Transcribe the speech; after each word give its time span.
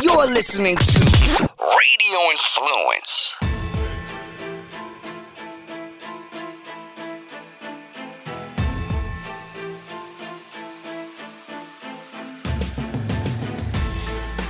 You're 0.00 0.26
listening 0.26 0.76
to 0.76 1.48
Radio 1.58 2.30
Influence. 2.30 3.34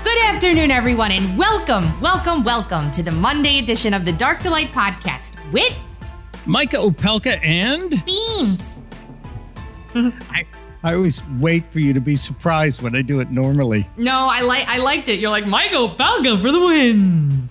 Good 0.05 0.25
afternoon, 0.25 0.71
everyone, 0.71 1.13
and 1.13 1.39
welcome, 1.39 1.99
welcome, 2.01 2.45
welcome 2.45 2.91
to 2.93 3.03
the 3.03 3.13
Monday 3.13 3.59
edition 3.59 3.95
of 3.95 4.05
the 4.05 4.13
Dark 4.13 4.41
Delight 4.43 4.71
podcast 4.73 5.33
with 5.51 5.75
Micah 6.45 6.77
Opelka 6.77 7.43
and 7.43 7.91
Beans. 8.05 8.81
I, 10.31 10.45
I 10.85 10.95
always 10.95 11.23
wait 11.41 11.65
for 11.73 11.81
you 11.81 11.93
to 11.93 12.01
be 12.01 12.15
surprised 12.17 12.83
when 12.83 12.95
I 12.95 13.03
do 13.03 13.21
it 13.21 13.31
normally. 13.31 13.89
No, 13.97 14.29
I 14.31 14.43
like 14.43 14.69
I 14.69 14.79
liked 14.79 15.09
it. 15.09 15.19
You're 15.19 15.31
like 15.31 15.47
Mike 15.47 15.73
Opelka 15.73 16.41
for 16.41 16.53
the 16.53 16.61
win. 16.61 17.49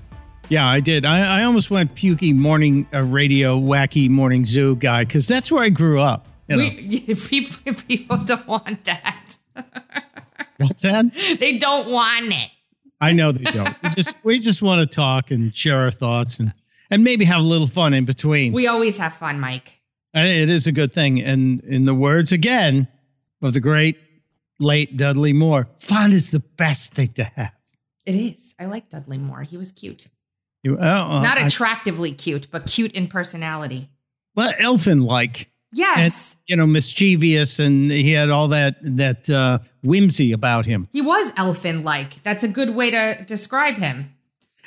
Yeah, 0.50 0.66
I 0.68 0.80
did. 0.80 1.06
I, 1.06 1.42
I 1.42 1.44
almost 1.44 1.70
went 1.70 1.94
pukey 1.94 2.34
morning 2.34 2.88
uh, 2.94 3.04
radio, 3.04 3.60
wacky 3.60 4.10
morning 4.10 4.46
zoo 4.46 4.76
guy 4.78 5.04
because 5.04 5.28
that's 5.28 5.52
where 5.52 5.62
I 5.64 5.70
grew 5.70 6.00
up. 6.00 6.28
You 6.48 6.58
know. 6.58 6.64
We, 6.70 7.16
people, 7.16 7.74
people 7.88 8.18
don't 8.20 8.48
want 8.48 8.86
that. 8.86 9.38
What's 10.58 10.84
that? 10.84 11.06
they 11.40 11.58
don't 11.58 11.90
want 11.92 12.28
it. 12.28 12.50
I 13.02 13.14
know 13.14 13.32
they 13.32 13.44
don't. 13.44 13.76
we 13.84 13.90
just 13.90 14.26
we 14.26 14.40
just 14.40 14.62
want 14.62 14.90
to 14.90 14.96
talk 14.96 15.32
and 15.32 15.56
share 15.56 15.82
our 15.82 15.92
thoughts 15.92 16.40
and 16.40 16.54
and 16.90 17.04
maybe 17.04 17.26
have 17.26 17.42
a 17.42 17.44
little 17.44 17.68
fun 17.68 17.94
in 17.94 18.06
between. 18.06 18.54
We 18.54 18.68
always 18.68 18.98
have 18.98 19.14
fun, 19.14 19.40
Mike. 19.40 19.82
Uh, 20.16 20.22
It 20.22 20.50
is 20.50 20.66
a 20.66 20.72
good 20.72 20.94
thing. 20.94 21.22
And 21.22 21.60
in 21.66 21.84
the 21.86 21.94
words 21.94 22.32
again 22.32 22.88
of 23.42 23.54
the 23.54 23.60
great 23.60 23.98
late 24.60 24.98
Dudley 24.98 25.34
Moore, 25.34 25.68
fun 25.78 26.12
is 26.12 26.32
the 26.32 26.40
best 26.40 26.94
thing 26.94 27.10
to 27.10 27.24
have. 27.24 27.54
It 28.06 28.16
is. 28.16 28.54
I 28.60 28.66
like 28.66 28.90
Dudley 28.90 29.18
Moore. 29.18 29.44
He 29.44 29.58
was 29.58 29.72
cute. 29.72 30.08
You, 30.64 30.78
uh, 30.78 30.82
uh, 30.82 31.22
Not 31.22 31.38
I- 31.38 31.48
attractively 31.48 32.12
cute, 32.14 32.48
but 32.52 32.66
cute 32.68 32.92
in 32.94 33.08
personality. 33.08 33.90
well, 34.36 34.52
elfin 34.60 35.02
like. 35.02 35.50
Yes. 35.74 36.38
you 36.48 36.56
know, 36.56 36.66
mischievous, 36.66 37.60
and 37.60 37.92
he 37.92 38.12
had 38.14 38.30
all 38.30 38.48
that 38.48 38.78
that 38.82 39.30
uh, 39.30 39.60
whimsy 39.84 40.32
about 40.32 40.66
him. 40.66 40.88
he 40.94 41.02
was 41.02 41.34
elfin 41.36 41.84
like. 41.84 42.24
That's 42.24 42.44
a 42.44 42.48
good 42.48 42.74
way 42.74 42.90
to 42.92 43.24
describe 43.28 43.76
him. 43.76 44.14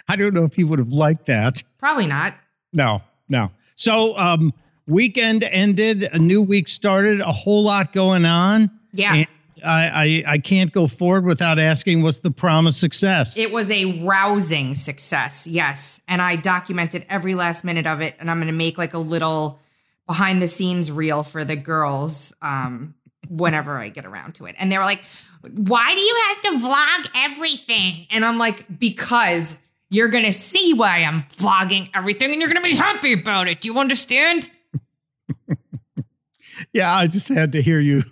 I 0.08 0.16
don't 0.16 0.34
know 0.34 0.44
if 0.44 0.54
he 0.54 0.62
would 0.62 0.78
have 0.78 0.92
liked 0.92 1.26
that. 1.26 1.62
Probably 1.78 2.06
not. 2.06 2.34
No, 2.74 3.00
no. 3.30 3.50
So, 3.76 4.16
um, 4.18 4.52
weekend 4.91 5.44
ended, 5.44 6.02
a 6.02 6.19
new 6.19 6.42
week 6.42 6.69
started, 6.69 7.20
a 7.20 7.33
whole 7.33 7.62
lot 7.62 7.92
going 7.92 8.24
on. 8.24 8.70
Yeah. 8.92 9.14
And 9.14 9.27
I, 9.64 10.24
I 10.27 10.32
I 10.32 10.38
can't 10.38 10.72
go 10.72 10.86
forward 10.86 11.24
without 11.24 11.58
asking, 11.58 12.02
what's 12.02 12.20
the 12.20 12.30
promise 12.30 12.77
success? 12.77 13.36
It 13.36 13.52
was 13.52 13.70
a 13.70 14.02
rousing 14.02 14.74
success, 14.74 15.47
yes. 15.47 16.00
And 16.08 16.20
I 16.20 16.36
documented 16.36 17.06
every 17.08 17.34
last 17.34 17.64
minute 17.64 17.86
of 17.86 18.00
it. 18.00 18.14
And 18.19 18.30
I'm 18.30 18.38
going 18.38 18.48
to 18.48 18.52
make 18.52 18.78
like 18.78 18.94
a 18.94 18.98
little 18.98 19.60
behind 20.06 20.42
the 20.42 20.48
scenes 20.48 20.91
reel 20.91 21.22
for 21.22 21.44
the 21.44 21.56
girls 21.56 22.32
um, 22.42 22.94
whenever 23.28 23.78
I 23.78 23.91
get 23.91 24.06
around 24.06 24.34
to 24.36 24.47
it. 24.47 24.56
And 24.58 24.72
they 24.72 24.78
were 24.78 24.84
like, 24.84 25.04
why 25.42 25.94
do 25.94 26.00
you 26.00 26.16
have 26.28 26.42
to 26.42 26.66
vlog 26.66 27.10
everything? 27.30 28.06
And 28.10 28.25
I'm 28.25 28.38
like, 28.38 28.66
because 28.78 29.56
you're 29.88 30.08
going 30.08 30.25
to 30.25 30.32
see 30.32 30.75
why 30.75 30.98
I'm 30.98 31.25
vlogging 31.36 31.91
everything 31.94 32.32
and 32.32 32.41
you're 32.41 32.50
going 32.50 32.62
to 32.62 32.69
be 32.69 32.77
happy 32.77 33.12
about 33.12 33.48
it. 33.48 33.60
Do 33.60 33.69
you 33.69 33.78
understand? 33.78 34.50
Yeah, 36.72 36.94
I 36.94 37.06
just 37.06 37.28
had 37.28 37.52
to 37.52 37.62
hear 37.62 37.80
you 37.80 38.02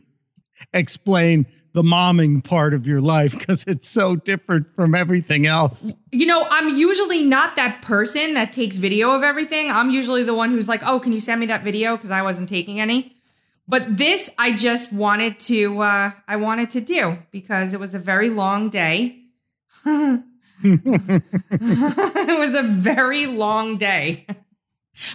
explain 0.72 1.46
the 1.72 1.82
momming 1.82 2.42
part 2.42 2.74
of 2.74 2.86
your 2.86 3.00
life 3.00 3.38
because 3.38 3.66
it's 3.66 3.88
so 3.88 4.16
different 4.16 4.66
from 4.74 4.94
everything 4.94 5.46
else. 5.46 5.94
You 6.10 6.26
know, 6.26 6.46
I'm 6.50 6.76
usually 6.76 7.22
not 7.22 7.56
that 7.56 7.82
person 7.82 8.34
that 8.34 8.52
takes 8.52 8.78
video 8.78 9.12
of 9.12 9.22
everything. 9.22 9.70
I'm 9.70 9.90
usually 9.90 10.22
the 10.22 10.34
one 10.34 10.50
who's 10.50 10.68
like, 10.68 10.82
"Oh, 10.84 10.98
can 10.98 11.12
you 11.12 11.20
send 11.20 11.40
me 11.40 11.46
that 11.46 11.62
video?" 11.62 11.96
because 11.96 12.10
I 12.10 12.22
wasn't 12.22 12.48
taking 12.48 12.80
any. 12.80 13.14
But 13.68 13.98
this 13.98 14.30
I 14.38 14.52
just 14.52 14.92
wanted 14.92 15.38
to 15.40 15.80
uh 15.80 16.10
I 16.26 16.36
wanted 16.36 16.70
to 16.70 16.80
do 16.80 17.18
because 17.30 17.74
it 17.74 17.80
was 17.80 17.94
a 17.94 17.98
very 17.98 18.30
long 18.30 18.70
day. 18.70 19.22
it 20.64 22.38
was 22.38 22.58
a 22.58 22.64
very 22.64 23.26
long 23.26 23.76
day. 23.76 24.26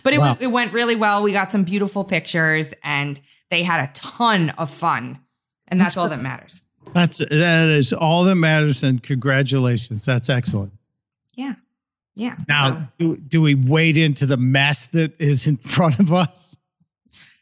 But 0.04 0.14
it 0.14 0.20
Wow. 0.20 0.38
it 0.40 0.48
went 0.48 0.74
really 0.74 0.96
well. 0.96 1.24
We 1.24 1.32
got 1.32 1.52
some 1.52 1.64
beautiful 1.64 2.04
pictures 2.04 2.74
and 2.84 3.20
they 3.50 3.64
had 3.64 3.90
a 3.90 3.92
ton 3.94 4.52
of 4.52 4.70
fun. 4.70 5.20
And 5.68 5.80
that's 5.80 5.98
all 5.98 6.10
that 6.10 6.22
matters. 6.22 6.62
That's 6.94 7.18
that 7.20 7.68
is 7.70 7.94
all 7.94 8.26
that 8.26 8.36
matters, 8.36 8.84
and 8.84 9.02
congratulations. 9.02 10.06
That's 10.06 10.30
excellent. 10.30 10.74
Yeah. 11.36 11.54
Yeah. 12.16 12.36
Now, 12.48 12.70
So- 12.70 12.88
do, 13.00 13.18
do 13.18 13.42
we 13.42 13.56
wade 13.56 13.98
into 13.98 14.26
the 14.26 14.38
mess 14.38 14.88
that 14.88 15.20
is 15.20 15.48
in 15.48 15.58
front 15.76 16.00
of 16.00 16.14
us? 16.14 16.56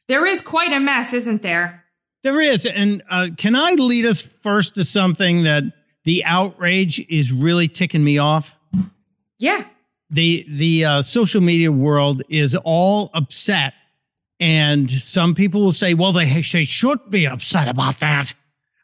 there 0.07 0.25
is 0.25 0.41
quite 0.41 0.71
a 0.73 0.79
mess, 0.79 1.13
isn't 1.13 1.41
there? 1.41 1.83
There 2.23 2.39
is. 2.39 2.65
And 2.65 3.01
uh, 3.09 3.29
can 3.35 3.55
I 3.55 3.71
lead 3.73 4.05
us 4.05 4.21
first 4.21 4.75
to 4.75 4.83
something 4.83 5.43
that 5.43 5.63
the 6.03 6.23
outrage 6.25 6.99
is 7.09 7.31
really 7.33 7.67
ticking 7.67 8.03
me 8.03 8.17
off? 8.19 8.53
Yeah. 9.39 9.65
The 10.11 10.45
the 10.49 10.85
uh, 10.85 11.01
social 11.01 11.41
media 11.41 11.71
world 11.71 12.21
is 12.29 12.55
all 12.55 13.09
upset, 13.13 13.73
and 14.39 14.91
some 14.91 15.33
people 15.33 15.61
will 15.61 15.71
say, 15.71 15.93
"Well, 15.93 16.11
they, 16.11 16.25
they 16.25 16.65
should 16.65 16.99
be 17.09 17.25
upset 17.25 17.67
about 17.69 17.99
that, 18.01 18.33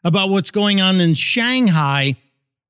about 0.04 0.30
what's 0.30 0.50
going 0.50 0.80
on 0.80 1.00
in 1.00 1.14
Shanghai." 1.14 2.16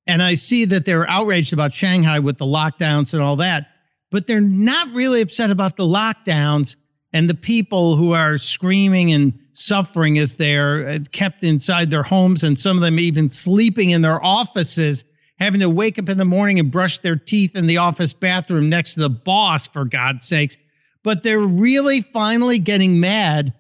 And 0.08 0.22
I 0.22 0.34
see 0.34 0.64
that 0.66 0.86
they're 0.86 1.08
outraged 1.08 1.52
about 1.52 1.72
Shanghai 1.72 2.18
with 2.18 2.38
the 2.38 2.46
lockdowns 2.46 3.12
and 3.12 3.22
all 3.22 3.36
that, 3.36 3.68
but 4.10 4.26
they're 4.26 4.40
not 4.40 4.88
really 4.94 5.20
upset 5.20 5.50
about 5.50 5.76
the 5.76 5.86
lockdowns 5.86 6.76
and 7.12 7.28
the 7.28 7.34
people 7.34 7.96
who 7.96 8.12
are 8.12 8.38
screaming 8.38 9.12
and 9.12 9.38
suffering 9.52 10.18
as 10.18 10.36
they're 10.36 10.88
uh, 10.88 10.98
kept 11.12 11.44
inside 11.44 11.90
their 11.90 12.02
homes 12.02 12.44
and 12.44 12.58
some 12.58 12.76
of 12.76 12.82
them 12.82 12.98
even 12.98 13.28
sleeping 13.28 13.90
in 13.90 14.02
their 14.02 14.22
offices 14.24 15.04
having 15.38 15.60
to 15.60 15.70
wake 15.70 15.98
up 15.98 16.08
in 16.08 16.18
the 16.18 16.24
morning 16.24 16.58
and 16.58 16.70
brush 16.70 16.98
their 16.98 17.16
teeth 17.16 17.56
in 17.56 17.66
the 17.66 17.76
office 17.78 18.12
bathroom 18.12 18.68
next 18.68 18.94
to 18.94 19.00
the 19.00 19.08
boss 19.10 19.66
for 19.68 19.84
god's 19.84 20.26
sakes 20.26 20.56
but 21.04 21.22
they're 21.22 21.38
really 21.40 22.00
finally 22.02 22.58
getting 22.58 23.00
mad 23.00 23.52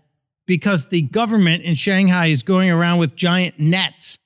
because 0.46 0.88
the 0.88 1.02
government 1.02 1.62
in 1.64 1.74
shanghai 1.74 2.26
is 2.26 2.42
going 2.42 2.70
around 2.70 2.98
with 2.98 3.14
giant 3.16 3.58
nets 3.58 4.18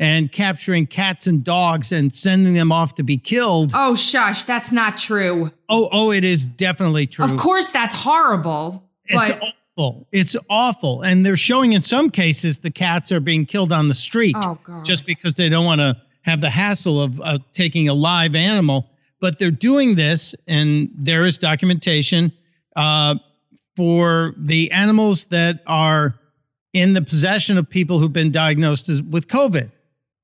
and 0.00 0.30
capturing 0.30 0.86
cats 0.86 1.26
and 1.26 1.42
dogs 1.42 1.90
and 1.90 2.14
sending 2.14 2.54
them 2.54 2.70
off 2.70 2.94
to 2.94 3.02
be 3.02 3.16
killed 3.18 3.72
Oh, 3.74 3.96
shush. 3.96 4.44
That's 4.44 4.70
not 4.70 4.96
true. 4.96 5.50
oh 5.68 5.88
oh 5.90 6.12
it 6.12 6.22
is 6.24 6.46
definitely 6.46 7.06
true 7.08 7.24
Of 7.24 7.36
course, 7.36 7.70
that's 7.72 7.94
horrible. 7.96 8.84
it's 9.06 9.28
But 9.30 9.42
awful. 9.76 10.08
It's 10.12 10.36
awful. 10.50 11.02
And 11.02 11.24
they're 11.26 11.36
showing 11.36 11.72
in 11.72 11.82
some 11.82 12.10
cases 12.10 12.58
the 12.58 12.70
cats 12.70 13.10
are 13.12 13.18
being 13.20 13.44
killed 13.46 13.72
on 13.72 13.88
the 13.88 13.94
street 13.94 14.36
Oh, 14.40 14.58
God. 14.62 14.84
just 14.84 15.04
because 15.06 15.34
they 15.36 15.48
don't 15.48 15.64
want 15.64 15.80
to 15.80 15.96
have 16.28 16.40
the 16.40 16.50
hassle 16.50 17.02
of 17.02 17.20
uh, 17.20 17.38
taking 17.52 17.88
a 17.88 17.94
live 17.94 18.36
animal. 18.36 18.88
But 19.20 19.38
they're 19.40 19.50
doing 19.50 19.96
this, 19.96 20.34
and 20.46 20.88
there 20.94 21.26
is 21.26 21.38
documentation 21.38 22.30
uh, 22.76 23.16
for 23.76 24.34
the 24.36 24.70
animals 24.70 25.24
that 25.26 25.60
are 25.66 26.14
in 26.72 26.92
the 26.92 27.02
possession 27.02 27.58
of 27.58 27.68
people 27.68 27.98
who've 27.98 28.12
been 28.12 28.30
diagnosed 28.30 28.88
as, 28.88 29.02
with 29.02 29.26
COVID. 29.26 29.72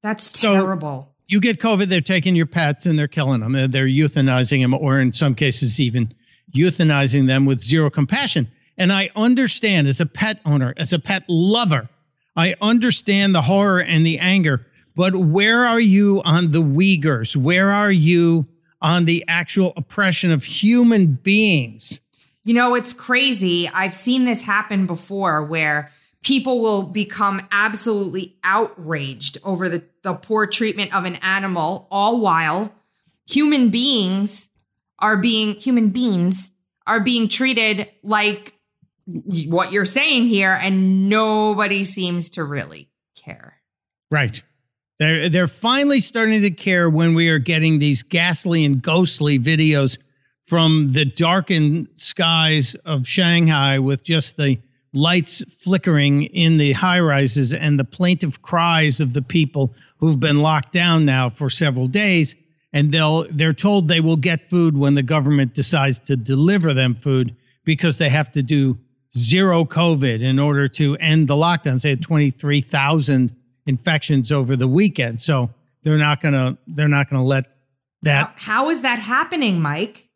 that's 0.03 0.38
so- 0.38 0.54
terrible. 0.54 1.10
You 1.26 1.41
get 1.41 1.59
COVID, 1.59 1.87
they're 1.87 2.03
taking 2.03 2.37
your 2.37 2.44
pets 2.47 2.84
and 2.84 2.98
they're 2.98 3.09
killing 3.09 3.41
them. 3.41 3.53
They're- 3.53 3.66
They're 3.66 3.87
euthanizing 3.87 4.60
them, 4.62 4.75
or 4.75 5.00
in 5.00 5.12
some 5.12 5.34
cases, 5.34 5.81
even 5.81 6.12
euthanizing 6.54 7.26
them 7.26 7.47
with 7.47 7.62
zero 7.64 7.88
compassion. 7.91 8.47
And 8.76 8.93
I 8.93 9.09
understand 9.16 9.88
as 9.88 10.00
a 10.00 10.06
pet 10.06 10.38
owner, 10.44 10.75
as 10.76 10.93
a 10.93 10.98
pet 10.98 11.25
lover, 11.28 11.88
I 12.37 12.54
understand 12.60 13.34
the 13.34 13.41
horror 13.43 13.81
and 13.81 14.04
the 14.04 14.19
anger. 14.19 14.66
But 14.97 15.16
where 15.16 15.66
are 15.66 15.81
you 15.81 16.22
on 16.25 16.53
the 16.53 16.62
Uyghurs? 16.62 17.37
Where 17.37 17.71
are 17.71 17.91
you 17.91 18.46
on 18.81 19.06
the 19.06 19.25
actual 19.29 19.73
oppression 19.76 20.31
of 20.31 20.44
human 20.44 21.14
beings? 21.14 22.00
You 22.44 22.55
know, 22.55 22.75
it's 22.75 22.93
crazy. 22.93 23.69
I've 23.73 23.94
seen 23.94 24.25
this 24.25 24.43
happen 24.43 24.87
before 24.87 25.44
where 25.44 25.91
people 26.23 26.61
will 26.61 26.82
become 26.82 27.41
absolutely 27.50 28.37
outraged 28.44 29.38
over 29.43 29.69
the, 29.69 29.85
the 30.02 30.14
poor 30.14 30.46
treatment 30.46 30.94
of 30.94 31.05
an 31.05 31.17
animal, 31.17 31.88
all 31.91 32.20
while 32.20 32.73
human 33.26 33.70
beings 33.70 34.49
are 34.99 35.17
being 35.17 35.55
human 35.55 35.88
beings 35.91 36.50
are 36.87 37.00
being 37.00 37.29
treated 37.29 37.88
like 38.02 38.55
what 39.06 39.73
you're 39.73 39.85
saying 39.85 40.29
here, 40.29 40.56
and 40.61 41.08
nobody 41.08 41.85
seems 41.85 42.31
to 42.31 42.44
really 42.44 42.91
care. 43.17 43.61
Right. 44.11 44.43
They're 44.99 45.29
they're 45.29 45.49
finally 45.49 46.00
starting 46.00 46.41
to 46.43 46.50
care 46.50 46.88
when 46.88 47.14
we 47.14 47.29
are 47.29 47.38
getting 47.38 47.79
these 47.79 48.02
ghastly 48.02 48.64
and 48.64 48.81
ghostly 48.81 49.38
videos 49.38 49.99
from 50.43 50.88
the 50.88 51.05
darkened 51.05 51.88
skies 51.94 52.75
of 52.85 53.06
Shanghai 53.06 53.79
with 53.79 54.05
just 54.05 54.37
the 54.37 54.58
lights 54.93 55.43
flickering 55.56 56.25
in 56.25 56.56
the 56.58 56.73
high 56.73 57.00
rises 57.00 57.52
and 57.52 57.79
the 57.79 57.85
plaintive 57.85 58.43
cries 58.43 59.00
of 59.00 59.14
the 59.14 59.23
people 59.23 59.75
who've 59.99 60.20
been 60.20 60.38
locked 60.38 60.73
down 60.73 61.05
now 61.05 61.29
for 61.29 61.50
several 61.50 61.88
days. 61.88 62.37
and 62.73 62.93
they'll 62.93 63.26
they're 63.31 63.52
told 63.52 63.88
they 63.88 64.00
will 64.00 64.17
get 64.17 64.41
food 64.41 64.76
when 64.76 64.94
the 64.94 65.02
government 65.02 65.55
decides 65.55 65.99
to 66.00 66.17
deliver 66.17 66.75
them 66.75 66.94
food 66.94 67.35
because 67.64 67.99
they 67.99 68.08
have 68.08 68.31
to 68.31 68.43
do 68.43 68.79
zero 69.17 69.64
COVID 69.64 70.20
in 70.20 70.38
order 70.38 70.69
to 70.69 70.96
end 70.96 71.29
the 71.29 71.35
lockdowns. 71.35 71.82
They 71.82 71.91
had 71.91 72.02
23,000 72.02 73.35
infections 73.66 74.32
over 74.32 74.56
the 74.56 74.69
weekend. 74.69 75.20
So 75.20 75.50
they're 75.82 75.99
not 75.99 76.20
going 76.20 76.34
to 76.34 76.58
they're 76.66 76.88
not 76.88 77.11
going 77.11 77.22
to 77.22 77.26
let 77.26 77.44
that 78.02 78.34
how, 78.37 78.64
how 78.64 78.70
is 78.70 78.82
that 78.82 78.99
happening, 78.99 79.61
Mike? 79.61 80.08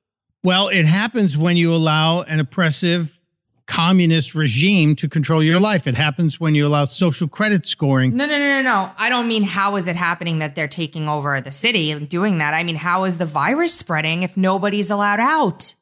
Well, 0.44 0.68
it 0.68 0.86
happens 0.86 1.36
when 1.36 1.56
you 1.56 1.74
allow 1.74 2.22
an 2.22 2.40
oppressive 2.40 3.18
communist 3.66 4.34
regime 4.34 4.96
to 4.96 5.08
control 5.08 5.42
your 5.42 5.60
life. 5.60 5.86
It 5.86 5.94
happens 5.94 6.40
when 6.40 6.54
you 6.54 6.66
allow 6.66 6.84
social 6.84 7.28
credit 7.28 7.66
scoring. 7.66 8.16
No, 8.16 8.24
no, 8.24 8.38
no, 8.38 8.48
no, 8.48 8.62
no. 8.62 8.90
I 8.96 9.10
don't 9.10 9.28
mean 9.28 9.42
how 9.42 9.76
is 9.76 9.86
it 9.86 9.94
happening 9.94 10.38
that 10.38 10.56
they're 10.56 10.68
taking 10.68 11.06
over 11.06 11.40
the 11.40 11.52
city 11.52 11.90
and 11.90 12.08
doing 12.08 12.38
that. 12.38 12.54
I 12.54 12.62
mean, 12.62 12.76
how 12.76 13.04
is 13.04 13.18
the 13.18 13.26
virus 13.26 13.74
spreading 13.74 14.22
if 14.22 14.36
nobody's 14.36 14.90
allowed 14.90 15.20
out? 15.20 15.74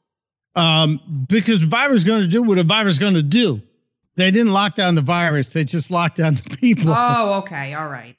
Um, 0.57 1.27
because 1.29 1.63
virus 1.63 1.99
is 1.99 2.05
going 2.05 2.23
to 2.23 2.29
do 2.29 2.43
what 2.43 2.59
a 2.59 2.65
virus 2.65 2.95
is 2.95 2.99
going 2.99 3.15
to 3.15 3.23
do. 3.23 3.63
They 4.17 4.31
didn't 4.31 4.53
lock 4.53 4.75
down 4.75 4.95
the 4.95 5.03
virus; 5.03 5.53
they 5.53 5.65
just 5.65 5.91
locked 5.91 6.17
down 6.17 6.35
the 6.35 6.57
people. 6.57 6.93
Oh, 6.95 7.39
okay, 7.41 7.75
all 7.75 7.89
right. 7.89 8.17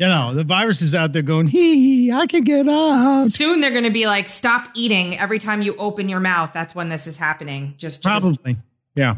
You 0.00 0.06
know, 0.06 0.32
the 0.32 0.44
virus 0.44 0.80
is 0.80 0.94
out 0.94 1.12
there 1.12 1.20
going, 1.20 1.46
hee, 1.46 2.10
I 2.10 2.26
can 2.26 2.42
get 2.42 2.66
out. 2.66 3.26
Soon 3.26 3.60
they're 3.60 3.70
going 3.70 3.84
to 3.84 3.90
be 3.90 4.06
like, 4.06 4.28
stop 4.28 4.70
eating 4.74 5.18
every 5.18 5.38
time 5.38 5.60
you 5.60 5.76
open 5.76 6.08
your 6.08 6.20
mouth. 6.20 6.54
That's 6.54 6.74
when 6.74 6.88
this 6.88 7.06
is 7.06 7.18
happening. 7.18 7.74
Just 7.76 8.02
probably. 8.02 8.56
Yeah. 8.94 9.16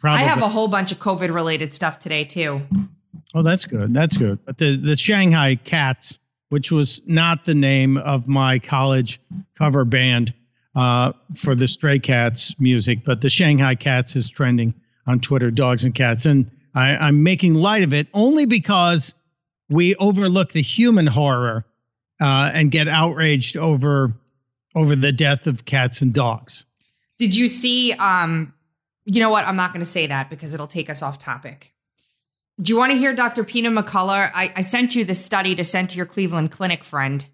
Probably. 0.00 0.24
I 0.24 0.24
have 0.24 0.42
a 0.42 0.48
whole 0.48 0.66
bunch 0.66 0.90
of 0.90 0.98
COVID 0.98 1.32
related 1.32 1.72
stuff 1.72 2.00
today 2.00 2.24
too. 2.24 2.60
Oh, 3.36 3.42
that's 3.42 3.66
good. 3.66 3.94
That's 3.94 4.16
good. 4.16 4.44
But 4.44 4.58
the, 4.58 4.76
the 4.76 4.96
Shanghai 4.96 5.54
Cats, 5.54 6.18
which 6.48 6.72
was 6.72 7.06
not 7.06 7.44
the 7.44 7.54
name 7.54 7.96
of 7.98 8.26
my 8.26 8.58
college 8.58 9.20
cover 9.56 9.84
band 9.84 10.34
uh, 10.74 11.12
for 11.36 11.54
the 11.54 11.68
Stray 11.68 12.00
Cats 12.00 12.58
music, 12.58 13.04
but 13.04 13.20
the 13.20 13.30
Shanghai 13.30 13.76
Cats 13.76 14.16
is 14.16 14.28
trending 14.28 14.74
on 15.06 15.20
Twitter, 15.20 15.50
dogs 15.50 15.84
and 15.84 15.94
cats. 15.94 16.26
And 16.26 16.50
I, 16.74 16.96
I'm 16.96 17.22
making 17.22 17.54
light 17.54 17.82
of 17.82 17.92
it 17.92 18.08
only 18.14 18.46
because 18.46 19.14
we 19.68 19.94
overlook 19.96 20.52
the 20.52 20.62
human 20.62 21.06
horror 21.06 21.64
uh, 22.20 22.50
and 22.52 22.70
get 22.70 22.88
outraged 22.88 23.56
over 23.56 24.14
over 24.74 24.94
the 24.94 25.12
death 25.12 25.46
of 25.46 25.64
cats 25.64 26.02
and 26.02 26.12
dogs. 26.12 26.64
Did 27.18 27.34
you 27.34 27.48
see? 27.48 27.92
Um, 27.94 28.52
you 29.06 29.20
know 29.20 29.30
what? 29.30 29.46
I'm 29.46 29.56
not 29.56 29.72
going 29.72 29.80
to 29.80 29.90
say 29.90 30.06
that 30.06 30.28
because 30.28 30.52
it'll 30.52 30.66
take 30.66 30.90
us 30.90 31.00
off 31.00 31.18
topic. 31.18 31.72
Do 32.60 32.72
you 32.72 32.78
want 32.78 32.92
to 32.92 32.98
hear 32.98 33.14
Dr. 33.14 33.44
Peter 33.44 33.70
McCullough? 33.70 34.30
I, 34.34 34.52
I 34.56 34.62
sent 34.62 34.94
you 34.94 35.04
the 35.04 35.14
study 35.14 35.54
to 35.56 35.64
send 35.64 35.90
to 35.90 35.96
your 35.96 36.06
Cleveland 36.06 36.50
Clinic 36.50 36.84
friend. 36.84 37.24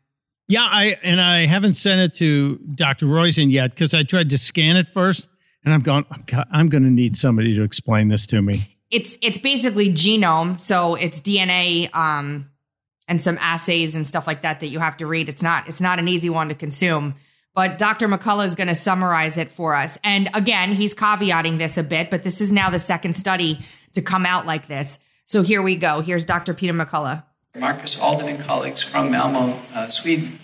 Yeah, 0.48 0.69
I 0.69 0.96
and 1.02 1.20
I 1.20 1.46
haven't 1.46 1.74
sent 1.74 2.00
it 2.00 2.14
to 2.19 2.58
Dr. 2.74 3.06
Roizen 3.06 3.50
yet 3.50 3.70
because 3.70 3.94
I 3.94 4.02
tried 4.02 4.30
to 4.30 4.38
scan 4.38 4.76
it 4.76 4.88
first, 4.88 5.28
and 5.64 5.74
I'm 5.74 5.80
going. 5.80 6.04
I'm 6.50 6.68
going 6.68 6.84
to 6.84 6.90
need 6.90 7.16
somebody 7.16 7.54
to 7.56 7.62
explain 7.62 8.08
this 8.08 8.26
to 8.28 8.42
me 8.42 8.72
it's 8.92 9.18
it's 9.22 9.38
basically 9.38 9.88
genome, 9.88 10.60
so 10.60 10.94
it's 10.94 11.20
DNA 11.20 11.92
um, 11.96 12.50
and 13.08 13.20
some 13.20 13.38
assays 13.38 13.96
and 13.96 14.06
stuff 14.06 14.26
like 14.26 14.42
that 14.42 14.60
that 14.60 14.68
you 14.68 14.78
have 14.78 14.98
to 14.98 15.06
read. 15.06 15.28
It's 15.28 15.42
not 15.42 15.68
it's 15.68 15.80
not 15.80 15.98
an 15.98 16.06
easy 16.06 16.30
one 16.30 16.50
to 16.50 16.54
consume. 16.54 17.14
But 17.54 17.78
Dr. 17.78 18.08
McCullough 18.08 18.46
is 18.46 18.54
going 18.54 18.68
to 18.68 18.74
summarize 18.74 19.36
it 19.36 19.50
for 19.50 19.74
us. 19.74 19.98
And 20.02 20.30
again, 20.34 20.72
he's 20.72 20.94
caveating 20.94 21.58
this 21.58 21.76
a 21.76 21.82
bit, 21.82 22.08
but 22.08 22.24
this 22.24 22.40
is 22.40 22.50
now 22.50 22.70
the 22.70 22.78
second 22.78 23.14
study 23.14 23.60
to 23.92 24.00
come 24.00 24.24
out 24.24 24.46
like 24.46 24.68
this. 24.68 24.98
So 25.26 25.42
here 25.42 25.60
we 25.60 25.76
go. 25.76 26.00
Here's 26.00 26.24
Dr. 26.24 26.54
Peter 26.54 26.72
McCullough. 26.72 27.22
Marcus 27.54 28.00
Alden 28.00 28.28
and 28.28 28.40
colleagues 28.42 28.82
from 28.82 29.10
Malmo, 29.10 29.60
uh, 29.74 29.90
Sweden, 29.90 30.38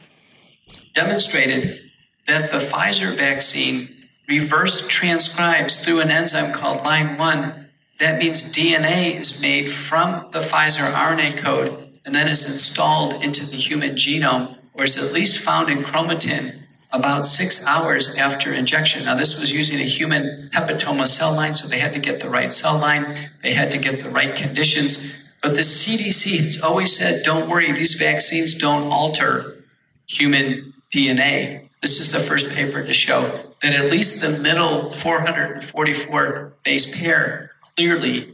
demonstrated 0.92 1.80
that 2.26 2.50
the 2.50 2.58
Pfizer 2.58 3.16
vaccine 3.16 3.88
reverse 4.28 4.86
transcribes 4.88 5.84
through 5.84 6.00
an 6.00 6.10
enzyme 6.10 6.52
called 6.52 6.80
LINE1 6.80 7.69
that 7.98 8.19
means 8.19 8.52
DNA 8.52 9.19
is 9.19 9.42
made 9.42 9.70
from 9.70 10.30
the 10.30 10.38
Pfizer 10.38 10.88
RNA 10.92 11.38
code 11.38 12.00
and 12.04 12.14
then 12.14 12.28
is 12.28 12.48
installed 12.48 13.22
into 13.25 13.44
the 13.44 13.56
human 13.56 13.96
genome, 13.96 14.56
or 14.75 14.84
is 14.84 15.02
at 15.02 15.12
least 15.12 15.44
found 15.44 15.69
in 15.69 15.78
chromatin 15.78 16.62
about 16.92 17.26
six 17.26 17.66
hours 17.66 18.16
after 18.16 18.54
injection. 18.54 19.04
Now, 19.04 19.16
this 19.16 19.40
was 19.40 19.52
using 19.52 19.80
a 19.80 19.82
human 19.82 20.48
hepatoma 20.54 21.06
cell 21.06 21.34
line, 21.34 21.54
so 21.54 21.69
they 21.69 21.80
had 21.80 21.92
to 21.92 21.98
get 21.98 22.20
the 22.20 22.30
right 22.30 22.52
cell 22.52 22.78
line, 22.80 23.30
they 23.42 23.52
had 23.52 23.72
to 23.72 23.78
get 23.78 23.98
the 23.98 24.10
right 24.10 24.34
conditions. 24.34 25.34
But 25.42 25.54
the 25.54 25.60
CDC 25.60 26.36
has 26.36 26.62
always 26.62 26.96
said, 26.96 27.25
don't 27.25 27.50
worry, 27.50 27.70
these 27.72 27.98
vaccines 27.98 28.56
don't 28.58 28.92
alter 28.92 29.64
human 30.06 30.72
DNA. 30.90 31.69
This 31.82 32.00
is 32.00 32.12
the 32.12 32.20
first 32.20 32.56
paper 32.56 32.82
to 32.82 32.92
show 32.92 33.47
that 33.62 33.75
at 33.75 33.90
least 33.90 34.22
the 34.22 34.43
middle 34.43 34.90
444 34.90 36.52
base 36.64 37.00
pair 37.00 37.52
clearly 37.75 38.32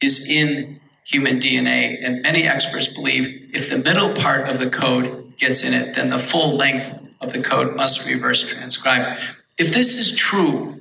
is 0.00 0.30
in 0.30 0.80
human 1.04 1.38
DNA. 1.38 2.04
And 2.04 2.22
many 2.22 2.44
experts 2.44 2.92
believe 2.92 3.50
if 3.54 3.70
the 3.70 3.78
middle 3.78 4.12
part 4.14 4.48
of 4.48 4.58
the 4.58 4.70
code 4.70 5.36
gets 5.36 5.66
in 5.66 5.74
it, 5.74 5.94
then 5.94 6.10
the 6.10 6.18
full 6.18 6.56
length 6.56 7.00
of 7.20 7.32
the 7.32 7.42
code 7.42 7.76
must 7.76 8.08
reverse 8.10 8.56
transcribe. 8.56 9.18
If 9.58 9.72
this 9.72 9.98
is 9.98 10.16
true, 10.16 10.80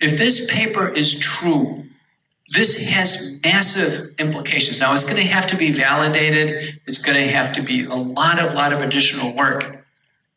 if 0.00 0.18
this 0.18 0.52
paper 0.52 0.88
is 0.88 1.18
true, 1.18 1.84
this 2.48 2.90
has 2.90 3.40
massive 3.42 4.14
implications. 4.18 4.80
Now 4.80 4.92
it's 4.92 5.08
going 5.08 5.22
to 5.22 5.28
have 5.28 5.46
to 5.48 5.56
be 5.56 5.72
validated. 5.72 6.80
It's 6.86 7.02
going 7.02 7.16
to 7.16 7.32
have 7.32 7.54
to 7.54 7.62
be 7.62 7.84
a 7.84 7.94
lot 7.94 8.38
of, 8.38 8.52
lot 8.54 8.72
of 8.72 8.80
additional 8.80 9.34
work. 9.34 9.81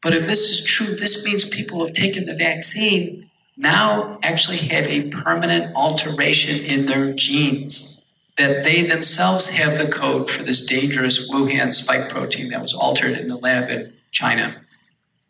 But 0.05 0.13
if 0.13 0.27
this 0.27 0.51
is 0.51 0.63
true, 0.63 0.85
this 0.85 1.25
means 1.25 1.49
people 1.49 1.79
who 1.79 1.85
have 1.87 1.95
taken 1.95 2.25
the 2.25 2.35
vaccine 2.35 3.31
now 3.57 4.19
actually 4.21 4.59
have 4.59 4.85
a 4.85 5.09
permanent 5.09 5.75
alteration 5.75 6.63
in 6.63 6.85
their 6.85 7.11
genes 7.11 8.05
that 8.37 8.63
they 8.63 8.83
themselves 8.83 9.57
have 9.57 9.79
the 9.79 9.91
code 9.91 10.29
for 10.29 10.43
this 10.43 10.63
dangerous 10.63 11.33
Wuhan 11.33 11.73
spike 11.73 12.09
protein 12.09 12.49
that 12.49 12.61
was 12.61 12.75
altered 12.75 13.17
in 13.17 13.29
the 13.29 13.35
lab 13.35 13.71
in 13.71 13.93
China. 14.11 14.55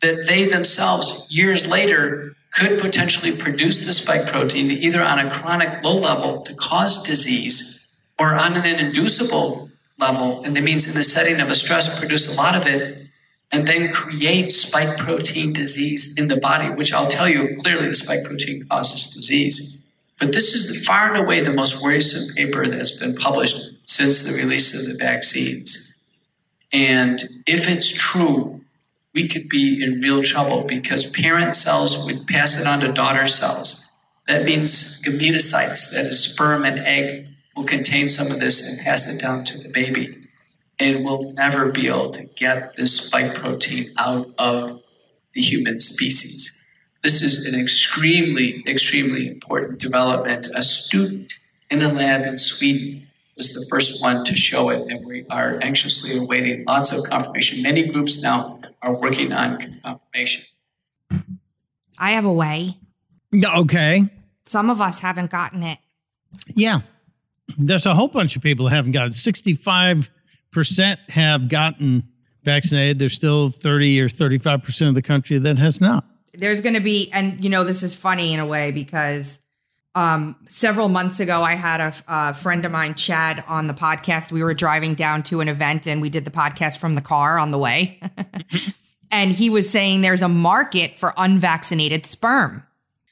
That 0.02 0.26
they 0.26 0.44
themselves, 0.44 1.28
years 1.30 1.70
later, 1.70 2.36
could 2.52 2.78
potentially 2.78 3.34
produce 3.34 3.86
the 3.86 3.94
spike 3.94 4.26
protein 4.26 4.70
either 4.70 5.02
on 5.02 5.18
a 5.18 5.30
chronic 5.30 5.82
low 5.82 5.96
level 5.96 6.42
to 6.42 6.54
cause 6.54 7.02
disease 7.02 7.96
or 8.18 8.34
on 8.34 8.58
an 8.58 8.66
inducible 8.66 9.70
level. 9.96 10.44
And 10.44 10.54
that 10.54 10.64
means 10.64 10.86
in 10.86 10.98
the 10.98 11.02
setting 11.02 11.40
of 11.40 11.48
a 11.48 11.54
stress, 11.54 11.98
produce 11.98 12.30
a 12.30 12.36
lot 12.36 12.54
of 12.54 12.66
it 12.66 13.05
and 13.52 13.66
then 13.66 13.92
create 13.92 14.50
spike 14.50 14.98
protein 14.98 15.52
disease 15.52 16.18
in 16.18 16.28
the 16.28 16.36
body, 16.36 16.68
which 16.68 16.92
I'll 16.92 17.08
tell 17.08 17.28
you 17.28 17.56
clearly 17.60 17.88
the 17.88 17.94
spike 17.94 18.24
protein 18.24 18.66
causes 18.68 19.14
disease. 19.14 19.90
But 20.18 20.32
this 20.32 20.54
is 20.54 20.84
far 20.84 21.14
and 21.14 21.22
away 21.22 21.40
the 21.40 21.52
most 21.52 21.82
worrisome 21.82 22.34
paper 22.34 22.66
that's 22.66 22.96
been 22.96 23.14
published 23.16 23.88
since 23.88 24.24
the 24.24 24.42
release 24.42 24.74
of 24.74 24.92
the 24.92 25.04
vaccines. 25.04 25.98
And 26.72 27.20
if 27.46 27.70
it's 27.70 27.94
true, 27.94 28.60
we 29.14 29.28
could 29.28 29.48
be 29.48 29.82
in 29.82 30.00
real 30.00 30.22
trouble 30.22 30.64
because 30.64 31.10
parent 31.10 31.54
cells 31.54 32.04
would 32.06 32.26
pass 32.26 32.60
it 32.60 32.66
on 32.66 32.80
to 32.80 32.92
daughter 32.92 33.26
cells. 33.26 33.96
That 34.26 34.44
means 34.44 35.02
gametocytes, 35.02 35.94
that 35.94 36.06
is 36.06 36.24
sperm 36.24 36.64
and 36.64 36.80
egg, 36.80 37.28
will 37.54 37.64
contain 37.64 38.08
some 38.08 38.30
of 38.30 38.40
this 38.40 38.68
and 38.68 38.84
pass 38.84 39.08
it 39.08 39.20
down 39.20 39.44
to 39.44 39.58
the 39.58 39.68
baby 39.68 40.25
and 40.78 41.04
we'll 41.04 41.32
never 41.32 41.70
be 41.70 41.88
able 41.88 42.10
to 42.10 42.24
get 42.24 42.76
this 42.76 43.00
spike 43.00 43.34
protein 43.34 43.92
out 43.98 44.28
of 44.38 44.82
the 45.32 45.40
human 45.40 45.80
species. 45.80 46.68
This 47.02 47.22
is 47.22 47.52
an 47.52 47.60
extremely, 47.60 48.64
extremely 48.66 49.28
important 49.28 49.80
development. 49.80 50.50
A 50.54 50.62
student 50.62 51.32
in 51.70 51.82
a 51.82 51.92
lab 51.92 52.26
in 52.26 52.38
Sweden 52.38 53.06
was 53.36 53.54
the 53.54 53.64
first 53.68 54.02
one 54.02 54.24
to 54.24 54.34
show 54.34 54.70
it, 54.70 54.90
and 54.90 55.06
we 55.06 55.24
are 55.30 55.58
anxiously 55.62 56.24
awaiting 56.24 56.64
lots 56.66 56.96
of 56.96 57.08
confirmation. 57.08 57.62
Many 57.62 57.88
groups 57.88 58.22
now 58.22 58.60
are 58.82 58.94
working 58.94 59.32
on 59.32 59.80
confirmation. 59.82 60.46
I 61.98 62.12
have 62.12 62.24
a 62.24 62.32
way. 62.32 62.70
Okay. 63.44 64.04
Some 64.44 64.70
of 64.70 64.80
us 64.80 65.00
haven't 65.00 65.30
gotten 65.30 65.62
it. 65.62 65.78
Yeah. 66.54 66.80
There's 67.58 67.86
a 67.86 67.94
whole 67.94 68.08
bunch 68.08 68.36
of 68.36 68.42
people 68.42 68.68
who 68.68 68.74
haven't 68.74 68.92
gotten 68.92 69.10
it. 69.10 69.14
65 69.14 70.10
percent 70.50 71.00
have 71.08 71.48
gotten 71.48 72.02
vaccinated. 72.44 72.98
There's 72.98 73.14
still 73.14 73.50
30 73.50 74.00
or 74.00 74.08
35 74.08 74.62
percent 74.62 74.88
of 74.88 74.94
the 74.94 75.02
country 75.02 75.38
that 75.38 75.58
has 75.58 75.80
not. 75.80 76.04
There's 76.34 76.60
going 76.60 76.74
to 76.74 76.80
be, 76.80 77.10
and 77.12 77.42
you 77.42 77.50
know, 77.50 77.64
this 77.64 77.82
is 77.82 77.96
funny 77.96 78.34
in 78.34 78.40
a 78.40 78.46
way 78.46 78.70
because 78.70 79.38
um, 79.96 80.36
several 80.46 80.90
months 80.90 81.20
ago, 81.20 81.42
I 81.42 81.54
had 81.54 81.80
a, 81.80 81.92
a, 82.06 82.34
friend 82.34 82.66
of 82.66 82.72
mine, 82.72 82.94
Chad, 82.94 83.42
on 83.48 83.66
the 83.66 83.72
podcast. 83.72 84.30
We 84.30 84.44
were 84.44 84.52
driving 84.52 84.94
down 84.94 85.22
to 85.24 85.40
an 85.40 85.48
event 85.48 85.86
and 85.86 86.02
we 86.02 86.10
did 86.10 86.26
the 86.26 86.30
podcast 86.30 86.78
from 86.78 86.92
the 86.94 87.00
car 87.00 87.38
on 87.38 87.50
the 87.50 87.56
way. 87.56 87.98
and 89.10 89.32
he 89.32 89.48
was 89.48 89.70
saying 89.70 90.02
there's 90.02 90.20
a 90.20 90.28
market 90.28 90.96
for 90.96 91.14
unvaccinated 91.16 92.04
sperm 92.04 92.62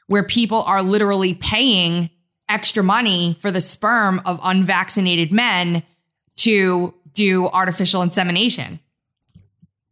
where 0.08 0.24
people 0.24 0.62
are 0.64 0.82
literally 0.82 1.32
paying 1.32 2.10
extra 2.50 2.82
money 2.82 3.34
for 3.40 3.50
the 3.50 3.62
sperm 3.62 4.20
of 4.26 4.38
unvaccinated 4.42 5.32
men 5.32 5.82
to 6.36 6.94
do 7.14 7.46
artificial 7.48 8.02
insemination. 8.02 8.80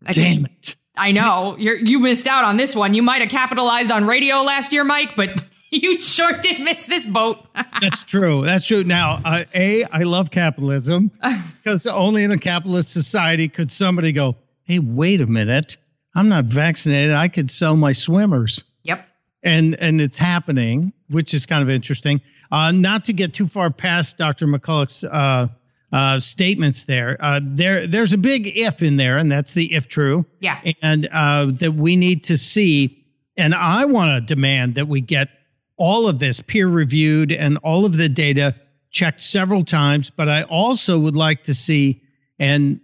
I 0.06 0.12
Damn 0.12 0.46
it. 0.46 0.76
I 0.96 1.12
know 1.12 1.56
you 1.58 1.74
you 1.76 2.00
missed 2.00 2.26
out 2.26 2.44
on 2.44 2.56
this 2.56 2.76
one. 2.76 2.92
You 2.94 3.02
might 3.02 3.22
have 3.22 3.30
capitalized 3.30 3.90
on 3.90 4.04
radio 4.06 4.42
last 4.42 4.72
year, 4.72 4.84
Mike, 4.84 5.16
but 5.16 5.42
you 5.70 5.98
sure 5.98 6.32
did 6.38 6.60
miss 6.60 6.84
this 6.86 7.06
boat. 7.06 7.46
That's 7.80 8.04
true. 8.04 8.44
That's 8.44 8.66
true. 8.66 8.84
Now, 8.84 9.20
uh, 9.24 9.44
A, 9.54 9.84
I 9.84 10.02
love 10.02 10.30
capitalism 10.30 11.10
because 11.62 11.86
only 11.86 12.24
in 12.24 12.30
a 12.30 12.38
capitalist 12.38 12.92
society 12.92 13.48
could 13.48 13.72
somebody 13.72 14.12
go, 14.12 14.36
hey, 14.64 14.80
wait 14.80 15.20
a 15.20 15.26
minute. 15.26 15.78
I'm 16.14 16.28
not 16.28 16.44
vaccinated. 16.44 17.14
I 17.14 17.28
could 17.28 17.48
sell 17.50 17.74
my 17.74 17.92
swimmers. 17.92 18.70
yep. 18.82 19.08
And, 19.42 19.74
and 19.80 20.00
it's 20.00 20.18
happening, 20.18 20.92
which 21.08 21.32
is 21.32 21.46
kind 21.46 21.62
of 21.62 21.70
interesting. 21.70 22.20
Uh, 22.50 22.70
not 22.70 23.06
to 23.06 23.14
get 23.14 23.32
too 23.32 23.46
far 23.46 23.70
past 23.70 24.18
Dr. 24.18 24.46
McCullough's 24.46 25.04
uh, 25.04 25.48
uh, 25.92 26.18
statements 26.18 26.84
there. 26.84 27.16
Uh, 27.20 27.40
there, 27.42 27.86
there's 27.86 28.12
a 28.12 28.18
big 28.18 28.52
if 28.56 28.82
in 28.82 28.96
there, 28.96 29.18
and 29.18 29.30
that's 29.30 29.52
the 29.52 29.72
if 29.72 29.88
true. 29.88 30.24
Yeah. 30.40 30.58
And 30.82 31.08
uh, 31.12 31.46
that 31.60 31.74
we 31.74 31.96
need 31.96 32.24
to 32.24 32.38
see, 32.38 33.04
and 33.36 33.54
I 33.54 33.84
want 33.84 34.14
to 34.14 34.34
demand 34.34 34.74
that 34.76 34.88
we 34.88 35.00
get 35.00 35.28
all 35.76 36.08
of 36.08 36.18
this 36.18 36.40
peer 36.40 36.68
reviewed 36.68 37.32
and 37.32 37.58
all 37.58 37.84
of 37.84 37.96
the 37.96 38.08
data 38.08 38.54
checked 38.90 39.20
several 39.20 39.64
times. 39.64 40.10
But 40.10 40.28
I 40.28 40.42
also 40.44 40.98
would 40.98 41.16
like 41.16 41.44
to 41.44 41.54
see, 41.54 42.02
and 42.38 42.80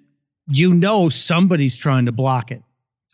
you 0.46 0.74
know, 0.74 1.08
somebody's 1.08 1.76
trying 1.76 2.06
to 2.06 2.12
block 2.12 2.50
it. 2.50 2.62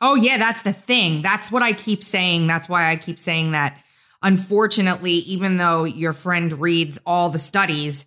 Oh, 0.00 0.16
yeah, 0.16 0.38
that's 0.38 0.62
the 0.62 0.72
thing. 0.72 1.22
That's 1.22 1.50
what 1.50 1.62
I 1.62 1.72
keep 1.72 2.02
saying. 2.02 2.46
That's 2.46 2.68
why 2.68 2.90
I 2.90 2.96
keep 2.96 3.18
saying 3.18 3.52
that. 3.52 3.80
Unfortunately, 4.22 5.12
even 5.12 5.56
though 5.56 5.84
your 5.84 6.12
friend 6.12 6.60
reads 6.60 6.98
all 7.06 7.30
the 7.30 7.38
studies, 7.38 8.06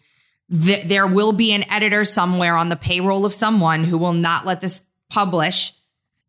th- 0.51 0.87
there 0.87 1.07
will 1.07 1.31
be 1.33 1.51
an 1.53 1.69
editor 1.69 2.05
somewhere 2.05 2.55
on 2.55 2.69
the 2.69 2.75
payroll 2.75 3.25
of 3.25 3.33
someone 3.33 3.83
who 3.83 3.97
will 3.97 4.13
not 4.13 4.45
let 4.45 4.61
this 4.61 4.83
publish 5.09 5.73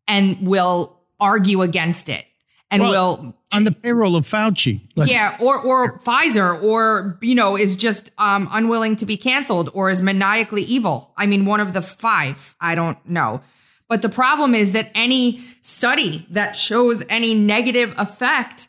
and 0.07 0.45
will 0.47 0.99
argue 1.19 1.61
against 1.61 2.09
it 2.09 2.25
and 2.71 2.81
Well, 2.81 3.17
will 3.17 3.35
On 3.53 3.63
the 3.63 3.71
payroll 3.71 4.15
of 4.15 4.25
Fauci. 4.25 4.81
Let's- 4.95 5.11
yeah 5.11 5.35
or 5.39 5.59
or 5.59 5.99
pfizer 5.99 6.61
or 6.63 7.17
you 7.21 7.35
know 7.35 7.57
is 7.57 7.75
just 7.75 8.11
um 8.17 8.47
unwilling 8.51 8.95
to 8.97 9.05
be 9.05 9.17
canceled 9.17 9.69
or 9.73 9.89
is 9.89 10.01
maniacally 10.01 10.61
evil 10.61 11.13
i 11.17 11.25
mean 11.25 11.45
one 11.45 11.59
of 11.59 11.73
the 11.73 11.81
five 11.81 12.55
i 12.61 12.75
don't 12.75 12.97
know 13.07 13.41
but 13.87 14.01
the 14.03 14.09
problem 14.09 14.53
is 14.53 14.73
that 14.73 14.91
any 14.93 15.41
study 15.63 16.27
that 16.29 16.55
shows 16.55 17.03
any 17.09 17.33
negative 17.33 17.93
effect 17.97 18.67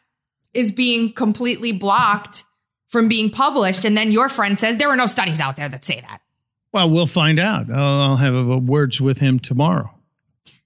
is 0.54 0.73
being 0.73 1.12
completely 1.12 1.73
blocked 1.73 2.45
from 2.90 3.09
being 3.09 3.30
published 3.30 3.85
and 3.85 3.97
then 3.97 4.12
your 4.12 4.28
friend 4.28 4.59
says 4.59 4.76
there 4.76 4.90
are 4.90 4.97
no 4.97 5.06
studies 5.06 5.40
out 5.40 5.56
there 5.56 5.68
that 5.68 5.85
say 5.85 6.00
that 6.02 6.20
Well, 6.73 6.90
we'll 6.90 7.06
find 7.06 7.38
out. 7.38 7.70
I'll, 7.70 8.16
have 8.16 8.64
words 8.64 9.00
with 9.00 9.18
him 9.18 9.38
tomorrow. 9.38 9.90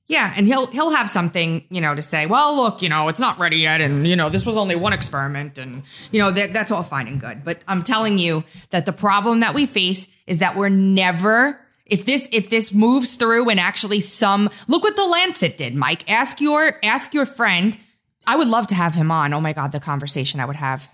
Yeah, 0.06 0.34
and 0.36 0.46
he'll 0.46 0.66
he'll 0.66 0.90
have 0.90 1.08
something, 1.08 1.64
you 1.70 1.80
know, 1.80 1.94
to 1.94 2.02
say. 2.02 2.26
Well, 2.26 2.54
look, 2.54 2.82
you 2.82 2.90
know, 2.90 3.08
it's 3.08 3.20
not 3.20 3.40
ready 3.40 3.56
yet, 3.56 3.80
and 3.80 4.06
you 4.06 4.16
know, 4.16 4.28
this 4.28 4.44
was 4.44 4.56
only 4.58 4.76
one 4.76 4.92
experiment, 4.92 5.56
and 5.56 5.82
you 6.12 6.20
know, 6.20 6.30
that 6.30 6.52
that's 6.52 6.70
all 6.70 6.82
fine 6.82 7.08
and 7.08 7.18
good. 7.18 7.42
But 7.42 7.60
I'm 7.66 7.82
telling 7.82 8.18
you 8.18 8.44
that 8.68 8.84
the 8.84 8.92
problem 8.92 9.40
that 9.40 9.54
we 9.54 9.64
face 9.64 10.06
is 10.26 10.40
that 10.40 10.56
we're 10.56 10.68
never. 10.68 11.58
If 11.86 12.04
this 12.04 12.28
if 12.32 12.50
this 12.50 12.72
moves 12.74 13.14
through 13.14 13.48
and 13.48 13.58
actually 13.58 14.00
some 14.00 14.50
look 14.68 14.82
what 14.84 14.94
the 14.96 15.06
Lancet 15.06 15.56
did, 15.56 15.74
Mike. 15.74 16.10
Ask 16.10 16.38
your 16.38 16.78
ask 16.82 17.14
your 17.14 17.24
friend. 17.24 17.78
I 18.26 18.36
would 18.36 18.48
love 18.48 18.66
to 18.68 18.74
have 18.74 18.94
him 18.94 19.10
on. 19.10 19.32
Oh 19.32 19.40
my 19.40 19.54
god, 19.54 19.72
the 19.72 19.80
conversation 19.80 20.38
I 20.38 20.44
would 20.44 20.56
have. 20.56 20.88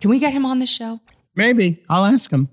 Can 0.00 0.10
we 0.10 0.18
get 0.18 0.32
him 0.32 0.46
on 0.46 0.58
the 0.58 0.66
show? 0.66 1.00
Maybe 1.34 1.82
I'll 1.88 2.04
ask 2.04 2.30
him. 2.30 2.48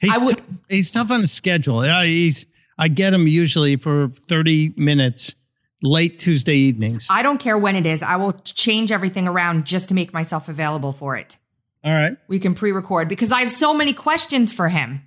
He's 0.00 0.20
I 0.20 0.24
would- 0.24 0.38
tou- 0.38 0.44
he's 0.68 0.90
tough 0.90 1.10
on 1.10 1.20
his 1.20 1.32
schedule. 1.32 1.82
He's 2.02 2.46
I 2.78 2.88
get 2.88 3.14
him 3.14 3.28
usually 3.28 3.76
for 3.76 4.08
30 4.08 4.74
minutes 4.76 5.34
late 5.82 6.18
Tuesday 6.18 6.56
evenings. 6.56 7.06
I 7.10 7.22
don't 7.22 7.38
care 7.38 7.56
when 7.56 7.76
it 7.76 7.86
is. 7.86 8.02
I 8.02 8.16
will 8.16 8.32
change 8.32 8.90
everything 8.90 9.28
around 9.28 9.64
just 9.66 9.88
to 9.90 9.94
make 9.94 10.12
myself 10.12 10.48
available 10.48 10.90
for 10.92 11.16
it. 11.16 11.36
All 11.84 11.92
right. 11.92 12.16
we 12.28 12.38
can 12.38 12.54
pre-record 12.54 13.08
because 13.08 13.30
I 13.30 13.40
have 13.40 13.52
so 13.52 13.74
many 13.74 13.92
questions 13.92 14.52
for 14.54 14.68
him. 14.68 15.02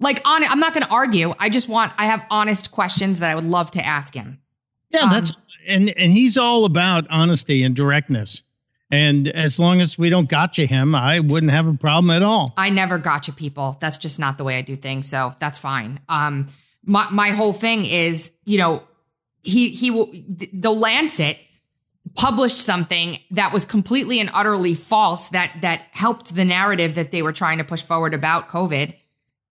Like 0.00 0.20
on 0.26 0.42
I'm 0.44 0.58
not 0.60 0.74
going 0.74 0.84
to 0.84 0.90
argue. 0.92 1.32
I 1.38 1.48
just 1.48 1.68
want 1.68 1.92
I 1.96 2.06
have 2.06 2.26
honest 2.30 2.70
questions 2.72 3.20
that 3.20 3.30
I 3.30 3.34
would 3.34 3.44
love 3.44 3.70
to 3.72 3.86
ask 3.86 4.12
him. 4.12 4.40
Yeah, 4.90 5.02
Um, 5.02 5.10
that's 5.10 5.32
and 5.66 5.90
and 5.96 6.10
he's 6.12 6.36
all 6.36 6.64
about 6.64 7.06
honesty 7.10 7.62
and 7.62 7.74
directness. 7.76 8.42
And 8.90 9.28
as 9.28 9.58
long 9.58 9.80
as 9.80 9.98
we 9.98 10.10
don't 10.10 10.28
gotcha 10.28 10.64
him, 10.64 10.94
I 10.94 11.20
wouldn't 11.20 11.50
have 11.50 11.66
a 11.66 11.74
problem 11.74 12.10
at 12.10 12.22
all. 12.22 12.54
I 12.56 12.70
never 12.70 12.98
gotcha 12.98 13.32
people. 13.32 13.76
That's 13.80 13.98
just 13.98 14.18
not 14.18 14.38
the 14.38 14.44
way 14.44 14.58
I 14.58 14.62
do 14.62 14.76
things, 14.76 15.08
so 15.08 15.34
that's 15.40 15.58
fine. 15.58 16.00
Um 16.08 16.46
my 16.84 17.08
my 17.10 17.28
whole 17.30 17.52
thing 17.52 17.84
is, 17.84 18.30
you 18.44 18.58
know, 18.58 18.82
he 19.42 19.70
he 19.70 19.90
will 19.90 20.12
the 20.52 20.70
Lancet 20.70 21.38
published 22.14 22.58
something 22.58 23.18
that 23.32 23.52
was 23.52 23.64
completely 23.64 24.20
and 24.20 24.30
utterly 24.32 24.74
false 24.74 25.30
that 25.30 25.52
that 25.60 25.82
helped 25.90 26.34
the 26.34 26.44
narrative 26.44 26.94
that 26.94 27.10
they 27.10 27.22
were 27.22 27.32
trying 27.32 27.58
to 27.58 27.64
push 27.64 27.82
forward 27.82 28.14
about 28.14 28.48
COVID 28.48 28.94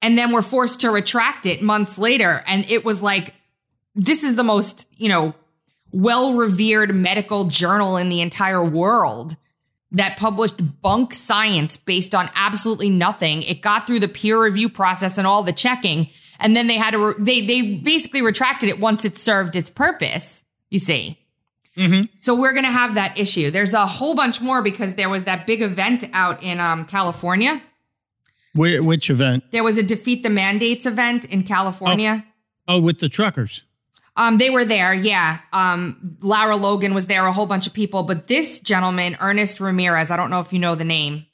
and 0.02 0.18
then 0.18 0.32
were 0.32 0.42
forced 0.42 0.82
to 0.82 0.90
retract 0.90 1.46
it 1.46 1.62
months 1.62 1.98
later 1.98 2.42
and 2.48 2.70
it 2.72 2.86
was 2.86 3.02
like 3.02 3.34
this 3.96 4.24
is 4.24 4.36
the 4.36 4.44
most, 4.44 4.88
you 4.98 5.10
know, 5.10 5.34
well-revered 5.96 6.94
medical 6.94 7.46
journal 7.46 7.98
in 7.98 8.10
the 8.10 8.22
entire 8.22 8.64
world 8.64 9.36
that 9.92 10.18
published 10.18 10.82
bunk 10.82 11.14
science 11.14 11.78
based 11.78 12.14
on 12.14 12.30
absolutely 12.36 12.90
nothing. 12.90 13.44
It 13.44 13.62
got 13.62 13.88
through 13.88 14.00
the 14.00 14.08
peer 14.08 14.42
review 14.42 14.70
process 14.70 15.18
and 15.18 15.26
all 15.26 15.44
the 15.44 15.54
checking 15.54 16.10
and 16.40 16.56
then 16.56 16.68
they 16.68 16.78
had 16.78 16.92
to 16.92 17.00
re- 17.00 17.16
they 17.18 17.46
they 17.46 17.76
basically 17.76 18.22
retracted 18.22 18.70
it 18.70 18.80
once 18.80 19.06
it 19.06 19.18
served 19.18 19.56
its 19.56 19.70
purpose, 19.70 20.44
you 20.70 20.80
see. 20.80 21.20
So 22.20 22.36
we're 22.36 22.54
going 22.54 22.64
to 22.64 22.72
have 22.72 22.96
that 22.96 23.18
issue. 23.18 23.52
There's 23.52 23.74
a 23.74 23.86
whole 23.86 24.16
bunch 24.16 24.40
more 24.40 24.62
because 24.62 24.96
there 24.96 25.10
was 25.10 25.26
that 25.26 25.46
big 25.46 25.62
event 25.62 26.06
out 26.14 26.42
in 26.42 26.58
um, 26.62 26.86
California. 26.86 27.62
Wh- 28.54 28.80
which 28.80 29.10
event? 29.10 29.44
There 29.52 29.64
was 29.64 29.78
a 29.78 29.84
defeat 29.84 30.24
the 30.24 30.30
mandates 30.30 30.86
event 30.86 31.26
in 31.26 31.44
California. 31.44 32.26
Oh, 32.66 32.80
with 32.80 33.00
the 33.00 33.10
truckers. 33.10 33.65
Um, 34.18 34.38
they 34.38 34.50
were 34.50 34.64
there, 34.64 34.94
yeah. 34.94 35.40
Um, 35.52 36.18
Lara 36.22 36.56
Logan 36.56 36.94
was 36.94 37.08
there, 37.08 37.26
a 37.26 37.34
whole 37.34 37.46
bunch 37.46 37.68
of 37.68 37.74
people, 37.74 38.04
but 38.04 38.28
this 38.28 38.60
gentleman, 38.62 39.18
Ernest 39.20 39.60
Ramirez, 39.60 40.10
I 40.10 40.16
don't 40.16 40.30
know 40.30 40.40
if 40.40 40.54
you 40.54 40.60
know 40.60 40.76
the 40.76 40.86
name. 40.86 41.26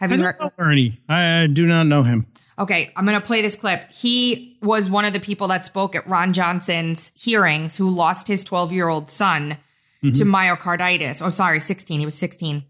Have 0.00 0.10
I 0.10 0.16
you 0.16 0.22
don't 0.22 0.32
heard? 0.32 0.40
know 0.40 0.50
Ernie. 0.58 0.98
I, 1.08 1.42
I 1.42 1.46
do 1.46 1.64
not 1.64 1.86
know 1.86 2.02
him. 2.02 2.26
Okay, 2.58 2.92
I'm 2.96 3.04
going 3.04 3.20
to 3.20 3.26
play 3.26 3.42
this 3.42 3.56
clip. 3.56 3.90
He 3.90 4.58
was 4.62 4.90
one 4.90 5.04
of 5.04 5.12
the 5.12 5.20
people 5.20 5.48
that 5.48 5.64
spoke 5.64 5.94
at 5.94 6.06
Ron 6.06 6.32
Johnson's 6.32 7.12
hearings 7.16 7.76
who 7.76 7.88
lost 7.90 8.28
his 8.28 8.44
12 8.44 8.72
year 8.72 8.88
old 8.88 9.08
son 9.10 9.58
to 10.02 10.24
myocarditis. 10.24 11.24
Oh, 11.24 11.30
sorry, 11.30 11.60
16. 11.60 11.98
He 11.98 12.04
was 12.04 12.14
16. 12.16 12.62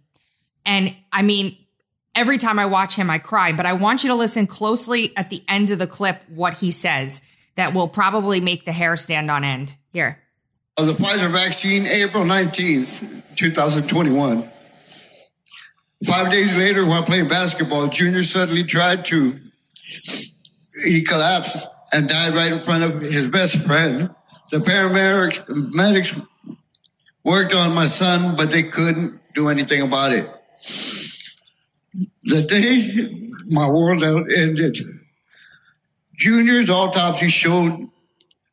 And 0.65 0.95
I 1.13 1.23
mean, 1.23 1.57
every 2.15 2.39
time 2.39 2.59
I 2.59 2.67
watch 2.67 2.95
him, 2.95 3.11
I 3.11 3.19
cry, 3.19 3.53
but 3.53 3.67
I 3.67 3.73
want 3.73 4.05
you 4.05 4.11
to 4.11 4.15
listen 4.15 4.47
closely 4.47 5.15
at 5.17 5.31
the 5.31 5.43
end 5.49 5.71
of 5.71 5.79
the 5.79 5.87
clip 5.87 6.23
what 6.29 6.55
he 6.55 6.71
says 6.71 7.21
that 7.57 7.75
will 7.75 7.89
probably 7.89 8.41
make 8.41 8.65
the 8.65 8.73
hair 8.73 8.97
stand 8.97 9.31
on 9.31 9.45
end. 9.45 9.75
Here. 9.93 10.19
of 10.77 10.87
the 10.87 10.93
Pfizer 10.93 11.31
vaccine 11.31 11.87
April 11.87 12.25
19th, 12.25 13.37
2021. 13.37 14.51
Five 16.05 16.31
days 16.31 16.57
later, 16.57 16.85
while 16.85 17.05
playing 17.05 17.29
basketball, 17.29 17.87
Junior 17.87 18.23
suddenly 18.23 18.65
tried 18.65 19.05
to. 19.07 19.33
He 20.85 21.05
collapsed 21.05 21.69
and 21.93 22.09
died 22.09 22.35
right 22.35 22.53
in 22.53 22.59
front 22.59 22.83
of 22.83 23.01
his 23.01 23.29
best 23.29 23.65
friend. 23.65 24.11
The 24.51 24.59
paramedics 24.59 25.45
medics 25.73 26.21
worked 27.25 27.55
on 27.55 27.75
my 27.75 27.87
son, 27.87 28.37
but 28.37 28.51
they 28.51 28.65
couldn't 28.65 29.21
do 29.35 29.49
anything 29.49 29.81
about 29.81 30.13
it. 30.13 30.29
The 32.25 32.43
day 32.43 33.31
my 33.49 33.69
world 33.69 34.03
ended, 34.03 34.77
Junior's 36.15 36.71
autopsy 36.71 37.29
showed 37.29 37.91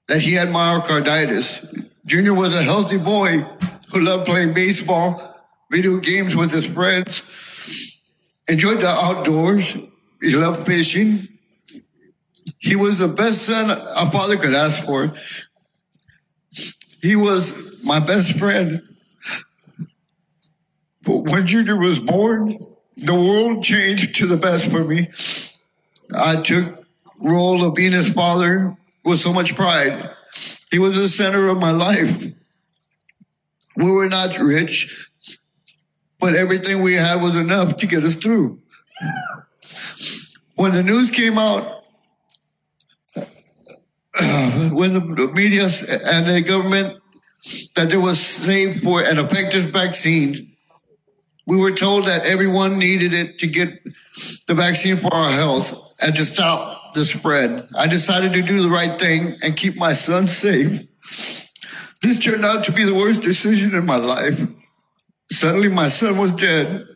that 0.08 0.22
he 0.22 0.34
had 0.34 0.50
myocarditis. 0.50 1.90
Junior 2.06 2.34
was 2.34 2.56
a 2.56 2.64
healthy 2.64 2.98
boy 2.98 3.46
who 3.94 4.02
loved 4.02 4.26
playing 4.26 4.54
baseball, 4.54 5.22
video 5.70 5.98
games 5.98 6.36
with 6.36 6.52
his 6.52 6.66
friends, 6.66 8.04
enjoyed 8.48 8.80
the 8.80 8.88
outdoors. 8.88 9.78
He 10.22 10.36
loved 10.36 10.66
fishing. 10.66 11.20
He 12.58 12.76
was 12.76 13.00
the 13.00 13.08
best 13.08 13.44
son 13.44 13.70
a 13.70 14.10
father 14.12 14.38
could 14.38 14.54
ask 14.54 14.84
for. 14.84 15.12
He 17.02 17.16
was 17.16 17.84
my 17.84 18.00
best 18.00 18.38
friend. 18.38 18.82
But 21.04 21.32
when 21.32 21.48
Junior 21.48 21.78
was 21.78 22.00
born, 22.00 22.58
the 22.98 23.16
world 23.16 23.64
changed 23.64 24.16
to 24.18 24.28
the 24.28 24.38
best 24.38 24.70
for 24.70 24.84
me. 24.84 25.08
I 26.16 26.42
took 26.42 26.81
role 27.22 27.64
of 27.64 27.76
being 27.76 27.92
his 27.92 28.14
father 28.14 28.76
with 29.04 29.20
so 29.20 29.34
much 29.34 29.56
pride. 29.56 30.10
He 30.72 30.80
was 30.80 30.98
the 30.98 31.08
center 31.08 31.48
of 31.48 31.60
my 31.60 31.72
life. 31.72 32.34
We 33.78 33.92
were 33.92 34.10
not 34.10 34.38
rich, 34.40 35.10
but 36.20 36.36
everything 36.36 36.82
we 36.82 36.96
had 36.96 37.22
was 37.22 37.38
enough 37.38 37.78
to 37.78 37.88
get 37.88 38.04
us 38.04 38.16
through. 38.16 38.60
When 40.56 40.72
the 40.74 40.84
news 40.84 41.10
came 41.10 41.38
out, 41.38 41.84
when 44.72 44.94
the 44.94 45.32
media 45.34 45.64
and 45.64 46.26
the 46.26 46.42
government, 46.46 47.02
that 47.76 47.90
there 47.90 48.00
was 48.00 48.20
safe 48.20 48.84
for 48.84 49.02
an 49.02 49.18
effective 49.18 49.72
vaccine. 49.72 50.56
We 51.48 51.58
were 51.58 51.72
told 51.72 52.06
that 52.06 52.26
everyone 52.26 52.78
needed 52.78 53.14
it 53.14 53.40
to 53.40 53.48
get 53.48 53.84
the 54.48 54.54
vaccine 54.54 54.98
for 54.98 55.12
our 55.14 55.32
health 55.32 55.96
and 56.02 56.16
to 56.16 56.24
stop 56.24 56.81
the 56.94 57.06
spread. 57.06 57.68
I 57.78 57.88
decided 57.88 58.34
to 58.34 58.42
do 58.42 58.62
the 58.62 58.70
right 58.70 59.00
thing 59.00 59.34
and 59.44 59.56
keep 59.56 59.78
my 59.78 59.94
son 59.94 60.28
safe. 60.28 60.88
This 62.02 62.20
turned 62.20 62.46
out 62.46 62.64
to 62.66 62.72
be 62.72 62.84
the 62.84 62.94
worst 62.94 63.24
decision 63.24 63.76
in 63.76 63.86
my 63.86 63.98
life. 63.98 64.40
Suddenly, 65.30 65.70
my 65.70 65.88
son 65.88 66.18
was 66.18 66.36
dead, 66.36 66.88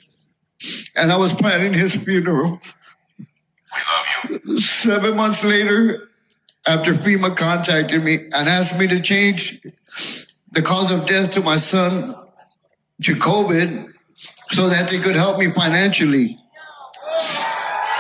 and 0.95 1.11
I 1.11 1.17
was 1.17 1.33
planning 1.33 1.73
his 1.73 1.95
funeral. 1.95 2.59
We 3.19 3.25
love 4.35 4.41
you. 4.43 4.57
Seven 4.57 5.15
months 5.15 5.45
later, 5.45 6.09
after 6.67 6.93
FEMA 6.93 7.35
contacted 7.37 8.03
me 8.03 8.15
and 8.15 8.49
asked 8.49 8.79
me 8.79 8.87
to 8.87 9.01
change 9.01 9.61
the 10.51 10.61
cause 10.61 10.91
of 10.91 11.05
death 11.05 11.31
to 11.33 11.41
my 11.41 11.57
son 11.57 12.15
to 13.03 13.11
COVID 13.13 13.91
so 14.51 14.69
that 14.69 14.89
they 14.89 14.99
could 14.99 15.15
help 15.15 15.37
me 15.37 15.51
financially. 15.51 16.37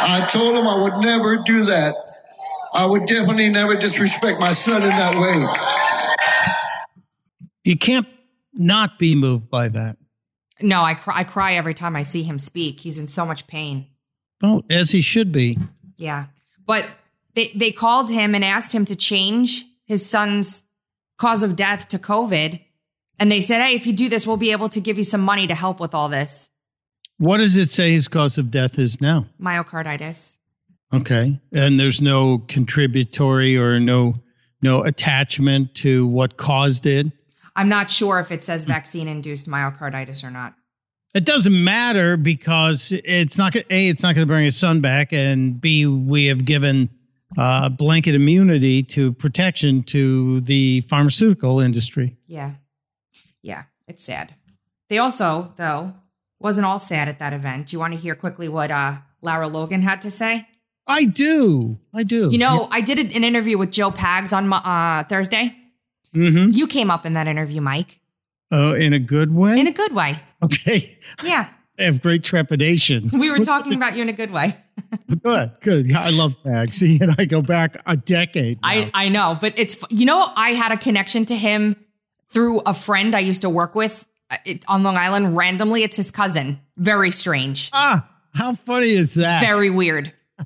I 0.07 0.27
told 0.31 0.55
him 0.55 0.67
I 0.67 0.81
would 0.83 1.03
never 1.03 1.37
do 1.37 1.63
that. 1.65 1.95
I 2.75 2.85
would 2.85 3.07
definitely 3.07 3.49
never 3.49 3.75
disrespect 3.75 4.39
my 4.39 4.49
son 4.49 4.83
in 4.83 4.89
that 4.89 5.15
way. 5.15 5.45
You 7.63 7.77
can't 7.77 8.07
not 8.53 8.99
be 8.99 9.15
moved 9.15 9.49
by 9.49 9.69
that. 9.69 9.97
No, 10.61 10.81
I 10.81 10.93
cry, 10.93 11.17
I 11.17 11.23
cry 11.23 11.53
every 11.53 11.73
time 11.73 11.95
I 11.95 12.03
see 12.03 12.23
him 12.23 12.39
speak. 12.39 12.79
He's 12.79 12.97
in 12.97 13.07
so 13.07 13.25
much 13.25 13.47
pain. 13.47 13.87
Oh, 14.43 14.63
as 14.69 14.91
he 14.91 15.01
should 15.01 15.31
be. 15.31 15.57
Yeah. 15.97 16.27
But 16.65 16.85
they, 17.33 17.51
they 17.55 17.71
called 17.71 18.09
him 18.09 18.35
and 18.35 18.43
asked 18.43 18.73
him 18.73 18.85
to 18.85 18.95
change 18.95 19.65
his 19.85 20.07
son's 20.07 20.63
cause 21.17 21.43
of 21.43 21.55
death 21.55 21.87
to 21.89 21.97
COVID. 21.97 22.61
And 23.19 23.31
they 23.31 23.41
said, 23.41 23.61
hey, 23.61 23.75
if 23.75 23.87
you 23.87 23.93
do 23.93 24.09
this, 24.09 24.27
we'll 24.27 24.37
be 24.37 24.51
able 24.51 24.69
to 24.69 24.81
give 24.81 24.97
you 24.97 25.03
some 25.03 25.21
money 25.21 25.47
to 25.47 25.55
help 25.55 25.79
with 25.79 25.93
all 25.95 26.09
this. 26.09 26.49
What 27.17 27.37
does 27.37 27.55
it 27.55 27.69
say 27.69 27.91
his 27.91 28.07
cause 28.07 28.37
of 28.37 28.51
death 28.51 28.77
is 28.77 28.99
now? 28.99 29.25
Myocarditis. 29.41 30.35
Okay. 30.93 31.39
And 31.53 31.79
there's 31.79 32.01
no 32.01 32.39
contributory 32.47 33.57
or 33.57 33.79
no 33.79 34.15
no 34.61 34.83
attachment 34.83 35.75
to 35.75 36.07
what 36.07 36.37
caused 36.37 36.85
it. 36.85 37.07
I'm 37.55 37.69
not 37.69 37.91
sure 37.91 38.19
if 38.19 38.31
it 38.31 38.43
says 38.43 38.65
vaccine 38.65 39.07
induced 39.07 39.47
myocarditis 39.47 40.23
or 40.23 40.31
not. 40.31 40.55
It 41.13 41.25
doesn't 41.25 41.63
matter 41.63 42.17
because 42.17 42.91
it's 42.91 43.37
not 43.37 43.55
a. 43.55 43.63
It's 43.69 44.03
not 44.03 44.15
going 44.15 44.27
to 44.27 44.31
bring 44.31 44.43
his 44.43 44.57
son 44.57 44.81
back, 44.81 45.13
and 45.13 45.61
b. 45.61 45.85
We 45.85 46.25
have 46.25 46.43
given 46.43 46.89
uh, 47.37 47.69
blanket 47.69 48.15
immunity 48.15 48.83
to 48.83 49.13
protection 49.13 49.83
to 49.83 50.41
the 50.41 50.81
pharmaceutical 50.81 51.61
industry. 51.61 52.17
Yeah. 52.27 52.51
Yeah. 53.41 53.63
It's 53.87 54.03
sad. 54.03 54.35
They 54.89 54.97
also, 54.97 55.53
though, 55.55 55.93
wasn't 56.45 56.63
all 56.63 56.77
sad 56.77 57.07
at 57.07 57.17
that 57.17 57.33
event. 57.33 57.67
Do 57.67 57.75
you 57.75 57.79
want 57.79 57.93
to 57.93 57.99
hear 57.99 58.13
quickly 58.13 58.47
what 58.47 58.69
uh, 58.69 58.97
Lara 59.23 59.47
Logan 59.47 59.81
had 59.81 59.99
to 60.03 60.11
say? 60.11 60.47
I 60.85 61.05
do. 61.05 61.79
I 61.91 62.03
do. 62.03 62.29
You 62.31 62.37
know, 62.37 62.67
I 62.69 62.81
did 62.81 62.99
an 62.99 63.23
interview 63.23 63.57
with 63.57 63.71
Joe 63.71 63.89
Pags 63.89 64.31
on 64.31 64.53
uh, 64.53 65.03
Thursday. 65.09 65.55
hmm 66.13 66.49
You 66.51 66.67
came 66.67 66.91
up 66.91 67.03
in 67.03 67.13
that 67.13 67.27
interview, 67.27 67.61
Mike, 67.61 67.99
Oh, 68.51 68.73
in 68.75 68.93
a 68.93 68.99
good 68.99 69.35
way. 69.35 69.59
in 69.59 69.65
a 69.65 69.71
good 69.71 69.91
way. 69.95 70.19
okay. 70.43 70.99
Yeah. 71.23 71.49
I 71.79 71.83
have 71.85 71.99
great 72.03 72.23
trepidation. 72.23 73.09
We 73.23 73.31
were 73.31 73.39
talking 73.39 73.75
about 73.75 73.95
you 73.95 74.03
in 74.03 74.09
a 74.09 74.13
good 74.13 74.29
way. 74.31 74.55
good. 75.23 75.49
Good. 75.61 75.89
Yeah, 75.89 76.01
I 76.01 76.11
love 76.11 76.35
Pags. 76.45 76.79
He 76.79 76.99
and 77.01 77.15
I 77.17 77.25
go 77.25 77.41
back 77.41 77.75
a 77.87 77.97
decade. 77.97 78.61
now. 78.61 78.67
I, 78.69 78.91
I 78.93 79.09
know, 79.09 79.35
but 79.41 79.53
it's, 79.57 79.75
you 79.89 80.05
know, 80.05 80.23
I 80.35 80.51
had 80.53 80.71
a 80.71 80.77
connection 80.77 81.25
to 81.25 81.35
him 81.35 81.75
through 82.29 82.59
a 82.67 82.73
friend 82.73 83.15
I 83.15 83.21
used 83.21 83.41
to 83.41 83.49
work 83.49 83.73
with 83.73 84.05
it, 84.45 84.63
on 84.67 84.83
Long 84.83 84.97
Island 84.97 85.35
randomly. 85.37 85.83
It's 85.83 85.97
his 85.97 86.11
cousin. 86.11 86.59
Very 86.77 87.11
strange. 87.11 87.69
ah, 87.73 88.07
how 88.33 88.53
funny 88.53 88.89
is 88.89 89.13
that? 89.15 89.41
Very 89.41 89.69
weird. 89.69 90.11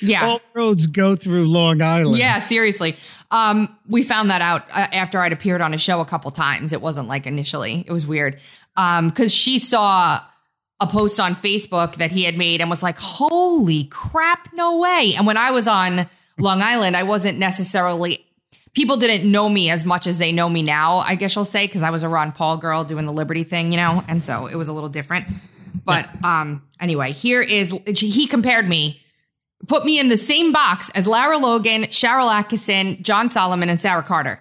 Yeah. 0.00 0.26
All 0.26 0.40
roads 0.54 0.86
go 0.86 1.16
through 1.16 1.46
Long 1.48 1.82
Island. 1.82 2.18
Yeah, 2.18 2.38
seriously. 2.38 2.96
Um, 3.32 3.76
we 3.88 4.04
found 4.04 4.30
that 4.30 4.40
out 4.40 4.62
uh, 4.70 4.86
after 4.92 5.18
I'd 5.18 5.32
appeared 5.32 5.60
on 5.60 5.74
a 5.74 5.78
show 5.78 6.00
a 6.00 6.04
couple 6.04 6.30
times. 6.30 6.72
It 6.72 6.80
wasn't 6.80 7.08
like 7.08 7.26
initially. 7.26 7.84
It 7.84 7.90
was 7.90 8.06
weird. 8.06 8.38
Um, 8.76 9.10
cause 9.10 9.34
she 9.34 9.58
saw 9.58 10.20
a 10.78 10.86
post 10.86 11.18
on 11.18 11.34
Facebook 11.34 11.96
that 11.96 12.12
he 12.12 12.22
had 12.22 12.38
made 12.38 12.60
and 12.60 12.70
was 12.70 12.80
like, 12.80 12.96
holy 12.96 13.84
crap, 13.90 14.50
no 14.54 14.78
way. 14.78 15.14
And 15.16 15.26
when 15.26 15.36
I 15.36 15.50
was 15.50 15.66
on 15.66 16.08
Long 16.38 16.62
Island, 16.62 16.96
I 16.96 17.02
wasn't 17.02 17.38
necessarily, 17.38 18.24
people 18.78 18.96
didn't 18.96 19.28
know 19.28 19.48
me 19.48 19.70
as 19.70 19.84
much 19.84 20.06
as 20.06 20.18
they 20.18 20.30
know 20.30 20.48
me 20.48 20.62
now, 20.62 20.98
I 20.98 21.16
guess 21.16 21.34
you'll 21.34 21.44
say, 21.44 21.66
because 21.66 21.82
I 21.82 21.90
was 21.90 22.04
a 22.04 22.08
Ron 22.08 22.30
Paul 22.30 22.58
girl 22.58 22.84
doing 22.84 23.06
the 23.06 23.12
Liberty 23.12 23.42
thing, 23.42 23.72
you 23.72 23.76
know? 23.76 24.04
And 24.06 24.22
so 24.22 24.46
it 24.46 24.54
was 24.54 24.68
a 24.68 24.72
little 24.72 24.88
different. 24.88 25.26
But 25.84 26.08
um, 26.24 26.62
anyway, 26.80 27.10
here 27.10 27.40
is, 27.40 27.76
he 27.88 28.28
compared 28.28 28.68
me 28.68 29.02
put 29.66 29.84
me 29.84 29.98
in 29.98 30.08
the 30.08 30.16
same 30.16 30.52
box 30.52 30.90
as 30.94 31.08
Lara 31.08 31.38
Logan, 31.38 31.86
Sharyl 31.86 32.30
Attkisson, 32.30 33.02
John 33.02 33.30
Solomon, 33.30 33.68
and 33.68 33.80
Sarah 33.80 34.04
Carter. 34.04 34.40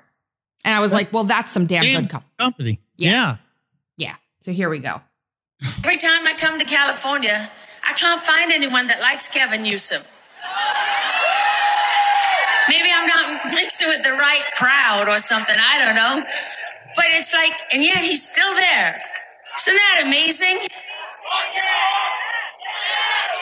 And 0.63 0.75
I 0.75 0.81
was 0.81 0.93
like, 0.93 1.11
well, 1.11 1.23
that's 1.23 1.51
some 1.51 1.65
damn, 1.65 1.81
Damn 1.81 2.01
good 2.03 2.11
com- 2.11 2.23
company. 2.39 2.79
Yeah. 2.95 3.09
yeah. 3.09 3.37
Yeah. 3.97 4.15
So 4.41 4.51
here 4.51 4.69
we 4.69 4.77
go. 4.77 5.01
Every 5.79 5.97
time 5.97 6.27
I 6.27 6.35
come 6.37 6.59
to 6.59 6.65
California, 6.65 7.49
I 7.83 7.93
can't 7.93 8.21
find 8.21 8.51
anyone 8.51 8.85
that 8.87 9.01
likes 9.01 9.33
Gavin 9.33 9.63
Newsom. 9.63 10.03
With 13.85 14.03
the 14.03 14.13
right 14.13 14.43
crowd 14.55 15.07
or 15.07 15.17
something. 15.17 15.55
I 15.57 15.85
don't 15.85 15.95
know. 15.95 16.23
But 16.95 17.05
it's 17.09 17.33
like, 17.33 17.53
and 17.73 17.83
yet 17.83 17.97
he's 17.97 18.27
still 18.27 18.53
there. 18.55 18.99
Isn't 19.57 19.73
that 19.73 20.03
amazing? 20.05 20.59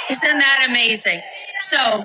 Isn't 0.10 0.39
that 0.39 0.65
amazing? 0.69 1.21
So, 1.60 2.04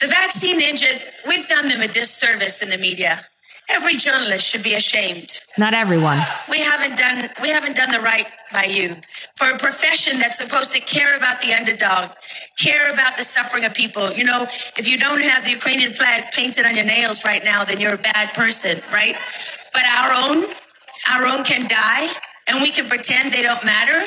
the 0.00 0.06
vaccine 0.06 0.60
injured, 0.60 1.02
we've 1.26 1.48
done 1.48 1.68
them 1.68 1.80
a 1.80 1.88
disservice 1.88 2.62
in 2.62 2.70
the 2.70 2.78
media. 2.78 3.20
Every 3.70 3.96
journalist 3.96 4.48
should 4.50 4.62
be 4.62 4.74
ashamed. 4.74 5.40
Not 5.58 5.74
everyone. 5.74 6.20
we 6.48 6.58
haven't 6.60 6.96
done 6.96 7.28
we 7.42 7.50
haven't 7.50 7.76
done 7.76 7.90
the 7.90 8.00
right 8.00 8.26
by 8.52 8.64
you. 8.64 8.96
For 9.36 9.50
a 9.50 9.58
profession 9.58 10.18
that's 10.18 10.38
supposed 10.38 10.72
to 10.72 10.80
care 10.80 11.16
about 11.16 11.40
the 11.42 11.52
underdog 11.52 12.10
care 12.56 12.90
about 12.92 13.16
the 13.16 13.22
suffering 13.24 13.64
of 13.64 13.74
people 13.74 14.10
you 14.12 14.24
know 14.24 14.46
if 14.76 14.88
you 14.88 14.98
don't 14.98 15.20
have 15.22 15.44
the 15.44 15.50
ukrainian 15.50 15.92
flag 15.92 16.32
painted 16.32 16.64
on 16.66 16.74
your 16.74 16.84
nails 16.84 17.24
right 17.24 17.44
now 17.44 17.62
then 17.64 17.78
you're 17.78 17.94
a 17.94 17.98
bad 18.12 18.32
person 18.34 18.78
right? 18.92 19.16
But 19.72 19.84
our 19.84 20.10
own 20.12 20.46
our 21.10 21.26
own 21.26 21.44
can 21.44 21.66
die 21.68 22.08
and 22.48 22.62
we 22.62 22.70
can 22.70 22.86
pretend 22.88 23.32
they 23.32 23.42
don't 23.42 23.62
matter. 23.64 24.00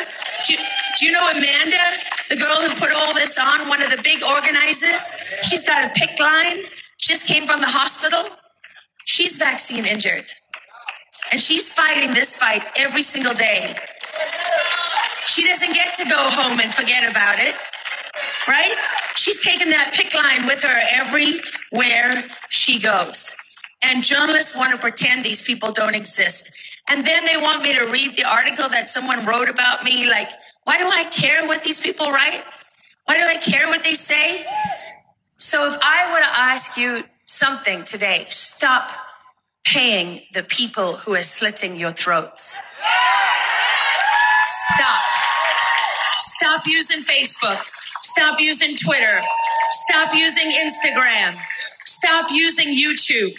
Do 0.46 0.54
you, 0.54 0.60
do 1.00 1.06
you 1.06 1.12
know 1.12 1.30
amanda 1.30 1.84
the 2.30 2.36
girl 2.38 2.58
who 2.62 2.74
put 2.80 2.92
all 2.96 3.14
this 3.14 3.38
on 3.38 3.70
one 3.70 3.82
of 3.82 3.90
the 3.92 4.02
big 4.04 4.24
organizers? 4.24 5.16
She's 5.44 5.66
got 5.66 5.86
a 5.86 5.94
PICC 5.94 6.20
line. 6.20 6.58
Just 6.98 7.28
came 7.28 7.46
from 7.46 7.62
the 7.62 7.68
hospital 7.68 8.24
she's 9.12 9.38
vaccine 9.38 9.86
injured 9.86 10.32
and 11.32 11.40
she's 11.40 11.68
fighting 11.68 12.14
this 12.14 12.38
fight 12.38 12.64
every 12.78 13.02
single 13.02 13.34
day. 13.34 13.76
She 15.26 15.46
doesn't 15.46 15.74
get 15.74 15.94
to 15.96 16.06
go 16.06 16.18
home 16.18 16.60
and 16.60 16.74
forget 16.74 17.10
about 17.10 17.36
it, 17.38 17.56
right? 18.48 18.76
She's 19.16 19.40
taking 19.42 19.70
that 19.70 19.94
PICC 19.94 20.16
line 20.16 20.46
with 20.48 20.64
her 20.64 20.78
everywhere 20.94 22.24
she 22.50 22.80
goes. 22.80 23.36
And 23.84 24.04
journalists 24.04 24.56
want 24.56 24.72
to 24.72 24.78
pretend 24.78 25.26
these 25.26 25.42
people 25.42 25.72
don't 25.72 25.96
exist. 25.96 26.80
And 26.90 27.06
then 27.06 27.26
they 27.26 27.38
want 27.38 27.64
me 27.64 27.74
to 27.78 27.90
read 27.90 28.16
the 28.16 28.24
article 28.24 28.70
that 28.70 28.90
someone 28.90 29.26
wrote 29.26 29.50
about 29.50 29.84
me. 29.84 30.10
Like, 30.10 30.30
why 30.64 30.78
do 30.78 30.86
I 30.86 31.04
care 31.12 31.46
what 31.48 31.64
these 31.64 31.82
people 31.82 32.12
write? 32.12 32.44
Why 33.06 33.18
do 33.18 33.24
I 33.24 33.38
care 33.38 33.68
what 33.68 33.84
they 33.84 33.94
say? 33.94 34.46
So 35.38 35.68
if 35.68 35.78
I 35.82 36.12
were 36.14 36.20
to 36.20 36.40
ask 36.40 36.78
you 36.78 37.04
something 37.32 37.84
today, 37.84 38.26
stop 38.28 38.92
paying 39.66 40.22
the 40.34 40.44
people 40.44 40.98
who 40.98 41.16
are 41.16 41.22
slitting 41.22 41.78
your 41.78 41.92
throats. 41.92 42.62
Stop. 44.76 45.02
Stop 46.20 46.68
using 46.68 47.04
Facebook. 47.04 47.64
Stop 48.02 48.40
using 48.40 48.76
Twitter. 48.76 49.22
Stop 49.72 50.14
using 50.14 50.52
Instagram. 50.52 51.38
Stop 51.86 52.28
using 52.32 52.68
YouTube. 52.68 53.34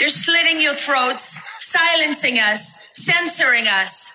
They're 0.00 0.08
slitting 0.08 0.60
your 0.60 0.74
throats, 0.74 1.38
silencing 1.58 2.38
us, 2.38 2.90
censoring 2.94 3.66
us, 3.66 4.14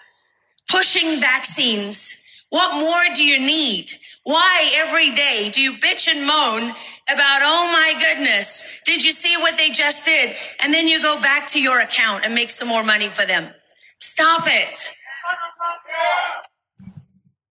pushing 0.70 1.20
vaccines. 1.20 2.48
What 2.50 2.80
more 2.80 3.14
do 3.14 3.24
you 3.24 3.40
need? 3.40 3.92
Why 4.24 4.72
every 4.78 5.12
day 5.12 5.52
do 5.54 5.62
you 5.62 5.74
bitch 5.74 6.08
and 6.08 6.26
moan 6.26 6.74
about, 7.12 7.42
oh 7.44 7.70
my 7.72 7.94
goodness, 8.00 8.82
did 8.86 9.04
you 9.04 9.12
see 9.12 9.36
what 9.38 9.58
they 9.58 9.70
just 9.70 10.06
did? 10.06 10.36
And 10.62 10.74
then 10.74 10.88
you 10.88 11.02
go 11.02 11.20
back 11.20 11.48
to 11.50 11.62
your 11.62 11.80
account 11.80 12.26
and 12.26 12.34
make 12.34 12.50
some 12.50 12.68
more 12.68 12.84
money 12.84 13.08
for 13.08 13.26
them. 13.26 13.54
Stop 14.00 14.44
it. 14.46 14.78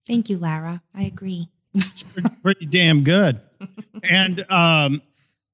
Thank 0.07 0.31
you, 0.31 0.39
Lara. 0.39 0.83
I 0.95 1.05
agree. 1.05 1.49
pretty, 2.13 2.29
pretty 2.43 2.67
damn 2.67 3.03
good. 3.03 3.41
and 4.03 4.45
um, 4.51 5.01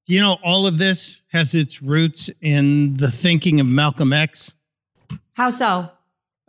you 0.07 0.19
know, 0.19 0.37
all 0.43 0.65
of 0.65 0.79
this 0.79 1.21
has 1.31 1.53
its 1.53 1.83
roots 1.83 2.29
in 2.41 2.95
the 2.95 3.11
thinking 3.11 3.59
of 3.59 3.67
Malcolm 3.67 4.11
X. 4.11 4.51
How 5.33 5.51
so? 5.51 5.89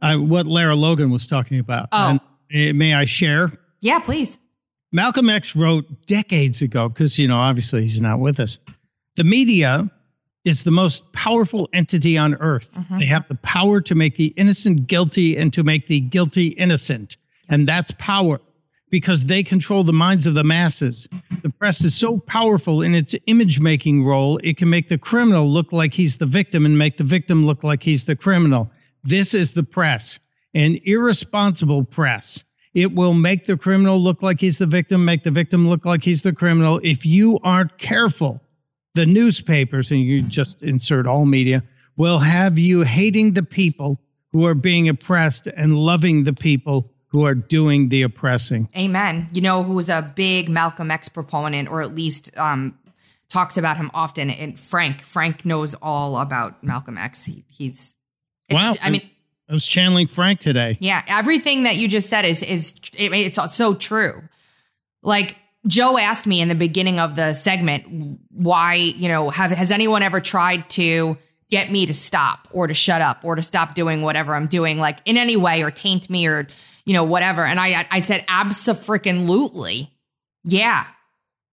Uh, 0.00 0.16
what 0.16 0.46
Lara 0.46 0.74
Logan 0.74 1.10
was 1.10 1.26
talking 1.26 1.60
about. 1.60 1.88
Oh. 1.92 2.18
And, 2.52 2.70
uh, 2.70 2.74
may 2.74 2.94
I 2.94 3.04
share? 3.04 3.52
Yeah, 3.80 3.98
please. 3.98 4.38
Malcolm 4.92 5.30
X 5.30 5.54
wrote 5.54 5.86
decades 6.06 6.62
ago, 6.62 6.88
because, 6.88 7.18
you 7.18 7.28
know, 7.28 7.38
obviously 7.38 7.82
he's 7.82 8.02
not 8.02 8.20
with 8.20 8.40
us. 8.40 8.58
The 9.16 9.24
media 9.24 9.90
is 10.44 10.64
the 10.64 10.70
most 10.70 11.12
powerful 11.12 11.68
entity 11.72 12.16
on 12.16 12.34
earth. 12.36 12.72
Mm-hmm. 12.72 12.98
They 12.98 13.04
have 13.06 13.28
the 13.28 13.36
power 13.36 13.80
to 13.82 13.94
make 13.94 14.16
the 14.16 14.32
innocent 14.36 14.86
guilty 14.86 15.36
and 15.36 15.52
to 15.52 15.62
make 15.62 15.86
the 15.86 16.00
guilty 16.00 16.48
innocent. 16.48 17.16
And 17.48 17.68
that's 17.68 17.92
power 17.98 18.40
because 18.90 19.26
they 19.26 19.42
control 19.42 19.84
the 19.84 19.92
minds 19.92 20.26
of 20.26 20.34
the 20.34 20.44
masses. 20.44 21.08
The 21.42 21.50
press 21.50 21.82
is 21.82 21.94
so 21.94 22.18
powerful 22.18 22.82
in 22.82 22.94
its 22.94 23.14
image 23.26 23.60
making 23.60 24.04
role, 24.04 24.38
it 24.42 24.56
can 24.56 24.68
make 24.68 24.88
the 24.88 24.98
criminal 24.98 25.46
look 25.48 25.72
like 25.72 25.94
he's 25.94 26.16
the 26.18 26.26
victim 26.26 26.66
and 26.66 26.76
make 26.76 26.96
the 26.96 27.04
victim 27.04 27.46
look 27.46 27.62
like 27.62 27.82
he's 27.82 28.04
the 28.04 28.16
criminal. 28.16 28.70
This 29.04 29.32
is 29.32 29.52
the 29.52 29.62
press, 29.62 30.18
an 30.54 30.78
irresponsible 30.84 31.84
press. 31.84 32.42
It 32.74 32.94
will 32.94 33.14
make 33.14 33.46
the 33.46 33.56
criminal 33.56 33.98
look 33.98 34.22
like 34.22 34.40
he's 34.40 34.58
the 34.58 34.66
victim, 34.66 35.04
make 35.04 35.24
the 35.24 35.30
victim 35.30 35.68
look 35.68 35.84
like 35.84 36.02
he's 36.02 36.22
the 36.22 36.32
criminal. 36.32 36.80
If 36.84 37.04
you 37.04 37.38
aren't 37.42 37.78
careful, 37.78 38.40
the 38.94 39.06
newspapers, 39.06 39.90
and 39.90 40.00
you 40.00 40.22
just 40.22 40.62
insert 40.62 41.06
all 41.06 41.26
media, 41.26 41.62
will 41.96 42.18
have 42.18 42.58
you 42.58 42.82
hating 42.82 43.32
the 43.32 43.42
people 43.42 44.00
who 44.32 44.46
are 44.46 44.54
being 44.54 44.88
oppressed 44.88 45.48
and 45.48 45.76
loving 45.76 46.24
the 46.24 46.32
people 46.32 46.92
who 47.08 47.26
are 47.26 47.34
doing 47.34 47.88
the 47.88 48.02
oppressing. 48.02 48.68
Amen. 48.76 49.28
You 49.32 49.42
know 49.42 49.64
who's 49.64 49.88
a 49.88 50.12
big 50.14 50.48
Malcolm 50.48 50.92
X 50.92 51.08
proponent, 51.08 51.68
or 51.68 51.82
at 51.82 51.94
least 51.94 52.36
um, 52.38 52.78
talks 53.28 53.56
about 53.56 53.76
him 53.76 53.90
often? 53.92 54.30
And 54.30 54.58
Frank. 54.58 55.00
Frank 55.02 55.44
knows 55.44 55.74
all 55.82 56.18
about 56.18 56.62
Malcolm 56.62 56.96
X. 56.96 57.24
He, 57.24 57.44
he's. 57.48 57.94
It's, 58.48 58.64
Wow. 58.64 58.74
I 58.82 58.90
mean, 58.90 59.08
I 59.50 59.52
was 59.52 59.66
channeling 59.66 60.06
Frank 60.06 60.38
today. 60.38 60.78
yeah. 60.80 61.02
Everything 61.08 61.64
that 61.64 61.76
you 61.76 61.88
just 61.88 62.08
said 62.08 62.24
is 62.24 62.42
is 62.42 62.80
it, 62.96 63.12
it's 63.12 63.56
so 63.56 63.74
true. 63.74 64.22
Like 65.02 65.36
Joe 65.66 65.98
asked 65.98 66.26
me 66.26 66.40
in 66.40 66.48
the 66.48 66.54
beginning 66.54 67.00
of 67.00 67.16
the 67.16 67.34
segment, 67.34 68.20
why 68.30 68.74
you 68.74 69.08
know 69.08 69.28
have 69.28 69.50
has 69.50 69.72
anyone 69.72 70.02
ever 70.02 70.20
tried 70.20 70.70
to 70.70 71.18
get 71.50 71.72
me 71.72 71.84
to 71.84 71.92
stop 71.92 72.46
or 72.52 72.68
to 72.68 72.74
shut 72.74 73.02
up 73.02 73.24
or 73.24 73.34
to 73.34 73.42
stop 73.42 73.74
doing 73.74 74.02
whatever 74.02 74.36
I'm 74.36 74.46
doing, 74.46 74.78
like 74.78 74.98
in 75.04 75.16
any 75.16 75.36
way, 75.36 75.62
or 75.62 75.72
taint 75.72 76.08
me 76.08 76.28
or 76.28 76.46
you 76.84 76.92
know 76.92 77.04
whatever? 77.04 77.44
And 77.44 77.58
I 77.58 77.86
I 77.90 78.00
said 78.00 78.24
absolutely, 78.28 79.90
yeah. 80.44 80.86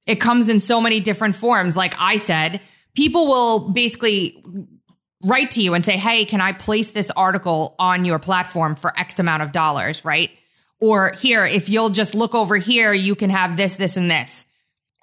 It 0.06 0.22
comes 0.22 0.50
in 0.50 0.60
so 0.60 0.80
many 0.80 1.00
different 1.00 1.36
forms. 1.36 1.76
Like 1.76 1.96
I 2.00 2.18
said, 2.18 2.62
people 2.96 3.28
will 3.28 3.72
basically 3.72 4.42
write 5.24 5.52
to 5.52 5.62
you 5.62 5.74
and 5.74 5.84
say, 5.84 5.98
Hey, 5.98 6.26
can 6.26 6.42
I 6.42 6.52
place 6.54 6.92
this 6.92 7.12
article 7.12 7.76
on 7.80 8.06
your 8.06 8.20
platform 8.20 8.76
for 8.76 8.98
X 8.98 9.20
amount 9.20 9.44
of 9.44 9.52
dollars? 9.52 10.06
Right. 10.06 10.32
Or 10.80 11.12
here, 11.14 11.46
if 11.46 11.70
you'll 11.70 11.90
just 11.90 12.14
look 12.14 12.36
over 12.36 12.56
here, 12.56 12.94
you 12.94 13.16
can 13.16 13.30
have 13.32 13.58
this, 13.58 13.78
this, 13.78 13.98
and 13.98 14.12
this. 14.12 14.46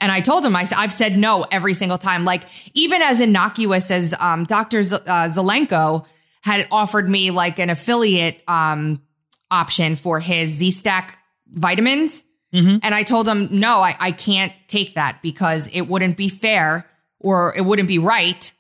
And 0.01 0.13
I 0.13 0.21
told 0.21 0.45
him, 0.45 0.55
I, 0.55 0.69
I've 0.77 0.93
said 0.93 1.17
no 1.17 1.45
every 1.51 1.75
single 1.75 1.99
time. 1.99 2.25
Like, 2.25 2.43
even 2.75 3.03
as 3.03 3.21
innocuous 3.21 3.91
as 3.91 4.15
um, 4.21 4.45
Dr. 4.45 4.83
Z- 4.83 4.97
uh, 4.97 5.29
Zelenko 5.31 6.05
had 6.43 6.69
offered 6.71 7.09
me 7.09 7.31
like 7.31 7.59
an 7.59 7.71
affiliate 7.71 8.41
um, 8.47 9.03
option 9.51 9.97
for 9.97 10.21
his 10.21 10.51
Z 10.51 10.73
Stack 10.73 11.19
vitamins. 11.49 12.23
Mhm. 12.53 12.81
And 12.83 12.95
I 12.95 13.03
told 13.03 13.27
him, 13.27 13.49
no, 13.51 13.81
I, 13.81 13.97
I 13.99 14.13
can't 14.13 14.53
take 14.69 14.95
that 14.95 15.23
because 15.23 15.69
it 15.73 15.83
wouldn't 15.83 16.17
be 16.17 16.29
fair 16.29 16.87
or 17.19 17.53
it 17.57 17.63
wouldn't 17.63 17.89
be 17.89 17.99
right 17.99 18.53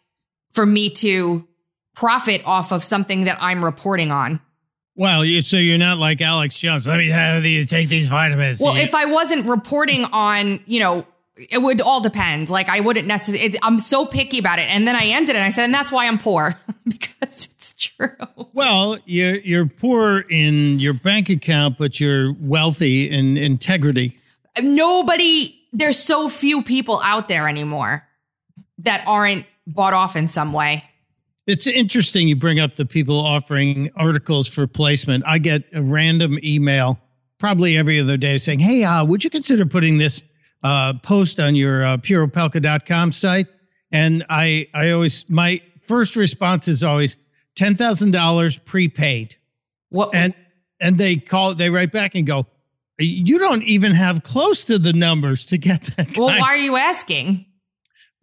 for 0.54 0.64
me 0.64 0.90
to 0.90 1.46
profit 1.94 2.42
off 2.46 2.72
of 2.72 2.82
something 2.82 3.24
that 3.24 3.38
I'm 3.40 3.64
reporting 3.64 4.10
on. 4.10 4.40
Well, 4.96 5.24
you, 5.24 5.42
so 5.42 5.56
you're 5.56 5.78
not 5.78 5.98
like 5.98 6.20
Alex 6.20 6.56
Jones. 6.56 6.86
Let 6.86 6.98
me 6.98 7.08
have 7.08 7.44
you 7.44 7.64
take 7.64 7.88
these 7.88 8.08
vitamins. 8.08 8.60
Well, 8.60 8.76
if 8.76 8.94
I 8.94 9.06
wasn't 9.06 9.46
reporting 9.48 10.04
on, 10.04 10.62
you 10.66 10.78
know, 10.78 11.04
it 11.36 11.58
would 11.58 11.80
all 11.80 12.00
depend. 12.00 12.48
Like 12.48 12.68
I 12.68 12.78
wouldn't 12.78 13.08
necessarily, 13.08 13.58
I'm 13.62 13.80
so 13.80 14.06
picky 14.06 14.38
about 14.38 14.60
it. 14.60 14.70
And 14.70 14.86
then 14.86 14.94
I 14.94 15.06
ended 15.06 15.34
it 15.34 15.38
and 15.38 15.44
I 15.44 15.48
said, 15.48 15.64
and 15.64 15.74
that's 15.74 15.90
why 15.90 16.06
I'm 16.06 16.18
poor 16.18 16.54
because 16.88 17.48
it's 17.52 17.74
true. 17.74 18.14
Well, 18.52 18.98
you're 19.04 19.36
you're 19.36 19.66
poor 19.66 20.20
in 20.30 20.78
your 20.78 20.94
bank 20.94 21.28
account, 21.28 21.76
but 21.76 21.98
you're 21.98 22.32
wealthy 22.34 23.10
in 23.10 23.36
integrity. 23.36 24.16
Nobody, 24.62 25.60
there's 25.72 25.98
so 25.98 26.28
few 26.28 26.62
people 26.62 27.00
out 27.02 27.26
there 27.26 27.48
anymore 27.48 28.06
that 28.78 29.02
aren't 29.08 29.46
bought 29.66 29.92
off 29.92 30.16
in 30.16 30.28
some 30.28 30.52
way. 30.52 30.84
It's 31.46 31.66
interesting 31.66 32.26
you 32.26 32.36
bring 32.36 32.58
up 32.58 32.76
the 32.76 32.86
people 32.86 33.18
offering 33.18 33.90
articles 33.96 34.48
for 34.48 34.66
placement. 34.66 35.24
I 35.26 35.38
get 35.38 35.62
a 35.74 35.82
random 35.82 36.38
email 36.42 36.98
probably 37.38 37.76
every 37.76 38.00
other 38.00 38.16
day 38.16 38.38
saying, 38.38 38.60
"Hey, 38.60 38.82
uh, 38.84 39.04
would 39.04 39.22
you 39.22 39.30
consider 39.30 39.66
putting 39.66 39.98
this 39.98 40.22
uh, 40.62 40.94
post 41.02 41.40
on 41.40 41.54
your 41.54 41.84
uh, 41.84 41.96
pureopelka.com 41.98 43.12
site?" 43.12 43.46
And 43.92 44.24
I 44.30 44.68
I 44.72 44.90
always 44.90 45.28
my 45.28 45.60
first 45.80 46.16
response 46.16 46.66
is 46.66 46.82
always 46.82 47.16
ten 47.56 47.74
thousand 47.74 48.12
dollars 48.12 48.58
prepaid. 48.58 49.36
What, 49.90 50.14
and 50.14 50.34
and 50.80 50.96
they 50.96 51.16
call 51.16 51.54
they 51.54 51.68
write 51.68 51.92
back 51.92 52.14
and 52.14 52.26
go 52.26 52.46
you 52.98 53.38
don't 53.38 53.62
even 53.64 53.92
have 53.92 54.22
close 54.22 54.64
to 54.64 54.78
the 54.78 54.92
numbers 54.92 55.44
to 55.46 55.58
get 55.58 55.82
that 55.96 56.16
well, 56.16 56.28
why 56.28 56.48
are 56.48 56.56
you 56.56 56.76
asking? 56.76 57.44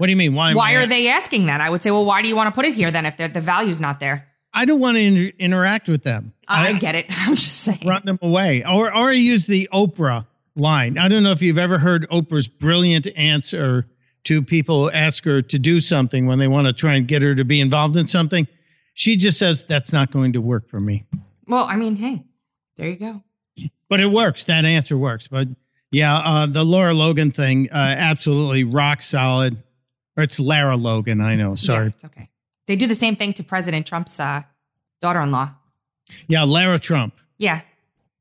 What 0.01 0.07
do 0.07 0.11
you 0.11 0.17
mean 0.17 0.33
why 0.33 0.53
Why 0.55 0.71
I- 0.71 0.75
are 0.77 0.87
they 0.87 1.07
asking 1.09 1.45
that? 1.45 1.61
I 1.61 1.69
would 1.69 1.83
say, 1.83 1.91
well, 1.91 2.05
why 2.05 2.23
do 2.23 2.27
you 2.27 2.35
want 2.35 2.47
to 2.47 2.51
put 2.51 2.65
it 2.65 2.73
here 2.73 2.89
then 2.89 3.05
if 3.05 3.17
the 3.17 3.27
value's 3.41 3.79
not 3.79 3.99
there? 3.99 4.27
i 4.53 4.65
don't 4.65 4.79
want 4.81 4.97
to 4.97 5.01
inter- 5.03 5.31
interact 5.39 5.87
with 5.87 6.03
them 6.03 6.33
I, 6.47 6.73
get 6.73 6.95
it. 6.95 7.05
I'm 7.27 7.35
just 7.35 7.59
saying. 7.59 7.87
run 7.87 8.01
them 8.03 8.17
away 8.21 8.63
or 8.65 8.87
or 8.93 9.09
I 9.09 9.13
use 9.13 9.45
the 9.45 9.69
oprah 9.71 10.25
line 10.55 10.97
i 10.97 11.07
don't 11.07 11.23
know 11.23 11.31
if 11.31 11.41
you've 11.41 11.57
ever 11.57 11.77
heard 11.77 12.05
oprah's 12.09 12.47
brilliant 12.49 13.07
answer 13.15 13.85
to 14.25 14.41
people 14.41 14.83
who 14.83 14.91
ask 14.91 15.23
her 15.25 15.41
to 15.41 15.57
do 15.57 15.79
something 15.79 16.25
when 16.25 16.37
they 16.39 16.47
want 16.49 16.67
to 16.67 16.73
try 16.73 16.95
and 16.95 17.07
get 17.07 17.21
her 17.21 17.33
to 17.35 17.45
be 17.45 17.61
involved 17.61 17.95
in 17.95 18.07
something 18.07 18.45
she 18.95 19.15
just 19.15 19.39
says 19.39 19.65
that's 19.67 19.93
not 19.93 20.11
going 20.11 20.33
to 20.33 20.41
work 20.41 20.67
for 20.67 20.81
me 20.81 21.05
Well, 21.47 21.63
I 21.63 21.75
mean, 21.77 21.95
hey, 21.95 22.25
there 22.75 22.89
you 22.89 22.97
go. 22.97 23.23
but 23.89 23.99
it 24.01 24.07
works. 24.07 24.43
That 24.45 24.65
answer 24.65 24.97
works. 24.97 25.27
But 25.29 25.47
yeah, 25.91 26.17
uh, 26.17 26.45
the 26.47 26.63
Laura 26.63 26.93
Logan 26.93 27.31
thing, 27.31 27.69
uh, 27.71 27.75
absolutely 27.97 28.63
rock 28.63 29.01
solid. 29.01 29.57
Or 30.17 30.23
it's 30.23 30.39
Lara 30.39 30.75
Logan. 30.75 31.21
I 31.21 31.35
know. 31.35 31.49
Yeah, 31.49 31.55
Sorry. 31.55 31.87
it's 31.87 32.03
okay. 32.05 32.29
They 32.67 32.75
do 32.75 32.87
the 32.87 32.95
same 32.95 33.15
thing 33.15 33.33
to 33.33 33.43
President 33.43 33.85
Trump's 33.87 34.19
uh, 34.19 34.43
daughter-in-law. 35.01 35.51
Yeah, 36.27 36.43
Lara 36.43 36.79
Trump. 36.79 37.15
Yeah, 37.37 37.61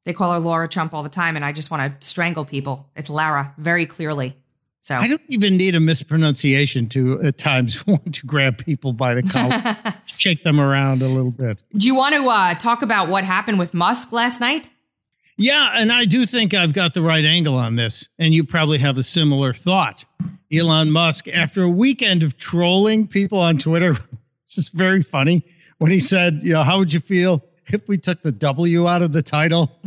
they 0.05 0.13
call 0.13 0.33
her 0.33 0.39
Laura 0.39 0.69
Trump 0.69 0.95
all 0.95 1.03
the 1.03 1.09
time, 1.09 1.37
and 1.37 1.45
I 1.45 1.53
just 1.53 1.71
want 1.71 2.01
to 2.01 2.07
strangle 2.07 2.45
people. 2.45 2.89
It's 2.97 3.11
Lara, 3.11 3.55
very 3.59 3.87
clearly. 3.87 4.37
So 4.83 4.97
I 4.97 5.09
don't 5.09 5.21
even 5.29 5.57
need 5.59 5.75
a 5.75 5.81
mispronunciation 5.81 6.89
to 6.91 7.21
at 7.23 7.37
times 7.37 7.87
want 7.87 8.15
to 8.15 8.27
grab 8.27 8.57
people 8.59 8.93
by 8.93 9.15
the 9.15 9.23
collar, 9.23 9.95
shake 10.07 10.43
them 10.43 10.59
around 10.59 11.03
a 11.03 11.07
little 11.09 11.31
bit. 11.31 11.63
do 11.77 11.87
you 11.87 11.95
want 11.95 12.15
to 12.15 12.27
uh, 12.29 12.55
talk 12.55 12.83
about 12.83 13.09
what 13.09 13.25
happened 13.25 13.59
with 13.59 13.75
Musk 13.75 14.11
last 14.11 14.41
night? 14.41 14.69
Yeah, 15.41 15.73
and 15.75 15.91
I 15.91 16.05
do 16.05 16.27
think 16.27 16.53
I've 16.53 16.75
got 16.75 16.93
the 16.93 17.01
right 17.01 17.25
angle 17.25 17.57
on 17.57 17.75
this, 17.75 18.07
and 18.19 18.35
you 18.35 18.45
probably 18.45 18.77
have 18.77 18.99
a 18.99 19.03
similar 19.03 19.55
thought. 19.55 20.05
Elon 20.53 20.91
Musk, 20.91 21.29
after 21.29 21.63
a 21.63 21.69
weekend 21.71 22.23
of 22.23 22.37
trolling 22.37 23.09
people 23.09 23.39
on 23.39 23.57
Twitter, 23.57 23.95
just 24.51 24.75
very 24.75 25.01
funny 25.01 25.43
when 25.79 25.91
he 25.91 25.99
said, 25.99 26.41
"You 26.43 26.53
know, 26.53 26.63
how 26.63 26.79
would 26.79 26.93
you 26.93 27.01
feel 27.01 27.43
if 27.69 27.89
we 27.89 27.97
took 27.97 28.21
the 28.21 28.33
W 28.33 28.87
out 28.87 29.01
of 29.01 29.13
the 29.13 29.23
title?" 29.23 29.81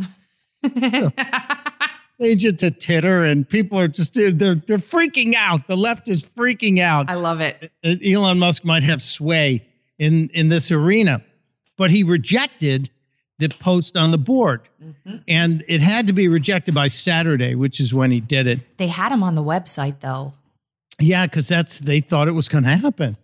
So, 0.90 1.12
Change 2.20 2.44
it 2.44 2.58
to 2.60 2.72
titter, 2.72 3.24
and 3.24 3.48
people 3.48 3.78
are 3.78 3.86
just 3.86 4.14
they're 4.14 4.32
they're 4.32 4.78
freaking 4.78 5.34
out. 5.34 5.68
The 5.68 5.76
left 5.76 6.08
is 6.08 6.24
freaking 6.24 6.80
out. 6.80 7.08
I 7.08 7.14
love 7.14 7.40
it. 7.40 7.70
Elon 8.04 8.40
Musk 8.40 8.64
might 8.64 8.82
have 8.82 9.00
sway 9.00 9.64
in 10.00 10.30
in 10.30 10.48
this 10.48 10.72
arena, 10.72 11.22
but 11.76 11.92
he 11.92 12.02
rejected 12.02 12.90
the 13.38 13.48
post 13.48 13.96
on 13.96 14.10
the 14.10 14.18
board, 14.18 14.62
mm-hmm. 14.82 15.16
and 15.26 15.64
it 15.66 15.80
had 15.80 16.06
to 16.06 16.12
be 16.12 16.28
rejected 16.28 16.74
by 16.74 16.86
Saturday, 16.86 17.54
which 17.54 17.80
is 17.80 17.92
when 17.92 18.10
he 18.10 18.20
did 18.20 18.46
it. 18.46 18.76
They 18.76 18.86
had 18.86 19.12
him 19.12 19.22
on 19.22 19.34
the 19.34 19.42
website 19.42 20.00
though. 20.00 20.32
Yeah, 21.00 21.26
because 21.26 21.48
that's 21.48 21.80
they 21.80 22.00
thought 22.00 22.28
it 22.28 22.32
was 22.32 22.48
going 22.48 22.64
to 22.64 22.70
happen, 22.70 23.16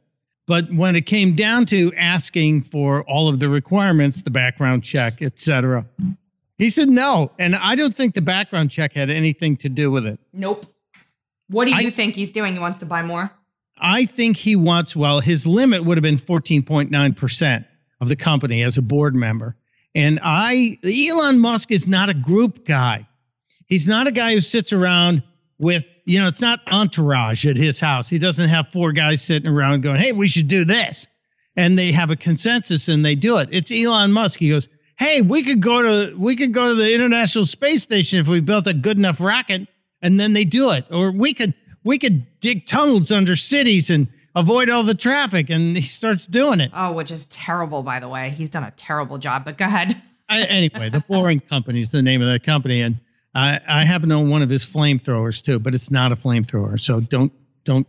but 0.46 0.70
when 0.73 0.96
it 0.96 1.07
came 1.07 1.37
down 1.37 1.66
to 1.66 1.92
asking 1.96 2.62
for 2.62 3.05
all 3.05 3.29
of 3.29 3.38
the 3.38 3.49
requirements, 3.49 4.23
the 4.23 4.31
background 4.31 4.83
check, 4.83 5.23
etc., 5.23 5.85
he 6.59 6.68
said 6.68 6.88
no, 6.88 7.31
and 7.38 7.57
I 7.57 7.75
don't 7.75 7.94
think 7.94 8.14
the 8.14 8.20
background 8.20 8.70
check 8.70 8.92
had 8.92 9.09
anything 9.09 9.57
to 9.59 9.68
do 9.68 9.90
with 9.90 10.07
it. 10.07 10.18
Nope. 10.33 10.66
What 11.49 11.66
do 11.66 11.70
you 11.70 11.88
I- 11.88 11.90
think 11.90 12.14
he's 12.14 12.31
doing? 12.31 12.53
He 12.53 12.59
wants 12.59 12.81
to 12.81 12.87
buy 12.87 13.03
more. 13.03 13.33
I 13.83 14.05
think 14.05 14.37
he 14.37 14.57
wants, 14.57 14.94
well, 14.94 15.20
his 15.20 15.46
limit 15.46 15.85
would 15.85 15.96
have 15.96 16.03
been 16.03 16.18
14.9% 16.18 17.64
of 18.03 18.09
the 18.09 18.16
company 18.16 18.62
as 18.62 18.77
a 18.77 18.83
board 18.83 19.14
member. 19.14 19.57
And 19.94 20.20
I, 20.22 20.79
Elon 20.85 21.38
Musk 21.40 21.70
is 21.72 21.87
not 21.87 22.09
a 22.09 22.14
group 22.14 22.64
guy. 22.66 23.07
He's 23.66 23.88
not 23.88 24.07
a 24.07 24.12
guy 24.12 24.35
who 24.35 24.40
sits 24.40 24.72
around 24.72 25.22
with, 25.59 25.85
you 26.07 26.20
know, 26.20 26.29
it's 26.29 26.40
not 26.40 26.61
entourage 26.72 27.46
at 27.46 27.57
his 27.57 27.81
house. 27.81 28.09
He 28.09 28.18
doesn't 28.18 28.48
have 28.48 28.68
four 28.68 28.92
guys 28.92 29.22
sitting 29.22 29.50
around 29.50 29.83
going, 29.83 30.00
hey, 30.00 30.12
we 30.12 30.29
should 30.29 30.48
do 30.48 30.64
this. 30.64 31.07
and 31.57 31.79
they 31.79 31.92
have 31.92 32.11
a 32.11 32.16
consensus 32.16 32.88
and 32.88 33.05
they 33.05 33.14
do 33.14 33.38
it. 33.38 33.48
It's 33.53 33.70
Elon 33.72 34.12
Musk. 34.12 34.38
He 34.38 34.50
goes, 34.50 34.68
"Hey, 34.98 35.20
we 35.20 35.42
could 35.42 35.61
go 35.61 35.83
to 35.83 36.16
we 36.16 36.37
could 36.37 36.53
go 36.55 36.68
to 36.68 36.74
the 36.74 36.94
International 36.94 37.44
Space 37.44 37.83
Station 37.83 38.20
if 38.20 38.29
we 38.29 38.40
built 38.40 38.66
a 38.66 38.72
good 38.74 38.96
enough 38.98 39.20
rocket." 39.20 39.68
And 40.03 40.18
then 40.18 40.33
they 40.33 40.44
do 40.44 40.70
it. 40.70 40.87
Or 40.90 41.11
we 41.11 41.35
could 41.35 41.53
we 41.85 41.98
could 41.98 42.24
dig 42.40 42.66
tunnels 42.66 43.12
under 43.12 43.37
cities 43.37 43.90
and 43.90 44.09
avoid 44.35 44.71
all 44.71 44.83
the 44.83 44.95
traffic 44.95 45.51
and 45.51 45.77
he 45.77 45.83
starts 45.83 46.27
doing 46.27 46.61
it. 46.61 46.71
Oh, 46.75 46.93
which 46.93 47.11
is 47.11 47.27
terrible 47.27 47.83
by 47.83 48.01
the 48.01 48.09
way. 48.09 48.31
He's 48.31 48.51
done 48.51 48.64
a 48.64 48.71
terrible 48.73 49.19
job, 49.19 49.45
but 49.45 49.59
go 49.59 49.64
ahead. 49.64 50.01
I, 50.29 50.43
anyway, 50.45 50.90
the 50.90 51.01
Boring 51.01 51.40
Company 51.40 51.81
is 51.81 51.90
the 51.90 52.03
name 52.03 52.23
of 52.23 52.29
that 52.29 52.45
company, 52.45 52.83
and 52.83 53.01
I, 53.35 53.59
I 53.66 53.85
happen 53.85 54.11
to 54.11 54.14
own 54.14 54.31
one 54.31 54.43
of 54.43 54.51
his 54.51 54.64
flamethrowers 54.64 55.43
too, 55.43 55.59
but 55.59 55.75
it's 55.75 55.90
not 55.90 56.12
a 56.12 56.16
flamethrower, 56.16 56.81
so 56.81 57.01
don't 57.01 57.33
don't 57.64 57.87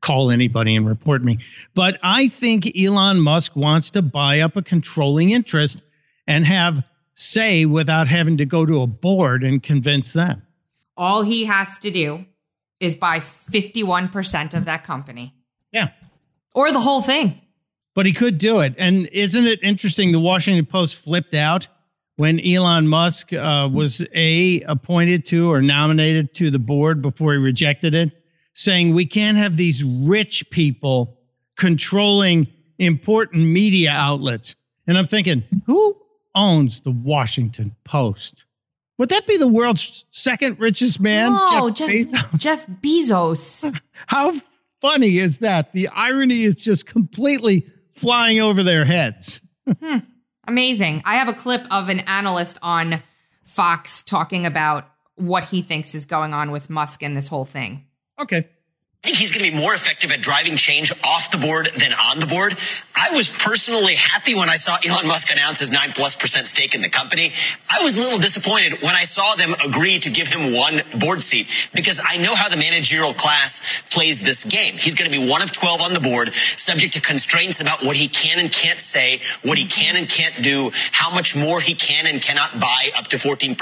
call 0.00 0.30
anybody 0.30 0.74
and 0.76 0.86
report 0.86 1.22
me. 1.22 1.38
But 1.74 1.98
I 2.02 2.28
think 2.28 2.76
Elon 2.78 3.20
Musk 3.20 3.56
wants 3.56 3.92
to 3.92 4.02
buy 4.02 4.40
up 4.40 4.56
a 4.56 4.62
controlling 4.62 5.30
interest 5.30 5.82
and 6.26 6.44
have 6.44 6.84
say 7.14 7.64
without 7.64 8.08
having 8.08 8.36
to 8.38 8.44
go 8.44 8.66
to 8.66 8.82
a 8.82 8.86
board 8.86 9.44
and 9.44 9.62
convince 9.62 10.12
them. 10.12 10.42
All 10.96 11.22
he 11.22 11.44
has 11.44 11.78
to 11.78 11.90
do 11.90 12.26
is 12.80 12.96
buy 12.96 13.20
51% 13.20 14.54
of 14.54 14.64
that 14.64 14.84
company 14.84 15.32
Yeah. 15.74 15.88
or 16.54 16.72
the 16.72 16.80
whole 16.80 17.02
thing. 17.02 17.40
But 17.94 18.06
he 18.06 18.12
could 18.12 18.38
do 18.38 18.60
it. 18.60 18.74
And 18.78 19.08
isn't 19.12 19.46
it 19.46 19.60
interesting? 19.62 20.12
The 20.12 20.20
Washington 20.20 20.64
Post 20.66 21.04
flipped 21.04 21.34
out 21.34 21.68
when 22.16 22.40
Elon 22.40 22.86
Musk 22.86 23.32
uh, 23.32 23.68
was 23.72 24.06
A, 24.14 24.62
appointed 24.62 25.26
to 25.26 25.52
or 25.52 25.60
nominated 25.60 26.32
to 26.34 26.50
the 26.50 26.58
board 26.58 27.02
before 27.02 27.32
he 27.32 27.38
rejected 27.38 27.94
it, 27.94 28.10
saying 28.52 28.94
we 28.94 29.06
can't 29.06 29.36
have 29.36 29.56
these 29.56 29.84
rich 29.84 30.48
people 30.50 31.18
controlling 31.56 32.46
important 32.78 33.44
media 33.44 33.90
outlets. 33.90 34.56
And 34.86 34.96
I'm 34.96 35.06
thinking, 35.06 35.42
who 35.66 35.96
owns 36.34 36.80
the 36.80 36.90
Washington 36.92 37.74
Post? 37.84 38.44
Would 38.98 39.08
that 39.08 39.26
be 39.26 39.36
the 39.36 39.48
world's 39.48 40.04
second 40.12 40.60
richest 40.60 41.00
man? 41.00 41.32
no, 41.32 41.70
Jeff, 41.70 41.88
Bezos? 41.88 42.38
Jeff 42.38 42.66
Bezos. 42.66 43.80
How 44.06 44.32
funny 44.84 45.16
is 45.16 45.38
that? 45.38 45.72
The 45.72 45.88
irony 45.88 46.42
is 46.42 46.56
just 46.56 46.86
completely 46.86 47.66
flying 47.90 48.40
over 48.40 48.62
their 48.62 48.84
heads. 48.84 49.40
Hmm. 49.80 49.98
Amazing. 50.46 51.00
I 51.06 51.14
have 51.14 51.28
a 51.28 51.32
clip 51.32 51.66
of 51.70 51.88
an 51.88 52.00
analyst 52.00 52.58
on 52.60 53.02
Fox 53.44 54.02
talking 54.02 54.44
about 54.44 54.86
what 55.14 55.44
he 55.44 55.62
thinks 55.62 55.94
is 55.94 56.04
going 56.04 56.34
on 56.34 56.50
with 56.50 56.68
Musk 56.68 57.02
and 57.02 57.16
this 57.16 57.28
whole 57.28 57.46
thing. 57.46 57.86
Okay. 58.20 58.46
I 59.04 59.06
think 59.06 59.18
he's 59.18 59.32
going 59.32 59.44
to 59.44 59.50
be 59.50 59.62
more 59.62 59.74
effective 59.74 60.10
at 60.12 60.22
driving 60.22 60.56
change 60.56 60.90
off 61.04 61.30
the 61.30 61.36
board 61.36 61.68
than 61.76 61.92
on 61.92 62.20
the 62.20 62.26
board. 62.26 62.56
I 62.96 63.10
was 63.10 63.28
personally 63.28 63.96
happy 63.96 64.34
when 64.34 64.48
I 64.48 64.54
saw 64.54 64.78
Elon 64.88 65.06
Musk 65.06 65.30
announce 65.30 65.58
his 65.58 65.70
nine 65.70 65.92
plus 65.92 66.16
percent 66.16 66.46
stake 66.46 66.74
in 66.74 66.80
the 66.80 66.88
company. 66.88 67.32
I 67.68 67.82
was 67.82 67.98
a 67.98 68.00
little 68.00 68.18
disappointed 68.18 68.80
when 68.80 68.94
I 68.94 69.02
saw 69.02 69.34
them 69.34 69.54
agree 69.62 69.98
to 69.98 70.08
give 70.08 70.28
him 70.28 70.54
one 70.54 70.80
board 71.00 71.20
seat 71.20 71.48
because 71.74 72.00
I 72.02 72.16
know 72.16 72.34
how 72.34 72.48
the 72.48 72.56
managerial 72.56 73.12
class 73.12 73.82
plays 73.90 74.24
this 74.24 74.46
game. 74.46 74.72
He's 74.72 74.94
going 74.94 75.10
to 75.10 75.20
be 75.20 75.28
one 75.28 75.42
of 75.42 75.52
12 75.52 75.82
on 75.82 75.92
the 75.92 76.00
board, 76.00 76.32
subject 76.32 76.94
to 76.94 77.02
constraints 77.02 77.60
about 77.60 77.84
what 77.84 77.96
he 77.96 78.08
can 78.08 78.38
and 78.38 78.50
can't 78.50 78.80
say, 78.80 79.20
what 79.42 79.58
he 79.58 79.66
can 79.66 79.96
and 79.96 80.08
can't 80.08 80.42
do, 80.42 80.70
how 80.92 81.14
much 81.14 81.36
more 81.36 81.60
he 81.60 81.74
can 81.74 82.06
and 82.06 82.22
cannot 82.22 82.58
buy 82.58 82.88
up 82.96 83.08
to 83.08 83.16
14% 83.16 83.58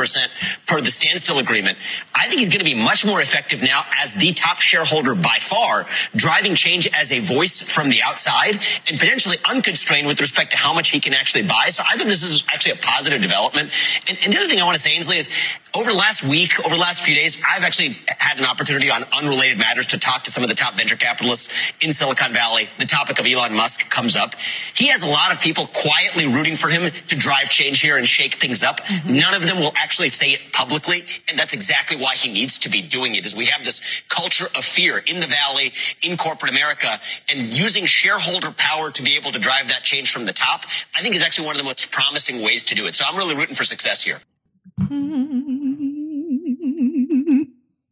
per 0.69 0.81
the 0.81 0.91
standstill 0.91 1.41
agreement. 1.41 1.79
I 2.15 2.29
think 2.29 2.39
he's 2.39 2.49
going 2.49 2.65
to 2.65 2.65
be 2.65 2.81
much 2.81 3.05
more 3.05 3.21
effective 3.21 3.61
now 3.61 3.83
as 4.01 4.15
the 4.15 4.33
top 4.35 4.59
shareholder 4.59 5.17
by 5.17 5.32
far, 5.39 5.87
driving 6.17 6.55
change 6.55 6.89
as 6.95 7.13
a 7.13 7.21
voice 7.21 7.61
from 7.63 7.89
the 7.89 8.03
outside 8.03 8.61
and 8.89 8.99
potentially 8.99 9.37
unconstrained 9.49 10.07
with 10.07 10.21
respect 10.21 10.51
to 10.51 10.57
how 10.57 10.75
much 10.75 10.91
he 10.91 11.01
can 11.01 11.15
actually 11.15 11.47
buy. 11.47 11.67
So 11.67 11.83
I 11.89 11.97
think 11.97 12.09
this 12.09 12.23
is 12.23 12.45
actually 12.49 12.73
a 12.73 12.77
positive 12.77 13.23
development. 13.23 13.71
And, 14.09 14.19
and 14.25 14.33
the 14.33 14.39
other 14.39 14.49
thing 14.49 14.61
I 14.61 14.65
want 14.65 14.77
to 14.77 14.83
say, 14.83 14.95
Ainsley, 14.95 15.17
is 15.17 15.31
over 15.75 15.91
the 15.91 15.97
last 15.97 16.23
week, 16.23 16.61
over 16.61 16.75
the 16.75 16.81
last 16.81 17.03
few 17.03 17.15
days, 17.15 17.43
I've 17.49 17.65
actually 17.65 17.97
had 18.19 18.39
an 18.39 18.45
opportunity 18.45 18.91
on 18.91 19.05
unrelated 19.17 19.59
matters 19.59 19.87
to 19.87 19.99
talk 19.99 20.25
to 20.25 20.31
some 20.31 20.43
of 20.43 20.51
the 20.51 20.55
top 20.55 20.75
venture 20.75 20.97
capitalists 20.97 21.73
in 21.81 21.93
Silicon 21.93 22.33
Valley. 22.33 22.69
The 22.79 22.85
topic 22.85 23.19
of 23.19 23.27
Elon 23.27 23.55
Musk 23.55 23.91
comes 23.91 24.15
up. 24.15 24.35
He 24.75 24.89
has 24.89 25.03
a 25.03 25.09
lot 25.09 25.33
of 25.33 25.41
people 25.41 25.67
quietly 25.73 26.27
rooting 26.27 26.57
for 26.57 26.69
him 26.69 26.91
to 27.09 27.17
drive 27.17 27.49
change 27.49 27.81
here 27.81 27.97
and 27.97 28.07
shake 28.07 28.35
things 28.35 28.63
up. 28.63 28.81
Mm-hmm. 28.81 29.19
None 29.19 29.35
of 29.35 29.43
them 29.43 29.59
will 29.61 29.73
actually 29.77 30.09
say 30.09 30.33
it 30.33 30.53
publicly. 30.53 31.05
And 31.29 31.39
that's 31.39 31.55
exactly 31.55 31.97
why 31.97 32.17
he 32.17 32.31
needs 32.31 32.59
to 32.61 32.69
be 32.69 32.83
doing 32.83 33.15
it 33.15 33.25
is 33.25 33.35
we 33.35 33.47
have 33.47 33.65
this 33.65 34.03
culture 34.09 34.47
of 34.55 34.65
fear 34.65 34.99
in 34.99 35.21
the 35.21 35.22
valley, 35.27 35.73
in 36.03 36.17
corporate 36.17 36.51
America, 36.51 37.01
and 37.31 37.49
using 37.49 37.87
shareholder 37.87 38.51
power 38.51 38.91
to 38.91 39.03
be 39.03 39.17
able 39.17 39.33
to 39.33 39.39
drive 39.39 39.69
that 39.69 39.83
change 39.83 40.11
from 40.13 40.27
the 40.27 40.33
top, 40.33 40.65
I 40.97 41.03
think 41.03 41.15
is 41.15 41.23
actually 41.23 41.47
one 41.47 41.57
of 41.57 41.59
the 41.59 41.65
most 41.65 41.91
promising 41.93 42.43
ways 42.43 42.65
to 42.65 42.75
do 42.75 42.87
it. 42.87 42.95
So 42.95 43.05
I'm 43.07 43.17
really 43.17 43.35
rooting 43.35 43.55
for 43.55 43.65
success 43.65 44.03
here. 44.03 44.19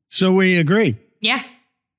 So 0.08 0.32
we 0.32 0.58
agree. 0.58 0.96
Yeah. 1.20 1.42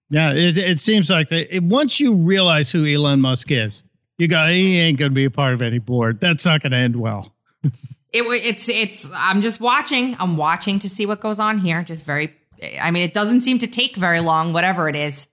Yeah, 0.09 0.33
it, 0.33 0.57
it 0.57 0.79
seems 0.79 1.09
like 1.09 1.29
that. 1.29 1.55
It, 1.55 1.63
once 1.63 1.99
you 1.99 2.15
realize 2.15 2.69
who 2.69 2.85
Elon 2.85 3.21
Musk 3.21 3.49
is, 3.49 3.83
you 4.17 4.27
go, 4.27 4.45
he 4.47 4.79
ain't 4.79 4.99
going 4.99 5.11
to 5.11 5.15
be 5.15 5.25
a 5.25 5.31
part 5.31 5.53
of 5.53 5.61
any 5.61 5.79
board. 5.79 6.19
That's 6.19 6.45
not 6.45 6.61
going 6.61 6.71
to 6.71 6.77
end 6.77 6.95
well. 6.95 7.33
It, 8.13 8.23
it's 8.23 8.67
it's 8.67 9.09
I'm 9.13 9.39
just 9.39 9.61
watching. 9.61 10.17
I'm 10.19 10.35
watching 10.35 10.79
to 10.79 10.89
see 10.89 11.05
what 11.05 11.21
goes 11.21 11.39
on 11.39 11.59
here. 11.59 11.81
Just 11.81 12.03
very 12.03 12.35
I 12.82 12.91
mean, 12.91 13.04
it 13.04 13.13
doesn't 13.13 13.41
seem 13.41 13.60
to 13.60 13.67
take 13.67 13.95
very 13.95 14.19
long, 14.19 14.54
whatever 14.54 14.88
it 14.89 14.95
is. 14.95 15.28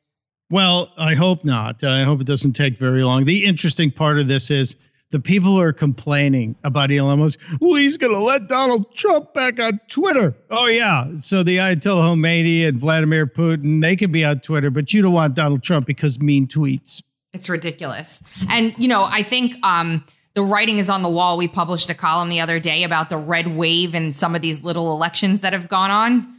Well, 0.51 0.91
I 0.97 1.15
hope 1.15 1.45
not. 1.45 1.85
I 1.85 2.05
hope 2.05 2.21
it 2.21 2.27
doesn't 2.27 2.55
take 2.55 2.79
very 2.79 3.05
long. 3.05 3.25
The 3.25 3.45
interesting 3.45 3.91
part 3.91 4.19
of 4.19 4.29
this 4.29 4.51
is 4.51 4.77
the 5.11 5.21
people 5.21 5.53
who 5.53 5.61
are 5.61 5.73
complaining 5.73 6.55
about 6.65 6.91
Elon 6.91 7.19
Musk. 7.19 7.41
Well, 7.61 7.75
he's 7.75 7.97
going 7.97 8.13
to 8.13 8.19
let 8.19 8.49
Donald 8.49 8.95
Trump 8.95 9.33
back 9.35 9.61
on 9.61 9.81
Twitter. 9.89 10.35
Oh 10.51 10.67
yeah. 10.67 11.15
So 11.17 11.43
the 11.43 11.59
Ayatollah 11.59 12.15
Khomeini 12.15 12.67
and 12.67 12.79
Vladimir 12.79 13.27
Putin, 13.27 13.81
they 13.81 13.97
can 13.97 14.13
be 14.13 14.25
on 14.25 14.41
Twitter, 14.41 14.71
but 14.71 14.93
you 14.93 15.03
don't 15.03 15.13
want 15.13 15.35
Donald 15.35 15.63
Trump 15.63 15.87
because 15.87 16.21
mean 16.21 16.47
tweets. 16.47 17.03
It's 17.33 17.49
ridiculous. 17.49 18.23
And 18.49 18.75
you 18.79 18.89
know, 18.89 19.05
I 19.05 19.23
think 19.23 19.57
um 19.63 20.05
the 20.35 20.43
writing 20.43 20.79
is 20.79 20.89
on 20.89 21.03
the 21.03 21.09
wall. 21.09 21.37
We 21.37 21.49
published 21.49 21.91
a 21.91 21.95
column 21.95 22.29
the 22.29 22.41
other 22.41 22.61
day 22.61 22.85
about 22.85 23.11
the 23.11 23.17
red 23.17 23.49
wave 23.49 23.95
and 23.95 24.15
some 24.15 24.35
of 24.35 24.43
these 24.43 24.63
little 24.63 24.93
elections 24.93 25.41
that 25.41 25.53
have 25.53 25.69
gone 25.69 25.91
on. 25.91 26.38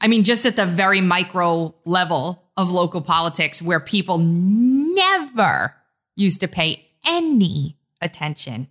I 0.00 0.08
mean, 0.08 0.24
just 0.24 0.46
at 0.46 0.56
the 0.56 0.66
very 0.66 1.00
micro 1.00 1.74
level 1.84 2.44
of 2.56 2.70
local 2.70 3.00
politics 3.00 3.60
where 3.62 3.80
people 3.80 4.18
never 4.18 5.74
used 6.16 6.40
to 6.40 6.48
pay 6.48 6.86
any 7.06 7.76
attention. 8.00 8.68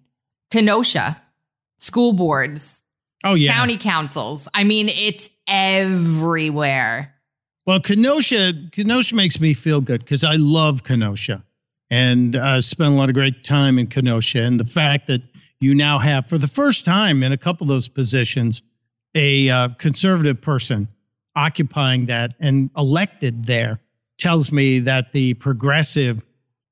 Kenosha, 0.52 1.22
school 1.78 2.14
boards, 2.14 2.82
Oh 3.24 3.36
yeah. 3.36 3.54
county 3.54 3.78
councils. 3.78 4.48
I 4.54 4.64
mean, 4.64 4.90
it's 4.90 5.30
everywhere. 5.48 7.14
Well, 7.66 7.80
Kenosha, 7.80 8.54
Kenosha 8.72 9.16
makes 9.16 9.40
me 9.40 9.54
feel 9.54 9.82
good 9.82 10.00
because 10.02 10.24
I 10.24 10.36
love 10.36 10.84
Kenosha 10.84 11.44
and 11.92 12.36
uh, 12.36 12.62
spent 12.62 12.94
a 12.94 12.96
lot 12.96 13.10
of 13.10 13.16
great 13.16 13.44
time 13.44 13.78
in 13.78 13.88
Kenosha. 13.88 14.42
And 14.42 14.60
the 14.60 14.66
fact 14.66 15.08
that 15.08 15.22
you 15.60 15.76
now 15.76 16.00
have, 16.00 16.28
for 16.28 16.38
the 16.38 16.48
first 16.48 16.86
time 16.86 17.22
in 17.22 17.32
a 17.32 17.38
couple 17.38 17.66
of 17.66 17.70
those 17.70 17.88
positions, 17.88 18.62
a 19.14 19.50
uh, 19.50 19.70
conservative 19.78 20.42
person 20.42 20.88
occupying 21.36 22.08
that 22.08 22.36
and 22.40 22.70
elected 22.78 23.46
there 23.46 23.80
tells 24.18 24.52
me 24.52 24.80
that 24.80 25.12
the 25.14 25.34
progressive, 25.36 26.24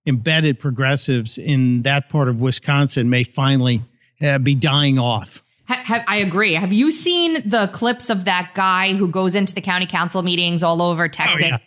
embedded 0.05 0.59
progressives 0.59 1.37
in 1.37 1.81
that 1.83 2.09
part 2.09 2.27
of 2.29 2.41
Wisconsin 2.41 3.09
may 3.09 3.23
finally 3.23 3.81
uh, 4.21 4.37
be 4.39 4.55
dying 4.55 4.99
off. 4.99 5.43
I 5.69 6.23
agree. 6.25 6.53
Have 6.53 6.71
you 6.71 6.91
seen 6.91 7.33
the 7.49 7.69
clips 7.73 8.09
of 8.09 8.23
that 8.25 8.51
guy 8.55 8.93
who 8.93 9.09
goes 9.09 9.35
into 9.35 9.53
the 9.53 9.59
county 9.61 9.85
council 9.85 10.21
meetings 10.21 10.63
all 10.63 10.81
over 10.81 11.09
Texas? 11.09 11.41
yeah. 11.41 11.57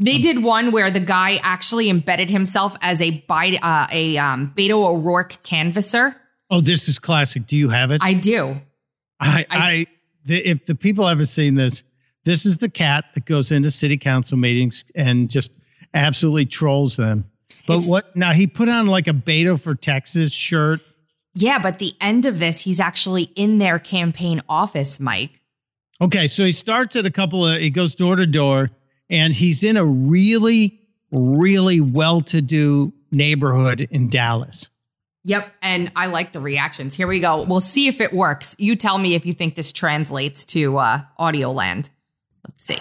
They 0.00 0.18
did 0.18 0.42
one 0.44 0.70
where 0.70 0.90
the 0.90 1.00
guy 1.00 1.38
actually 1.42 1.88
embedded 1.90 2.30
himself 2.30 2.76
as 2.82 3.00
a 3.00 3.24
uh, 3.28 3.86
a 3.90 4.16
um, 4.18 4.52
Beto 4.56 4.84
O'Rourke 4.86 5.42
canvasser. 5.42 6.14
Oh, 6.50 6.60
this 6.60 6.88
is 6.88 6.98
classic. 6.98 7.46
Do 7.46 7.56
you 7.56 7.68
have 7.68 7.90
it? 7.90 8.00
I 8.02 8.14
do. 8.14 8.60
I, 9.20 9.44
I- 9.50 9.58
I, 9.58 9.86
the, 10.24 10.36
if 10.48 10.66
the 10.66 10.74
people 10.74 11.06
haven't 11.06 11.26
seen 11.26 11.54
this, 11.54 11.82
this 12.28 12.44
is 12.44 12.58
the 12.58 12.68
cat 12.68 13.06
that 13.14 13.24
goes 13.24 13.50
into 13.50 13.70
city 13.70 13.96
council 13.96 14.36
meetings 14.36 14.92
and 14.94 15.30
just 15.30 15.52
absolutely 15.94 16.44
trolls 16.44 16.96
them. 16.96 17.24
But 17.66 17.78
It's- 17.78 17.88
what 17.88 18.14
now? 18.14 18.32
He 18.32 18.46
put 18.46 18.68
on 18.68 18.86
like 18.86 19.08
a 19.08 19.12
Beto 19.14 19.58
for 19.58 19.74
Texas 19.74 20.32
shirt. 20.32 20.80
Yeah, 21.34 21.58
but 21.58 21.78
the 21.78 21.94
end 22.00 22.26
of 22.26 22.38
this, 22.38 22.60
he's 22.60 22.80
actually 22.80 23.30
in 23.34 23.58
their 23.58 23.78
campaign 23.78 24.42
office, 24.48 25.00
Mike. 25.00 25.40
Okay, 26.00 26.28
so 26.28 26.44
he 26.44 26.52
starts 26.52 26.96
at 26.96 27.06
a 27.06 27.10
couple 27.10 27.46
of. 27.46 27.60
He 27.60 27.70
goes 27.70 27.94
door 27.94 28.16
to 28.16 28.26
door, 28.26 28.70
and 29.08 29.32
he's 29.32 29.62
in 29.62 29.76
a 29.76 29.84
really, 29.84 30.80
really 31.10 31.80
well-to-do 31.80 32.92
neighborhood 33.10 33.88
in 33.90 34.08
Dallas. 34.08 34.68
Yep. 35.24 35.50
And 35.62 35.92
I 35.96 36.06
like 36.06 36.32
the 36.32 36.40
reactions. 36.40 36.96
Here 36.96 37.06
we 37.06 37.20
go. 37.20 37.42
We'll 37.42 37.60
see 37.60 37.88
if 37.88 38.00
it 38.00 38.12
works. 38.12 38.54
You 38.58 38.76
tell 38.76 38.98
me 38.98 39.14
if 39.14 39.26
you 39.26 39.32
think 39.32 39.56
this 39.56 39.72
translates 39.72 40.44
to 40.46 40.78
uh, 40.78 41.00
audio 41.18 41.52
land. 41.52 41.90
Let's 42.46 42.64
see. 42.64 42.78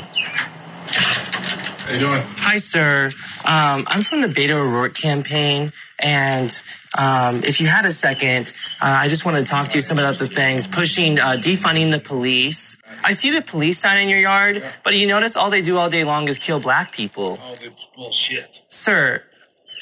How 1.88 1.94
you 1.94 2.00
doing? 2.00 2.22
Hi, 2.40 2.58
sir. 2.58 3.12
Um, 3.46 3.86
I'm 3.88 4.02
from 4.02 4.22
the 4.22 4.28
Beto 4.28 4.56
O'Rourke 4.56 4.94
campaign. 4.94 5.72
And 6.00 6.52
um, 6.98 7.38
if 7.44 7.62
you 7.62 7.68
had 7.68 7.86
a 7.86 7.92
second, 7.92 8.52
uh, 8.82 9.00
I 9.02 9.08
just 9.08 9.26
want 9.26 9.38
to 9.38 9.44
talk 9.44 9.68
to 9.70 9.76
you 9.76 9.82
some 9.82 9.98
about 9.98 10.16
the 10.16 10.28
things 10.28 10.68
pushing 10.68 11.20
uh, 11.20 11.38
defunding 11.40 11.92
the 11.92 12.00
police. 12.00 12.82
I 13.04 13.14
see 13.14 13.32
the 13.32 13.42
police 13.42 13.80
sign 13.80 14.02
in 14.02 14.10
your 14.10 14.20
yard, 14.20 14.64
but 14.84 14.96
you 14.96 15.08
notice 15.08 15.36
all 15.36 15.50
they 15.50 15.62
do 15.62 15.78
all 15.78 15.90
day 15.90 16.04
long 16.04 16.28
is 16.28 16.38
kill 16.38 16.60
black 16.60 16.92
people. 16.92 17.40
Oh, 17.42 17.56
that's 17.62 17.88
bullshit. 17.96 18.64
Sir, 18.70 19.24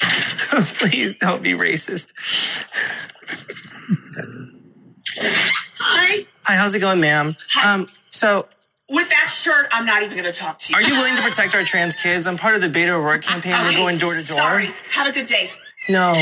please 0.00 1.16
don't 1.16 1.42
be 1.42 1.52
racist. 1.52 2.12
Hi. 5.78 6.22
Hi, 6.44 6.54
how's 6.54 6.74
it 6.74 6.80
going, 6.80 7.00
ma'am? 7.00 7.34
Um, 7.64 7.88
so, 8.10 8.46
With 8.88 9.08
that 9.10 9.28
shirt, 9.28 9.66
I'm 9.72 9.84
not 9.84 10.02
even 10.02 10.16
going 10.16 10.30
to 10.30 10.38
talk 10.38 10.58
to 10.60 10.72
you. 10.72 10.78
are 10.78 10.82
you 10.82 10.94
willing 10.94 11.16
to 11.16 11.22
protect 11.22 11.54
our 11.54 11.64
trans 11.64 11.96
kids? 11.96 12.26
I'm 12.26 12.36
part 12.36 12.54
of 12.54 12.60
the 12.60 12.68
Beto 12.68 12.98
O'Rourke 12.98 13.22
campaign. 13.22 13.52
We're 13.64 13.72
going 13.72 13.98
door 13.98 14.14
to 14.14 14.22
door. 14.22 14.38
Sorry. 14.38 14.68
Have 14.92 15.08
a 15.08 15.12
good 15.12 15.26
day. 15.26 15.50
No, 15.88 16.12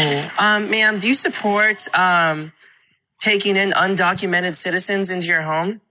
um, 0.40 0.70
ma'am. 0.70 0.98
Do 0.98 1.08
you 1.08 1.14
support 1.14 1.86
um, 1.98 2.52
taking 3.18 3.56
in 3.56 3.70
undocumented 3.70 4.54
citizens 4.54 5.10
into 5.10 5.26
your 5.26 5.42
home? 5.42 5.82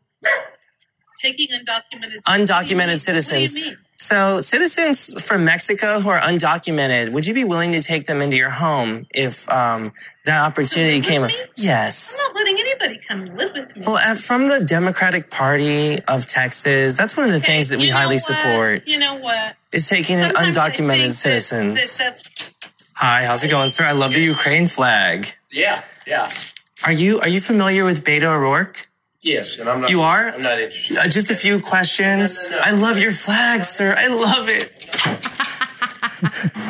Taking 1.21 1.49
undocumented. 1.49 2.21
Undocumented 2.27 2.97
citizens. 2.97 3.77
What 4.11 4.15
do 4.15 4.21
you 4.21 4.35
mean? 4.35 4.41
So, 4.41 4.41
citizens 4.41 5.23
from 5.27 5.45
Mexico 5.45 5.99
who 6.01 6.09
are 6.09 6.19
undocumented, 6.19 7.13
would 7.13 7.25
you 7.25 7.33
be 7.33 7.43
willing 7.43 7.71
to 7.71 7.81
take 7.81 8.05
them 8.05 8.21
into 8.21 8.35
your 8.35 8.49
home 8.49 9.05
if 9.13 9.49
um, 9.49 9.91
that 10.25 10.41
opportunity 10.45 10.95
live 10.97 11.05
came 11.05 11.23
up? 11.23 11.31
Yes. 11.57 12.17
I'm 12.19 12.33
not 12.33 12.35
letting 12.35 12.57
anybody 12.59 12.99
come 13.07 13.21
and 13.21 13.37
live 13.37 13.53
with 13.53 13.75
me. 13.75 13.83
Well, 13.85 13.95
uh, 13.95 14.15
from 14.15 14.47
the 14.47 14.63
Democratic 14.67 15.29
Party 15.29 15.97
of 16.07 16.25
Texas, 16.25 16.97
that's 16.97 17.15
one 17.15 17.25
of 17.25 17.31
the 17.31 17.37
Okay, 17.37 17.53
things 17.53 17.69
that 17.69 17.79
we 17.79 17.89
highly 17.89 18.15
what? 18.15 18.23
support 18.23 18.87
You 18.87 18.99
know 18.99 19.15
what? 19.15 19.55
is 19.71 19.87
taking 19.89 20.17
in 20.19 20.25
Sometimes 20.25 20.57
I 20.57 20.69
undocumented 20.69 20.97
think 20.97 21.07
that- 21.07 21.41
citizens. 21.41 21.97
that 21.97 22.23
Hi, 22.95 23.25
how's 23.25 23.43
it 23.43 23.49
going, 23.49 23.69
sir? 23.69 23.85
I 23.85 23.91
love 23.93 24.13
the 24.13 24.21
Ukraine 24.21 24.67
flag. 24.67 25.33
Yeah, 25.51 25.81
yeah. 26.05 26.29
Are 26.85 26.91
you 26.91 27.19
are 27.21 27.27
you 27.29 27.39
familiar 27.39 27.83
with 27.85 28.03
Beto 28.03 28.23
O'Rourke? 28.35 28.87
Yes, 29.23 29.57
and 29.57 29.69
I'm 29.69 29.79
not. 29.79 29.89
You 29.89 30.01
are? 30.01 30.27
I'm 30.31 30.43
not 30.43 30.59
interested. 30.59 30.97
Uh, 30.97 31.03
just 31.07 31.31
a 31.31 31.35
few 31.35 31.61
questions. 31.61 32.49
No, 32.49 32.57
no, 32.57 32.61
no. 32.61 32.67
I 32.67 32.71
love 32.71 32.99
your 32.99 33.13
flag, 33.13 33.63
sir. 33.63 33.95
I 33.97 34.07
love 34.07 34.49
it. 34.49 34.69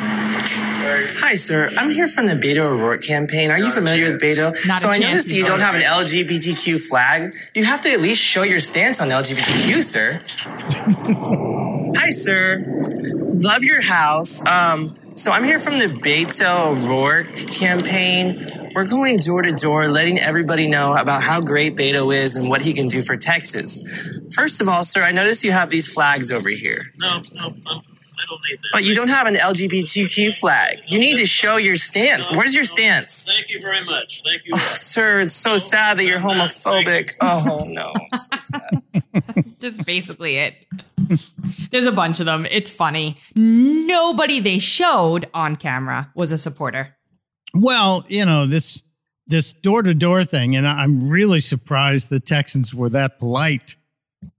Hi, 1.18 1.34
sir. 1.34 1.68
I'm 1.76 1.90
here 1.90 2.06
from 2.06 2.26
the 2.26 2.34
Beto 2.34 2.58
O'Rourke 2.58 3.02
campaign. 3.02 3.50
Are 3.50 3.58
you 3.58 3.70
familiar 3.70 4.12
with 4.12 4.22
Beto? 4.22 4.52
Not 4.68 4.78
a 4.78 4.80
so 4.80 4.88
I 4.88 4.98
chance 4.98 5.10
noticed 5.10 5.28
that 5.30 5.34
you 5.34 5.44
don't 5.44 5.58
have 5.58 5.74
an 5.74 5.80
LGBTQ 5.80 6.78
flag. 6.78 7.34
You 7.54 7.64
have 7.64 7.80
to 7.80 7.90
at 7.90 8.00
least 8.00 8.22
show 8.22 8.44
your 8.44 8.60
stance 8.60 9.00
on 9.00 9.08
LGBTQ, 9.08 9.82
sir. 9.82 10.22
Hi, 11.98 12.10
sir. 12.10 12.62
Love 12.66 13.64
your 13.64 13.82
house. 13.82 14.46
Um, 14.46 14.96
so 15.14 15.32
I'm 15.32 15.42
here 15.42 15.58
from 15.58 15.78
the 15.78 15.86
Beto 15.86 16.86
O'Rourke 16.86 17.50
campaign. 17.50 18.36
We're 18.74 18.88
going 18.88 19.18
door 19.18 19.42
to 19.42 19.52
door, 19.52 19.88
letting 19.88 20.18
everybody 20.18 20.68
know 20.68 20.94
about 20.94 21.22
how 21.22 21.40
great 21.40 21.76
Beto 21.76 22.14
is 22.14 22.36
and 22.36 22.48
what 22.48 22.62
he 22.62 22.72
can 22.72 22.88
do 22.88 23.02
for 23.02 23.16
Texas. 23.16 23.80
First 24.34 24.60
of 24.60 24.68
all, 24.68 24.84
sir, 24.84 25.02
I 25.02 25.12
notice 25.12 25.44
you 25.44 25.52
have 25.52 25.70
these 25.70 25.92
flags 25.92 26.30
over 26.30 26.48
here, 26.48 26.80
No, 26.98 27.22
no, 27.34 27.48
no. 27.50 27.82
I 28.16 28.26
don't 28.28 28.40
need 28.48 28.58
that. 28.58 28.70
but 28.72 28.84
you 28.84 28.94
don't 28.94 29.08
have 29.10 29.26
an 29.26 29.34
LGBTQ 29.34 30.38
flag. 30.38 30.78
You 30.86 31.00
need 31.00 31.16
to 31.16 31.26
show 31.26 31.56
your 31.56 31.74
stance. 31.74 32.30
Where's 32.30 32.54
your 32.54 32.62
stance? 32.62 33.28
Thank 33.30 33.50
you 33.50 33.60
very 33.60 33.84
much. 33.84 34.22
Thank 34.24 34.42
you. 34.44 34.52
Oh, 34.54 34.58
sir, 34.58 35.20
it's 35.20 35.34
so 35.34 35.56
sad 35.56 35.98
that 35.98 36.04
you're 36.04 36.20
homophobic. 36.20 37.16
Oh, 37.20 37.64
no. 37.68 37.92
So 38.14 38.38
sad. 38.38 39.54
Just 39.58 39.84
basically 39.84 40.36
it. 40.36 40.54
There's 41.72 41.86
a 41.86 41.92
bunch 41.92 42.20
of 42.20 42.26
them. 42.26 42.46
It's 42.50 42.70
funny. 42.70 43.16
Nobody 43.34 44.38
they 44.38 44.60
showed 44.60 45.28
on 45.34 45.56
camera 45.56 46.12
was 46.14 46.30
a 46.30 46.38
supporter. 46.38 46.96
Well, 47.54 48.04
you 48.08 48.24
know 48.24 48.46
this 48.46 48.82
this 49.26 49.54
door 49.54 49.82
to 49.82 49.94
door 49.94 50.24
thing, 50.24 50.56
and 50.56 50.66
I'm 50.66 51.08
really 51.08 51.40
surprised 51.40 52.10
the 52.10 52.20
Texans 52.20 52.74
were 52.74 52.90
that 52.90 53.18
polite. 53.18 53.76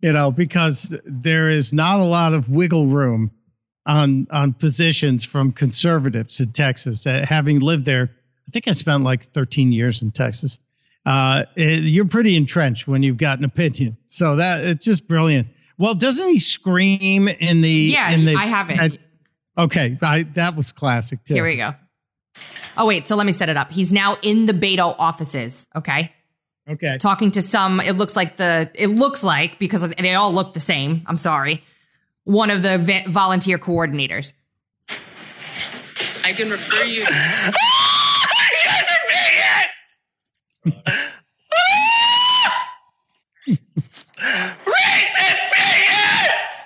You 0.02 0.12
know, 0.14 0.32
because 0.32 1.00
there 1.06 1.50
is 1.50 1.72
not 1.72 2.00
a 2.00 2.04
lot 2.04 2.34
of 2.34 2.50
wiggle 2.50 2.88
room 2.88 3.32
on 3.86 4.28
on 4.32 4.54
positions 4.54 5.24
from 5.24 5.52
conservatives 5.52 6.40
in 6.40 6.52
Texas. 6.52 7.06
Uh, 7.06 7.24
having 7.28 7.60
lived 7.60 7.86
there, 7.86 8.10
I 8.48 8.52
think 8.52 8.68
I 8.68 8.72
spent 8.72 9.04
like 9.04 9.22
13 9.24 9.72
years 9.72 10.02
in 10.02 10.12
Texas. 10.12 10.58
Uh, 11.06 11.44
it- 11.56 11.84
you're 11.84 12.08
pretty 12.08 12.36
entrenched 12.36 12.88
when 12.88 13.04
you've 13.04 13.18
got 13.18 13.38
an 13.38 13.46
opinion. 13.46 13.96
So 14.06 14.38
that 14.38 14.66
it's 14.66 14.86
just 14.86 15.08
brilliant. 15.08 15.48
Well, 15.78 15.94
doesn't 15.94 16.28
he 16.30 16.40
scream 16.40 17.28
in 17.28 17.62
the? 17.62 17.70
Yeah, 17.70 18.10
in 18.12 18.26
the, 18.26 18.36
I 18.36 18.46
have 18.46 18.70
it. 18.72 19.00
Okay, 19.58 19.98
I, 20.02 20.24
that 20.34 20.56
was 20.56 20.72
classic 20.72 21.24
too. 21.24 21.36
Here 21.36 21.44
we 21.44 21.58
go. 21.58 21.76
Oh, 22.78 22.86
wait. 22.86 23.08
So 23.08 23.16
let 23.16 23.26
me 23.26 23.32
set 23.32 23.50
it 23.50 23.58
up. 23.58 23.72
He's 23.72 23.92
now 23.92 24.18
in 24.22 24.46
the 24.46 24.54
Beto 24.54 24.96
offices. 24.98 25.68
Okay. 25.76 26.12
Okay. 26.68 26.98
Talking 26.98 27.32
to 27.32 27.42
some, 27.42 27.80
it 27.80 27.94
looks 27.94 28.16
like 28.16 28.38
the, 28.38 28.72
it 28.74 28.88
looks 28.88 29.24
like, 29.24 29.60
because 29.60 29.88
they 29.88 30.16
all 30.16 30.34
look 30.34 30.54
the 30.54 30.60
same. 30.60 31.04
I'm 31.06 31.18
sorry. 31.18 31.64
One 32.24 32.50
of 32.50 32.64
the 32.64 32.78
va- 32.80 33.04
volunteer 33.08 33.58
coordinators. 33.60 34.34
I 36.26 36.34
can 36.34 36.50
refer 36.50 36.84
you. 36.86 37.02
you 37.02 37.06
guys 38.66 38.88
are 38.90 39.04
bigots! 39.12 39.98
Racist 44.66 45.44
bigots! 45.54 46.58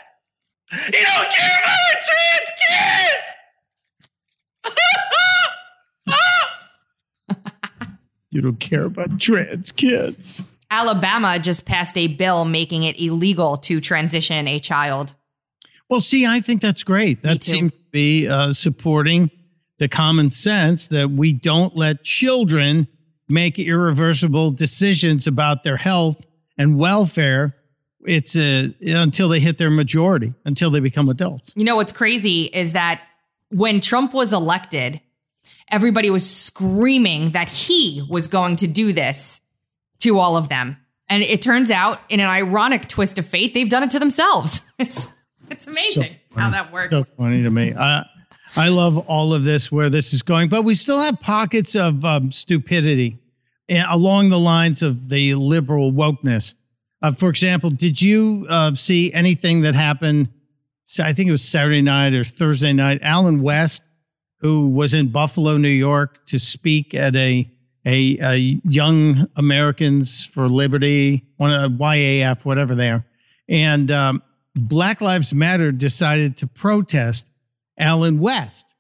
You 0.72 1.04
don't 1.04 1.30
care 1.30 1.58
about 1.60 1.76
our 1.76 2.00
trans 2.00 2.52
kids! 2.56 3.28
You 8.32 8.42
don't 8.42 8.60
care 8.60 8.86
about 8.86 9.20
trans 9.20 9.72
kids. 9.72 10.44
Alabama 10.72 11.39
just 11.39 11.65
passed 11.65 11.98
a 11.98 12.08
bill 12.08 12.46
making 12.46 12.84
it 12.84 13.00
illegal 13.00 13.58
to 13.58 13.82
transition 13.82 14.48
a 14.48 14.60
child. 14.60 15.15
Well, 15.89 16.02
see, 16.02 16.28
I 16.28 16.39
think 16.39 16.62
that's 16.62 16.84
great. 16.84 17.24
That 17.24 17.44
seems 17.44 17.78
to 17.78 17.84
be 17.92 18.28
uh, 18.28 18.52
supporting 18.52 19.32
the 19.80 19.88
common 19.88 20.30
sense 20.30 20.89
that 20.89 21.10
we 21.10 21.34
don't 21.34 21.76
let 21.76 22.04
children 22.04 22.88
make 23.28 23.58
irreversible 23.58 24.52
decisions 24.52 25.26
about 25.26 25.63
their 25.63 25.78
health 25.78 26.24
and 26.58 26.78
welfare. 26.78 27.56
It's 28.06 28.38
uh, 28.38 28.70
until 28.82 29.30
they 29.30 29.39
hit 29.39 29.58
their 29.58 29.72
majority, 29.72 30.34
until 30.46 30.70
they 30.70 30.80
become 30.80 31.10
adults. 31.10 31.54
You 31.56 31.63
know 31.63 31.76
what's 31.76 31.92
crazy 31.92 32.44
is 32.44 32.74
that 32.74 33.02
when 33.50 33.82
Trump 33.82 34.13
was 34.13 34.32
elected, 34.32 35.02
everybody 35.71 36.10
was 36.10 36.29
screaming 36.29 37.32
that 37.32 37.49
he 37.49 38.05
was 38.10 38.27
going 38.27 38.55
to 38.58 38.67
do 38.67 38.93
this 38.93 39.41
to 39.99 40.17
all 40.17 40.38
of 40.38 40.49
them. 40.49 40.77
And 41.10 41.23
it 41.23 41.41
turns 41.41 41.71
out, 41.71 41.99
in 42.10 42.19
an 42.19 42.29
ironic 42.29 42.88
twist 42.88 43.17
of 43.17 43.25
fate, 43.25 43.53
they've 43.53 43.69
done 43.69 43.84
it 43.84 43.91
to 43.91 43.99
themselves. 43.99 44.62
It's 44.79 45.10
it's 45.49 45.67
amazing 45.67 46.15
how 46.34 46.51
that 46.51 46.71
works. 46.71 46.89
So 46.89 47.03
funny 47.03 47.43
to 47.43 47.49
me. 47.49 47.73
I 47.77 48.05
I 48.55 48.69
love 48.69 48.97
all 49.10 49.34
of 49.34 49.43
this 49.43 49.69
where 49.69 49.89
this 49.89 50.13
is 50.13 50.21
going, 50.21 50.47
but 50.47 50.63
we 50.63 50.73
still 50.73 51.01
have 51.01 51.19
pockets 51.19 51.75
of 51.75 52.05
um, 52.05 52.32
stupidity 52.32 53.19
eh, 53.67 53.84
along 53.89 54.29
the 54.29 54.39
lines 54.39 54.82
of 54.82 55.10
the 55.10 55.36
liberal 55.36 55.91
wokeness. 55.91 56.53
Uh, 57.01 57.12
for 57.12 57.29
example, 57.29 57.69
did 57.69 58.01
you 58.01 58.45
uh, 58.49 58.73
see 58.73 59.12
anything 59.13 59.62
that 59.62 59.75
happened? 59.75 60.29
I 60.99 61.13
think 61.13 61.29
it 61.29 61.32
was 61.32 61.43
Saturday 61.43 61.82
night 61.82 62.13
or 62.13 62.23
Thursday 62.23 62.73
night. 62.73 62.99
Allen 63.03 63.41
West, 63.41 63.88
who 64.39 64.69
was 64.69 64.93
in 64.93 65.10
Buffalo, 65.10 65.58
New 65.58 65.67
York, 65.67 66.25
to 66.28 66.39
speak 66.39 66.93
at 66.93 67.15
a 67.15 67.49
a, 67.86 68.17
a 68.21 68.36
Young 68.65 69.25
Americans 69.38 70.25
for 70.25 70.49
Liberty, 70.49 71.25
one 71.38 71.54
of 71.54 71.71
YAF, 71.73 72.45
whatever 72.45 72.75
they 72.75 72.89
are, 72.91 73.06
and 73.47 73.89
um, 73.89 74.21
Black 74.56 75.02
Lives 75.02 75.34
Matter 75.34 75.71
decided 75.71 76.38
to 76.38 76.47
protest 76.47 77.30
Allen 77.78 78.19
West, 78.19 78.74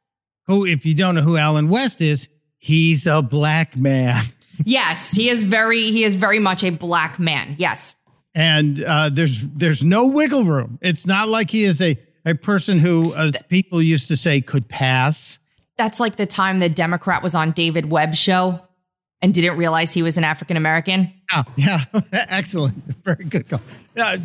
who, 0.47 0.65
if 0.65 0.85
you 0.85 0.93
don't 0.95 1.15
know 1.15 1.21
who 1.21 1.37
Allen 1.37 1.69
West 1.69 2.01
is, 2.01 2.27
he's 2.57 3.07
a 3.07 3.21
black 3.21 3.77
man. 3.77 4.15
Yes, 4.65 5.11
he 5.11 5.29
is 5.29 5.45
very 5.45 5.83
he 5.83 6.03
is 6.03 6.17
very 6.17 6.39
much 6.39 6.65
a 6.65 6.69
black 6.69 7.17
man. 7.17 7.55
Yes. 7.57 7.95
and 8.35 8.83
uh, 8.83 9.09
there's 9.09 9.49
there's 9.51 9.85
no 9.85 10.07
wiggle 10.07 10.43
room. 10.43 10.77
It's 10.81 11.07
not 11.07 11.29
like 11.29 11.49
he 11.49 11.63
is 11.63 11.81
a 11.81 11.97
a 12.25 12.35
person 12.35 12.77
who 12.77 13.15
as 13.15 13.41
people 13.43 13.81
used 13.81 14.09
to 14.09 14.17
say 14.17 14.41
could 14.41 14.67
pass. 14.67 15.39
That's 15.79 16.01
like 16.01 16.17
the 16.17 16.25
time 16.25 16.59
the 16.59 16.67
Democrat 16.67 17.23
was 17.23 17.33
on 17.33 17.51
David 17.51 17.89
Webb's 17.89 18.19
show 18.19 18.59
and 19.21 19.33
didn't 19.33 19.57
realize 19.57 19.93
he 19.93 20.03
was 20.03 20.17
an 20.17 20.25
African 20.25 20.57
American. 20.57 21.09
Oh, 21.33 21.43
yeah, 21.55 21.79
excellent, 22.11 22.75
very 23.01 23.23
good 23.23 23.49
call. 23.49 23.61
Uh, 23.97 24.17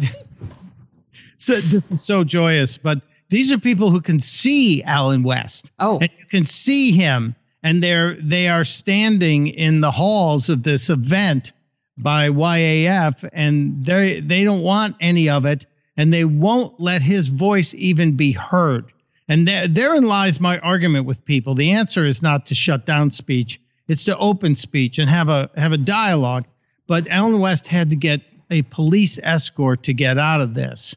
so 1.37 1.61
this 1.61 1.93
is 1.93 2.05
so 2.05 2.25
joyous, 2.25 2.77
but 2.77 3.03
these 3.29 3.53
are 3.53 3.59
people 3.59 3.91
who 3.91 4.01
can 4.01 4.19
see 4.19 4.83
Allen 4.83 5.23
West. 5.23 5.71
Oh. 5.79 5.99
and 6.01 6.11
you 6.19 6.27
can 6.27 6.45
see 6.45 6.91
him, 6.91 7.37
and 7.63 7.85
they're 7.85 8.15
they 8.15 8.49
are 8.49 8.65
standing 8.65 9.47
in 9.47 9.81
the 9.81 9.93
halls 9.93 10.49
of 10.49 10.65
this 10.65 10.91
event 10.91 11.53
by 11.97 12.31
YAF, 12.31 13.29
and 13.33 13.85
they 13.85 14.19
they 14.19 14.43
don't 14.43 14.65
want 14.65 14.97
any 15.01 15.29
of 15.29 15.47
it, 15.47 15.67
and 15.97 16.13
they 16.13 16.25
won't 16.25 16.81
let 16.81 17.01
his 17.01 17.29
voice 17.29 17.75
even 17.75 18.17
be 18.17 18.33
heard. 18.33 18.93
And 19.29 19.49
there, 19.49 19.67
therein 19.67 20.05
lies 20.05 20.41
my 20.41 20.59
argument 20.59 21.07
with 21.07 21.25
people. 21.25 21.55
The 21.55 21.73
answer 21.73 22.05
is 22.05 22.23
not 22.23 22.47
to 22.47 22.55
shut 22.55 22.85
down 22.85 23.11
speech; 23.11 23.61
it's 23.89 24.05
to 24.05 24.17
open 24.19 24.55
speech 24.55 24.99
and 24.99 25.09
have 25.09 25.29
a 25.29 25.51
have 25.57 25.73
a 25.73 25.79
dialogue. 25.79 26.45
But 26.87 27.09
Allen 27.09 27.41
West 27.41 27.67
had 27.67 27.91
to 27.91 27.97
get 27.97 28.21
a 28.51 28.63
police 28.63 29.19
escort 29.23 29.83
to 29.85 29.95
get 29.95 30.19
out 30.19 30.41
of 30.41 30.55
this. 30.55 30.95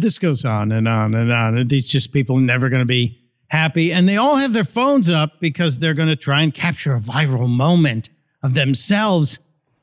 This 0.00 0.18
goes 0.18 0.44
on 0.44 0.72
and 0.72 0.86
on 0.88 1.14
and 1.14 1.32
on. 1.32 1.68
These 1.68 1.88
just 1.88 2.12
people 2.12 2.38
never 2.38 2.68
going 2.68 2.82
to 2.82 2.86
be 2.86 3.18
happy, 3.48 3.92
and 3.92 4.08
they 4.08 4.16
all 4.16 4.36
have 4.36 4.52
their 4.52 4.64
phones 4.64 5.10
up 5.10 5.40
because 5.40 5.78
they're 5.78 5.94
going 5.94 6.08
to 6.08 6.16
try 6.16 6.42
and 6.42 6.52
capture 6.52 6.94
a 6.94 7.00
viral 7.00 7.48
moment 7.48 8.10
of 8.42 8.54
themselves 8.54 9.38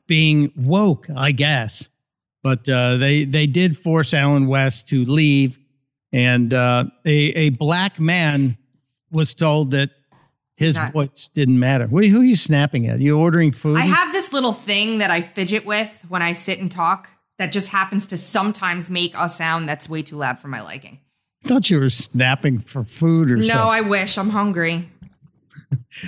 being 0.06 0.52
woke, 0.56 1.06
I 1.16 1.32
guess. 1.32 1.88
But 2.42 2.68
uh, 2.68 2.98
they 2.98 3.24
they 3.24 3.46
did 3.46 3.76
force 3.76 4.12
Allen 4.12 4.46
West 4.46 4.88
to 4.90 5.04
leave, 5.04 5.58
and 6.12 6.52
uh, 6.52 6.84
a 7.06 7.16
a 7.16 7.50
black 7.50 7.98
man 7.98 8.56
was 9.10 9.34
told 9.34 9.70
that 9.70 9.90
his 10.56 10.76
Not- 10.76 10.92
voice 10.92 11.30
didn't 11.34 11.58
matter. 11.58 11.86
What, 11.86 12.04
who 12.04 12.20
are 12.20 12.24
you 12.24 12.36
snapping 12.36 12.86
at? 12.86 13.00
you 13.00 13.18
ordering 13.18 13.52
food? 13.52 13.76
I 13.78 13.86
have 13.86 14.12
this 14.12 14.32
little 14.32 14.52
thing 14.52 14.98
that 14.98 15.10
I 15.10 15.20
fidget 15.22 15.66
with 15.66 16.04
when 16.08 16.22
I 16.22 16.32
sit 16.32 16.60
and 16.60 16.70
talk 16.70 17.10
that 17.38 17.52
just 17.52 17.68
happens 17.68 18.06
to 18.06 18.16
sometimes 18.16 18.90
make 18.90 19.14
a 19.16 19.28
sound 19.28 19.68
that's 19.68 19.88
way 19.88 20.02
too 20.02 20.16
loud 20.16 20.38
for 20.38 20.48
my 20.48 20.60
liking. 20.62 21.00
I 21.44 21.48
thought 21.48 21.68
you 21.70 21.80
were 21.80 21.88
snapping 21.90 22.58
for 22.58 22.84
food 22.84 23.30
or 23.30 23.36
No, 23.36 23.42
something. 23.42 23.60
No, 23.66 23.68
I 23.70 23.80
wish. 23.82 24.16
I'm 24.18 24.30
hungry. 24.30 24.88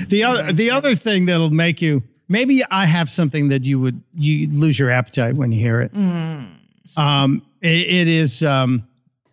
The 0.09 0.24
other 0.24 0.53
the 0.53 0.70
other 0.72 0.95
thing 0.97 1.27
that'll 1.27 1.51
make 1.51 1.81
you 1.81 2.03
maybe 2.29 2.62
I 2.70 2.85
have 2.87 3.09
something 3.09 3.49
that 3.51 3.64
you 3.64 3.79
would 3.79 4.03
you 4.14 4.49
lose 4.51 4.77
your 4.79 4.91
appetite 4.91 5.35
when 5.37 5.53
you 5.53 5.61
hear 5.61 5.81
it. 5.81 5.95
Mm. 5.95 6.49
Um, 6.97 7.43
it, 7.61 7.68
it 7.89 8.09
is 8.09 8.43
um, 8.43 8.87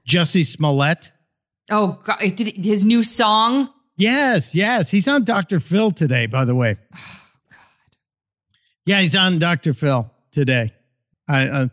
Jussie 0.08 0.46
Smollett. 0.46 1.12
Oh, 1.72 2.00
God. 2.04 2.22
it 2.22 2.36
Did 2.38 2.48
his 2.64 2.84
new 2.84 3.02
song? 3.04 3.70
Yes, 3.98 4.54
yes, 4.54 4.92
he's 4.92 5.08
on 5.08 5.24
Dr. 5.24 5.60
Phil 5.60 5.90
today. 5.92 6.26
By 6.28 6.46
the 6.46 6.54
way, 6.56 6.76
Oh, 6.96 7.30
God. 7.50 7.58
yeah, 8.86 9.02
he's 9.02 9.16
on 9.16 9.40
Dr. 9.40 9.74
Phil 9.74 10.12
today. 10.32 10.72
I, 11.28 11.48
uh, 11.48 11.68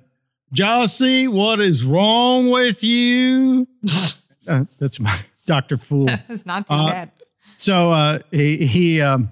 Jussie, 0.54 1.28
what 1.28 1.60
is 1.60 1.84
wrong 1.84 2.50
with 2.50 2.82
you? 2.82 3.66
uh, 4.48 4.64
that's 4.80 4.98
my 5.00 5.16
Dr. 5.46 5.76
Fool. 5.76 6.08
It's 6.28 6.46
not 6.46 6.66
too 6.66 6.74
Uh, 6.74 6.86
bad. 6.88 7.10
So 7.56 7.90
uh, 7.90 8.18
he 8.30 8.56
he 8.66 9.00
um, 9.02 9.28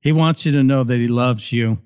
he 0.00 0.12
wants 0.12 0.44
you 0.46 0.52
to 0.52 0.62
know 0.62 0.84
that 0.84 0.96
he 0.98 1.08
loves 1.08 1.52
you. 1.52 1.78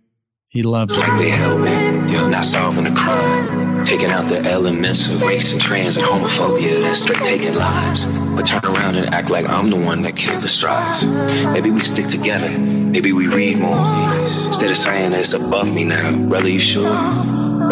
He 0.49 0.63
loves 0.63 0.97
like 0.99 1.09
you. 1.13 1.19
they 1.19 1.31
help 1.31 1.61
me. 1.61 2.13
You're 2.13 2.29
not 2.29 2.45
solving 2.45 2.87
a 2.87 2.95
crime. 2.95 3.85
Taking 3.85 4.07
out 4.11 4.29
the 4.29 4.41
elements 4.41 5.13
of 5.13 5.21
race 5.23 5.53
and 5.53 5.61
trans 5.61 5.97
and 5.97 6.07
homophobia 6.07 6.81
that's 6.81 7.01
straight 7.03 7.23
taking 7.23 7.55
lives. 7.55 8.07
But 8.07 8.47
turn 8.47 8.65
around 8.65 8.97
and 8.97 9.15
act 9.15 9.31
like 9.31 9.47
I'm 9.49 9.69
the 9.71 9.77
one 9.77 10.03
that 10.03 10.17
killed 10.17 10.43
the 10.43 10.49
strides. 10.49 11.05
Maybe 11.07 11.71
we 11.71 11.81
stick 11.81 12.07
together. 12.09 12.51
Maybe 12.59 13.13
we 13.13 13.29
read 13.29 13.59
more 13.59 13.77
of 13.77 14.21
these. 14.23 14.47
Instead 14.47 14.71
of 14.71 14.77
saying 14.77 15.11
that 15.11 15.21
it's 15.21 15.35
above 15.35 15.73
me 15.73 15.85
now. 15.85 16.17
Brother, 16.29 16.49
you 16.49 16.61
sure? 16.61 16.91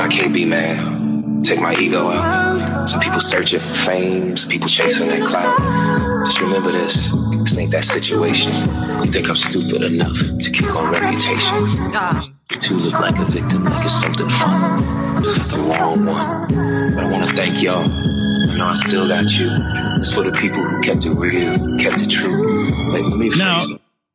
I 0.01 0.09
can't 0.09 0.33
be 0.33 0.45
mad. 0.45 1.45
Take 1.45 1.61
my 1.61 1.75
ego 1.75 2.09
out. 2.11 2.89
Some 2.89 3.01
people 3.01 3.21
searching 3.21 3.61
for 3.61 3.75
fame. 3.75 4.37
Some 4.37 4.51
people 4.51 4.69
chasing 4.69 5.09
that 5.09 5.27
clout. 5.27 6.25
Just 6.25 6.41
remember 6.41 6.71
this. 6.71 7.11
This 7.43 7.59
ain't 7.59 7.71
that 7.73 7.85
situation. 7.85 8.53
You 9.05 9.11
think 9.11 9.29
I'm 9.29 9.37
stupid 9.37 9.83
enough 9.83 10.17
to 10.17 10.51
keep 10.51 10.67
my 10.75 10.91
reputation. 10.91 11.67
You 12.51 12.59
two 12.59 12.77
look 12.77 13.01
like 13.01 13.19
a 13.19 13.25
victim, 13.25 13.65
like 13.65 13.73
it's 13.73 14.01
something 14.01 14.29
fun. 14.29 15.25
It's 15.25 15.55
the 15.55 15.61
wrong 15.61 16.05
one. 16.07 16.49
But 16.95 17.05
I 17.05 17.11
want 17.11 17.25
to 17.29 17.35
thank 17.35 17.63
y'all. 17.63 17.83
I 17.85 18.57
know 18.57 18.67
I 18.67 18.75
still 18.75 19.09
got 19.09 19.31
you. 19.39 19.49
It's 19.99 20.13
for 20.13 20.23
the 20.23 20.37
people 20.41 20.63
who 20.63 20.81
kept 20.83 21.07
it 21.07 21.15
real, 21.15 21.79
kept 21.79 22.03
it 22.03 22.11
true. 22.11 22.69
Like, 22.93 23.03
let 23.03 23.19
me 23.19 23.31
Now. 23.37 23.65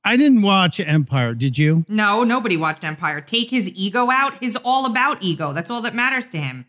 I 0.07 0.15
didn't 0.15 0.41
watch 0.41 0.79
Empire. 0.79 1.33
Did 1.33 1.57
you? 1.57 1.83
no, 1.89 2.23
nobody 2.23 2.55
watched 2.55 2.85
Empire. 2.85 3.19
Take 3.19 3.49
his 3.49 3.69
ego 3.73 4.09
out. 4.09 4.37
He's 4.39 4.55
all 4.55 4.85
about 4.85 5.21
ego. 5.21 5.51
That's 5.51 5.69
all 5.69 5.81
that 5.81 5.93
matters 5.93 6.25
to 6.27 6.37
him. 6.37 6.65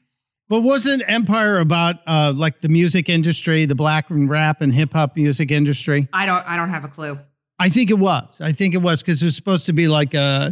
But 0.48 0.62
wasn't 0.62 1.04
Empire 1.06 1.60
about 1.60 1.96
uh, 2.08 2.32
like 2.34 2.58
the 2.60 2.68
music 2.68 3.08
industry, 3.08 3.64
the 3.64 3.76
black 3.76 4.10
and 4.10 4.28
rap 4.28 4.60
and 4.60 4.74
hip 4.74 4.92
hop 4.92 5.14
music 5.14 5.52
industry? 5.52 6.08
I 6.12 6.26
don't. 6.26 6.44
I 6.48 6.56
don't 6.56 6.70
have 6.70 6.84
a 6.84 6.88
clue. 6.88 7.16
I 7.60 7.68
think 7.68 7.90
it 7.90 7.98
was. 7.98 8.40
I 8.40 8.50
think 8.50 8.74
it 8.74 8.82
was 8.82 9.02
because 9.02 9.22
it 9.22 9.26
was 9.26 9.36
supposed 9.36 9.66
to 9.66 9.72
be 9.72 9.86
like 9.86 10.16
uh, 10.16 10.50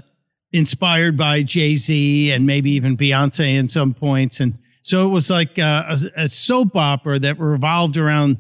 inspired 0.53 1.17
by 1.17 1.43
Jay 1.43 1.75
Z 1.75 2.31
and 2.31 2.47
maybe 2.47 2.71
even 2.71 2.97
Beyonce 2.97 3.59
in 3.59 3.67
some 3.67 3.95
points, 3.95 4.39
and 4.39 4.57
so 4.83 5.09
it 5.09 5.11
was 5.11 5.29
like 5.29 5.59
uh, 5.59 5.85
a, 5.89 6.23
a 6.23 6.29
soap 6.29 6.77
opera 6.77 7.19
that 7.19 7.41
revolved 7.41 7.97
around 7.97 8.37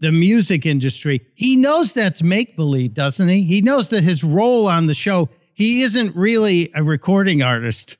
the 0.00 0.12
music 0.12 0.66
industry. 0.66 1.20
He 1.34 1.56
knows 1.56 1.92
that's 1.92 2.22
make 2.22 2.56
believe, 2.56 2.94
doesn't 2.94 3.28
he? 3.28 3.42
He 3.42 3.60
knows 3.60 3.90
that 3.90 4.02
his 4.02 4.24
role 4.24 4.66
on 4.66 4.86
the 4.86 4.94
show. 4.94 5.28
He 5.54 5.82
isn't 5.82 6.16
really 6.16 6.70
a 6.74 6.82
recording 6.82 7.42
artist. 7.42 7.96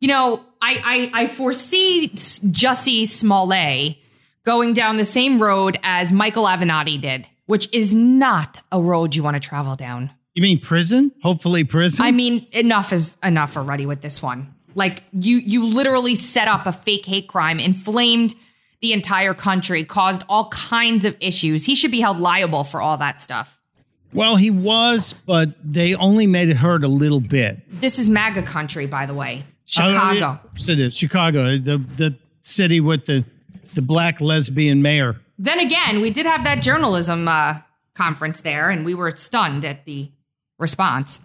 You 0.00 0.08
know, 0.08 0.44
I 0.60 1.10
I, 1.14 1.22
I 1.22 1.26
foresee 1.26 2.08
Jussie 2.08 3.06
Smollett 3.06 3.96
going 4.44 4.72
down 4.74 4.96
the 4.96 5.04
same 5.04 5.40
road 5.40 5.78
as 5.82 6.12
Michael 6.12 6.44
Avenatti 6.44 7.00
did, 7.00 7.28
which 7.46 7.72
is 7.72 7.94
not 7.94 8.60
a 8.70 8.80
road 8.80 9.14
you 9.14 9.22
want 9.22 9.34
to 9.34 9.48
travel 9.48 9.76
down. 9.76 10.10
You 10.34 10.42
mean 10.42 10.60
prison? 10.60 11.12
Hopefully, 11.22 11.64
prison. 11.64 12.04
I 12.04 12.10
mean, 12.10 12.46
enough 12.52 12.92
is 12.92 13.16
enough 13.22 13.56
already 13.56 13.86
with 13.86 14.02
this 14.02 14.22
one. 14.22 14.54
Like 14.74 15.02
you 15.12 15.38
you 15.38 15.66
literally 15.66 16.14
set 16.14 16.48
up 16.48 16.66
a 16.66 16.72
fake 16.72 17.06
hate 17.06 17.28
crime, 17.28 17.58
inflamed 17.58 18.34
the 18.80 18.92
entire 18.92 19.34
country, 19.34 19.84
caused 19.84 20.22
all 20.28 20.48
kinds 20.50 21.04
of 21.04 21.16
issues. 21.20 21.64
He 21.66 21.74
should 21.74 21.90
be 21.90 22.00
held 22.00 22.18
liable 22.18 22.64
for 22.64 22.80
all 22.80 22.96
that 22.98 23.20
stuff. 23.20 23.58
well, 24.12 24.36
he 24.36 24.50
was, 24.50 25.14
but 25.14 25.50
they 25.64 25.94
only 25.94 26.26
made 26.26 26.48
it 26.48 26.56
hurt 26.56 26.84
a 26.84 26.88
little 26.88 27.20
bit. 27.20 27.58
This 27.80 27.98
is 27.98 28.08
MAGA 28.08 28.42
country, 28.42 28.86
by 28.86 29.06
the 29.06 29.14
way. 29.14 29.44
Oh, 29.46 29.52
Chicago. 29.64 30.40
Yes, 30.54 30.68
it 30.68 30.80
is 30.80 30.96
Chicago, 30.96 31.56
the 31.58 31.78
the 31.96 32.14
city 32.40 32.80
with 32.80 33.06
the 33.06 33.24
the 33.74 33.82
black 33.82 34.20
lesbian 34.20 34.80
mayor. 34.80 35.20
Then 35.38 35.58
again, 35.58 36.00
we 36.00 36.10
did 36.10 36.24
have 36.24 36.44
that 36.44 36.62
journalism 36.62 37.26
uh, 37.28 37.58
conference 37.94 38.40
there, 38.42 38.70
and 38.70 38.84
we 38.86 38.94
were 38.94 39.10
stunned 39.16 39.64
at 39.64 39.84
the 39.84 40.10
response. 40.58 41.18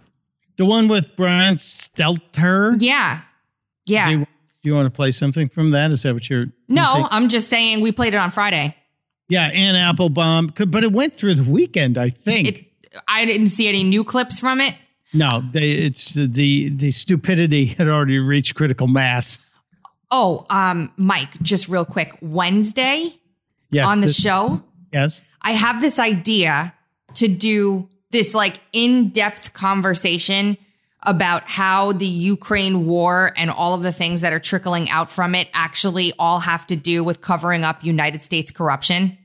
The 0.56 0.66
one 0.66 0.88
with 0.88 1.16
Brian 1.16 1.54
Stelter. 1.54 2.76
Yeah. 2.80 3.20
Yeah. 3.86 4.10
Do 4.10 4.26
you, 4.62 4.70
do 4.70 4.74
you 4.74 4.74
want 4.80 4.86
to 4.92 4.96
play 4.96 5.10
something 5.10 5.48
from 5.48 5.70
that? 5.70 5.90
Is 5.90 6.02
that 6.02 6.14
what 6.14 6.28
you're? 6.28 6.44
you 6.44 6.52
no, 6.68 6.92
think- 6.94 7.08
I'm 7.10 7.28
just 7.28 7.48
saying 7.48 7.80
we 7.80 7.92
played 7.92 8.14
it 8.14 8.18
on 8.18 8.30
Friday. 8.30 8.74
yeah, 9.28 9.50
and 9.52 9.76
Applebaum, 9.76 10.48
but 10.68 10.84
it 10.84 10.92
went 10.92 11.14
through 11.14 11.34
the 11.34 11.50
weekend, 11.50 11.98
I 11.98 12.08
think. 12.10 12.48
It, 12.48 12.64
I 13.08 13.24
didn't 13.24 13.48
see 13.48 13.68
any 13.68 13.84
new 13.84 14.04
clips 14.04 14.38
from 14.38 14.60
it. 14.60 14.74
no, 15.14 15.42
they, 15.50 15.70
it's 15.72 16.14
the, 16.14 16.26
the 16.26 16.68
the 16.70 16.90
stupidity 16.90 17.64
had 17.78 17.88
already 17.88 18.18
reached 18.18 18.54
critical 18.54 18.86
mass. 18.88 19.48
Oh, 20.10 20.44
um, 20.50 20.92
Mike, 20.98 21.40
just 21.42 21.68
real 21.68 21.84
quick. 21.86 22.16
Wednesday 22.20 23.14
Yes, 23.70 23.88
on 23.88 24.00
the 24.00 24.08
this- 24.08 24.20
show, 24.20 24.62
Yes. 24.92 25.22
I 25.40 25.52
have 25.52 25.80
this 25.80 25.98
idea 25.98 26.74
to 27.14 27.26
do 27.28 27.88
this 28.10 28.34
like 28.34 28.60
in 28.74 29.08
depth 29.08 29.54
conversation 29.54 30.58
about 31.04 31.42
how 31.44 31.92
the 31.92 32.06
Ukraine 32.06 32.86
war 32.86 33.32
and 33.36 33.50
all 33.50 33.74
of 33.74 33.82
the 33.82 33.92
things 33.92 34.20
that 34.20 34.32
are 34.32 34.38
trickling 34.38 34.88
out 34.88 35.10
from 35.10 35.34
it 35.34 35.48
actually 35.52 36.12
all 36.18 36.40
have 36.40 36.66
to 36.68 36.76
do 36.76 37.02
with 37.02 37.20
covering 37.20 37.64
up 37.64 37.84
United 37.84 38.22
States 38.22 38.52
corruption 38.52 39.18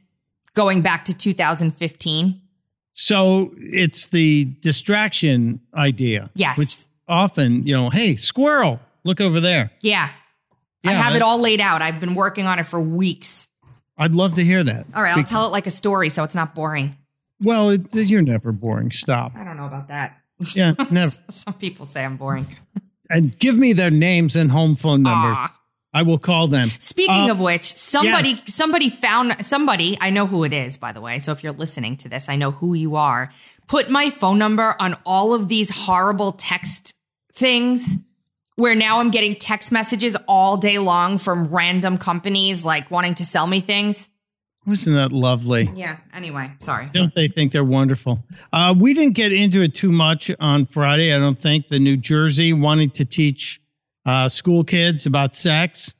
going 0.54 0.82
back 0.82 1.06
to 1.06 1.16
2015. 1.16 2.42
So 2.94 3.54
it's 3.58 4.08
the 4.08 4.46
distraction 4.62 5.62
idea. 5.76 6.32
Yes. 6.34 6.58
Which 6.58 6.78
often, 7.08 7.66
you 7.68 7.78
know, 7.78 7.92
hey, 7.92 8.16
squirrel, 8.16 8.80
look 9.04 9.22
over 9.22 9.40
there. 9.40 9.70
Yeah. 9.82 10.10
I 10.84 10.94
have 10.94 11.14
I- 11.14 11.18
it 11.18 11.22
all 11.22 11.40
laid 11.40 11.62
out. 11.62 11.84
I've 11.84 12.00
been 12.00 12.16
working 12.16 12.48
on 12.48 12.58
it 12.58 12.66
for 12.66 12.82
weeks. 12.82 13.48
I'd 14.00 14.12
love 14.12 14.36
to 14.36 14.44
hear 14.44 14.64
that. 14.64 14.86
All 14.96 15.02
right, 15.02 15.18
I'll 15.18 15.24
tell 15.24 15.46
it 15.46 15.50
like 15.50 15.66
a 15.66 15.72
story 15.72 16.10
so 16.10 16.24
it's 16.24 16.36
not 16.36 16.54
boring. 16.54 16.96
Well, 17.42 17.72
it, 17.72 17.96
you're 17.96 18.22
never 18.22 18.52
boring. 18.52 18.92
Stop. 18.92 19.34
I 19.36 19.44
don't 19.44 19.58
know 19.58 19.66
about 19.66 19.88
that. 19.88 20.18
Yeah, 20.56 20.74
never. 20.92 21.16
Some 21.30 21.54
people 21.56 21.86
say 21.86 22.04
I'm 22.04 22.18
boring. 22.18 22.48
And 23.10 23.40
give 23.40 23.56
me 23.56 23.72
their 23.72 23.90
names 23.90 24.36
and 24.36 24.52
home 24.52 24.76
phone 24.76 25.02
numbers. 25.02 25.38
Aw. 25.40 25.58
I 25.94 26.04
will 26.04 26.18
call 26.18 26.50
them. 26.50 26.68
Speaking 26.80 27.30
Uh, 27.30 27.32
of 27.32 27.40
which, 27.40 27.64
somebody 27.64 28.42
somebody 28.46 28.90
found 28.90 29.46
somebody, 29.46 29.98
I 30.02 30.10
know 30.10 30.28
who 30.28 30.44
it 30.44 30.52
is 30.52 30.78
by 30.78 30.92
the 30.92 31.00
way. 31.00 31.20
So 31.20 31.32
if 31.32 31.42
you're 31.42 31.54
listening 31.54 31.96
to 31.98 32.10
this, 32.10 32.28
I 32.28 32.36
know 32.36 32.52
who 32.52 32.74
you 32.74 32.98
are. 32.98 33.32
Put 33.68 33.90
my 33.90 34.10
phone 34.10 34.38
number 34.38 34.76
on 34.78 34.98
all 35.06 35.34
of 35.34 35.48
these 35.48 35.72
horrible 35.72 36.34
text 36.34 36.94
things 37.34 37.96
where 38.58 38.76
now 38.76 39.00
I'm 39.00 39.10
getting 39.12 39.36
text 39.36 39.72
messages 39.72 40.18
all 40.28 40.58
day 40.58 40.78
long 40.80 41.18
from 41.18 41.46
random 41.46 41.98
companies 41.98 42.66
like 42.66 42.92
wanting 42.92 43.16
to 43.16 43.26
sell 43.26 43.48
me 43.48 43.62
things. 43.62 44.10
Wasn't 44.68 44.98
that 44.98 45.14
lovely? 45.14 45.72
Yeah. 45.74 45.98
Anyway, 46.14 46.52
sorry. 46.60 46.90
Don't 46.94 47.16
they 47.16 47.30
think 47.30 47.54
they're 47.54 47.64
wonderful? 47.64 48.22
Uh, 48.52 48.76
we 48.78 48.94
didn't 48.94 49.16
get 49.16 49.32
into 49.32 49.62
it 49.62 49.74
too 49.74 49.94
much 49.94 50.30
on 50.42 50.66
Friday. 50.66 51.14
I 51.14 51.20
don't 51.20 51.38
think 51.38 51.70
the 51.70 51.80
New 51.80 51.96
Jersey 51.96 52.52
wanting 52.52 52.90
to 52.92 53.06
teach 53.06 53.62
uh, 54.06 54.28
school 54.28 54.66
kids 54.66 55.06
about 55.06 55.34
sex. 55.34 55.94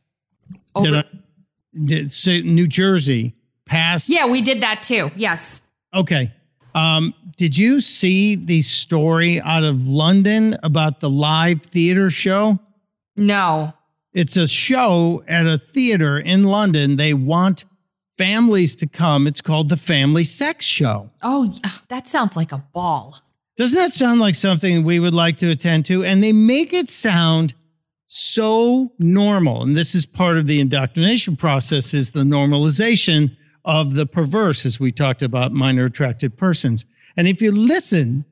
Did 0.82 0.96
I, 0.96 1.04
did, 1.86 2.12
so 2.12 2.40
New 2.40 2.68
Jersey 2.68 3.34
passed. 3.66 4.10
Yeah, 4.10 4.28
we 4.28 4.42
did 4.42 4.62
that 4.62 4.84
too. 4.84 5.12
Yes. 5.16 5.62
Okay. 5.94 6.34
Um, 6.76 7.14
did 7.38 7.58
you 7.58 7.80
see 7.80 8.36
the 8.36 8.62
story 8.62 9.40
out 9.42 9.64
of 9.64 9.88
London 9.88 10.58
about 10.64 11.00
the 11.00 11.10
live 11.10 11.62
theater 11.62 12.10
show? 12.10 12.60
No. 13.16 13.74
It's 14.14 14.36
a 14.36 14.48
show 14.48 15.24
at 15.28 15.46
a 15.46 15.58
theater 15.58 16.20
in 16.20 16.44
London. 16.44 16.98
They 16.98 17.14
want 17.14 17.66
families 18.18 18.76
to 18.78 18.88
come. 18.88 19.28
It's 19.28 19.42
called 19.42 19.70
the 19.70 19.78
Family 19.78 20.24
Sex 20.24 20.66
Show. 20.66 21.10
Oh, 21.22 21.54
that 21.90 22.08
sounds 22.08 22.36
like 22.36 22.52
a 22.52 22.64
ball. 22.74 23.20
Doesn't 23.56 23.82
that 23.82 23.92
sound 23.92 24.20
like 24.20 24.36
something 24.36 24.84
we 24.84 25.00
would 25.00 25.14
like 25.14 25.38
to 25.38 25.50
attend 25.52 25.86
to? 25.86 26.04
And 26.04 26.24
they 26.24 26.32
make 26.32 26.74
it 26.74 26.90
sound 26.90 27.54
so 28.08 28.92
normal. 29.00 29.64
And 29.64 29.76
this 29.76 29.96
is 29.96 30.06
part 30.06 30.38
of 30.38 30.48
the 30.48 30.60
indoctrination 30.60 31.36
process 31.36 31.94
is 31.94 32.12
the 32.12 32.24
normalization 32.24 33.36
of 33.66 33.96
the 33.96 34.06
perverse, 34.06 34.66
as 34.66 34.80
we 34.80 34.92
talked 34.92 35.22
about 35.22 35.52
minor 35.52 35.86
attracted 35.86 36.38
persons. 36.38 36.86
And 37.18 37.28
if 37.28 37.42
you 37.42 37.52
listen 37.52 38.24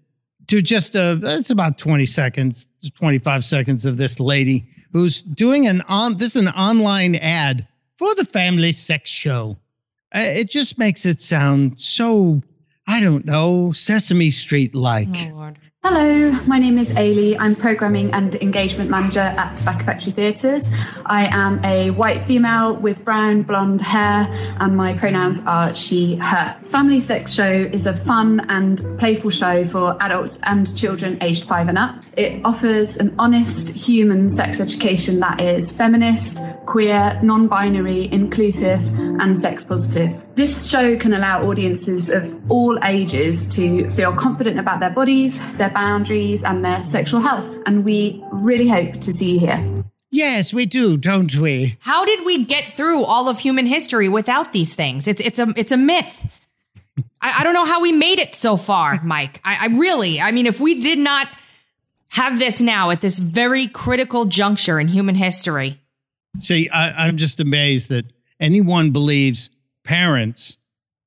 to 0.47 0.61
just 0.61 0.95
a, 0.95 1.19
it's 1.23 1.49
about 1.49 1.77
20 1.77 2.05
seconds, 2.05 2.67
25 2.95 3.43
seconds 3.43 3.85
of 3.85 3.97
this 3.97 4.19
lady 4.19 4.67
who's 4.93 5.21
doing 5.21 5.67
an 5.67 5.81
on, 5.89 6.17
this 6.17 6.35
is 6.35 6.43
an 6.43 6.49
online 6.49 7.15
ad 7.15 7.67
for 7.97 8.13
the 8.15 8.25
family 8.25 8.71
sex 8.71 9.09
show. 9.09 9.57
It 10.15 10.49
just 10.49 10.77
makes 10.77 11.05
it 11.05 11.21
sound 11.21 11.79
so, 11.79 12.41
I 12.87 13.01
don't 13.01 13.25
know, 13.25 13.71
Sesame 13.71 14.31
Street 14.31 14.73
like. 14.73 15.09
Oh, 15.13 15.51
Hello, 15.87 16.31
my 16.47 16.57
name 16.57 16.79
is 16.79 16.93
Ailey. 16.93 17.37
I'm 17.39 17.53
Programming 17.55 18.11
and 18.11 18.33
Engagement 18.33 18.89
Manager 18.89 19.19
at 19.19 19.55
Tobacco 19.55 19.83
Factory 19.83 20.13
Theatres. 20.13 20.73
I 21.05 21.27
am 21.27 21.63
a 21.63 21.91
white 21.91 22.25
female 22.25 22.75
with 22.75 23.05
brown 23.05 23.43
blonde 23.43 23.81
hair, 23.81 24.27
and 24.59 24.75
my 24.75 24.97
pronouns 24.97 25.43
are 25.45 25.75
she, 25.75 26.15
her. 26.15 26.57
Family 26.63 26.99
Sex 27.01 27.35
Show 27.35 27.69
is 27.71 27.85
a 27.85 27.95
fun 27.95 28.47
and 28.49 28.81
playful 28.97 29.29
show 29.29 29.63
for 29.63 29.95
adults 30.01 30.39
and 30.41 30.75
children 30.75 31.19
aged 31.21 31.43
five 31.43 31.67
and 31.67 31.77
up. 31.77 32.03
It 32.17 32.43
offers 32.43 32.97
an 32.97 33.13
honest 33.19 33.69
human 33.69 34.27
sex 34.27 34.59
education 34.59 35.19
that 35.19 35.39
is 35.39 35.71
feminist, 35.71 36.41
queer, 36.65 37.19
non 37.21 37.47
binary, 37.47 38.11
inclusive, 38.11 38.81
and 39.21 39.37
sex 39.37 39.63
positive. 39.63 40.25
This 40.33 40.67
show 40.67 40.97
can 40.97 41.13
allow 41.13 41.47
audiences 41.47 42.09
of 42.09 42.51
all 42.51 42.79
ages 42.83 43.45
to 43.55 43.87
feel 43.91 44.15
confident 44.15 44.59
about 44.59 44.79
their 44.79 44.89
bodies, 44.89 45.39
their 45.57 45.74
boundaries, 45.75 46.43
and 46.43 46.65
their 46.65 46.81
sexual 46.81 47.19
health. 47.19 47.55
And 47.67 47.85
we 47.85 48.23
really 48.31 48.67
hope 48.67 48.93
to 49.01 49.13
see 49.13 49.33
you 49.33 49.39
here. 49.41 49.83
Yes, 50.09 50.51
we 50.51 50.65
do, 50.65 50.97
don't 50.97 51.35
we? 51.35 51.77
How 51.81 52.05
did 52.05 52.25
we 52.25 52.45
get 52.45 52.63
through 52.63 53.03
all 53.03 53.29
of 53.29 53.37
human 53.39 53.67
history 53.67 54.09
without 54.09 54.53
these 54.53 54.73
things? 54.73 55.07
It's 55.07 55.21
it's 55.21 55.37
a 55.37 55.53
it's 55.55 55.71
a 55.71 55.77
myth. 55.77 56.25
I, 57.21 57.39
I 57.39 57.43
don't 57.43 57.53
know 57.53 57.65
how 57.65 57.81
we 57.81 57.91
made 57.91 58.17
it 58.17 58.33
so 58.33 58.57
far, 58.57 58.99
Mike. 59.03 59.39
I, 59.43 59.57
I 59.61 59.77
really, 59.77 60.19
I 60.19 60.31
mean, 60.31 60.47
if 60.47 60.59
we 60.59 60.79
did 60.79 60.97
not 60.97 61.27
have 62.09 62.39
this 62.39 62.61
now 62.61 62.89
at 62.89 63.01
this 63.01 63.19
very 63.19 63.67
critical 63.67 64.25
juncture 64.25 64.79
in 64.79 64.87
human 64.87 65.15
history, 65.15 65.79
See, 66.39 66.69
I, 66.69 67.07
I'm 67.07 67.17
just 67.17 67.39
amazed 67.39 67.89
that 67.89 68.05
anyone 68.39 68.91
believes 68.91 69.49
parents 69.83 70.57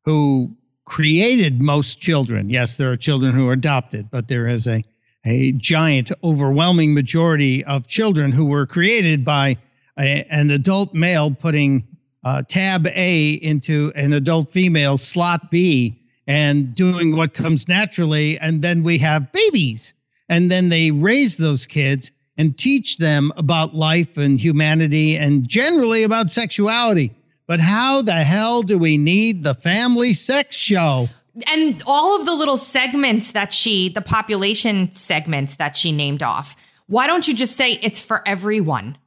who 0.04 0.56
created 0.88 1.60
most 1.60 2.00
children. 2.00 2.48
Yes, 2.48 2.78
there 2.78 2.90
are 2.90 2.96
children 2.96 3.34
who 3.34 3.48
are 3.48 3.52
adopted, 3.52 4.10
but 4.10 4.26
there 4.26 4.48
is 4.48 4.66
a 4.66 4.82
a 5.26 5.52
giant, 5.52 6.10
overwhelming 6.24 6.94
majority 6.94 7.62
of 7.64 7.86
children 7.86 8.32
who 8.32 8.46
were 8.46 8.66
created 8.66 9.24
by 9.24 9.56
a, 9.98 10.24
an 10.30 10.50
adult 10.50 10.94
male 10.94 11.30
putting 11.30 11.86
uh, 12.24 12.42
tab 12.48 12.86
A 12.86 13.32
into 13.42 13.92
an 13.96 14.14
adult 14.14 14.50
female 14.50 14.96
slot 14.96 15.50
B 15.50 16.00
and 16.26 16.74
doing 16.74 17.14
what 17.16 17.34
comes 17.34 17.68
naturally, 17.68 18.38
and 18.38 18.62
then 18.62 18.82
we 18.82 18.96
have 18.98 19.30
babies, 19.32 19.92
and 20.30 20.50
then 20.50 20.70
they 20.70 20.90
raise 20.90 21.36
those 21.36 21.66
kids 21.66 22.10
and 22.38 22.56
teach 22.56 22.96
them 22.96 23.32
about 23.36 23.74
life 23.74 24.16
and 24.16 24.40
humanity 24.40 25.16
and 25.16 25.48
generally 25.48 26.04
about 26.04 26.30
sexuality. 26.30 27.10
But 27.48 27.58
how 27.58 28.02
the 28.02 28.12
hell 28.12 28.62
do 28.62 28.78
we 28.78 28.96
need 28.98 29.42
the 29.42 29.54
family 29.54 30.12
sex 30.12 30.54
show? 30.54 31.08
and 31.46 31.82
all 31.86 32.18
of 32.18 32.26
the 32.26 32.34
little 32.34 32.56
segments 32.56 33.32
that 33.32 33.52
she, 33.52 33.88
the 33.88 34.00
population 34.00 34.90
segments 34.92 35.56
that 35.56 35.76
she 35.76 35.92
named 35.92 36.22
off, 36.22 36.56
why 36.86 37.06
don't 37.06 37.28
you 37.28 37.34
just 37.34 37.56
say 37.56 37.72
it's 37.72 38.00
for 38.00 38.26
everyone? 38.26 38.98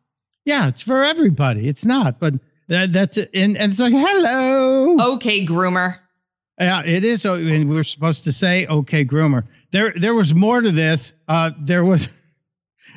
Yeah, 0.46 0.68
it's 0.68 0.84
for 0.84 1.04
everybody. 1.04 1.68
It's 1.68 1.86
not, 1.86 2.20
but 2.20 2.34
that, 2.68 2.94
that's 2.94 3.18
and, 3.18 3.58
and 3.58 3.72
it's 3.72 3.80
like 3.80 3.94
hello. 3.94 5.14
Okay, 5.16 5.46
groomer. 5.46 5.98
Yeah, 6.60 6.84
it 6.86 7.04
is. 7.04 7.26
oh, 7.26 7.36
And 7.36 7.70
we're 7.70 7.84
supposed 7.84 8.24
to 8.26 8.32
say 8.32 8.66
okay, 8.68 9.04
groomer. 9.04 9.44
There, 9.72 9.94
there 9.96 10.14
was 10.14 10.34
more 10.36 10.62
to 10.62 10.72
this. 10.72 11.14
Uh, 11.28 11.52
there 11.60 11.86
was. 11.86 12.18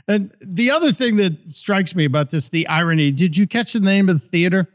And 0.07 0.31
the 0.43 0.71
other 0.71 0.93
thing 0.93 1.17
that 1.17 1.49
strikes 1.49 1.95
me 1.95 2.05
about 2.05 2.29
this, 2.29 2.51
the 2.51 2.67
irony. 2.67 3.11
Did 3.11 3.39
you 3.39 3.47
catch 3.47 3.73
the 3.73 3.81
name 3.81 4.11
of 4.11 4.21
the 4.21 4.29
theater? 4.29 4.69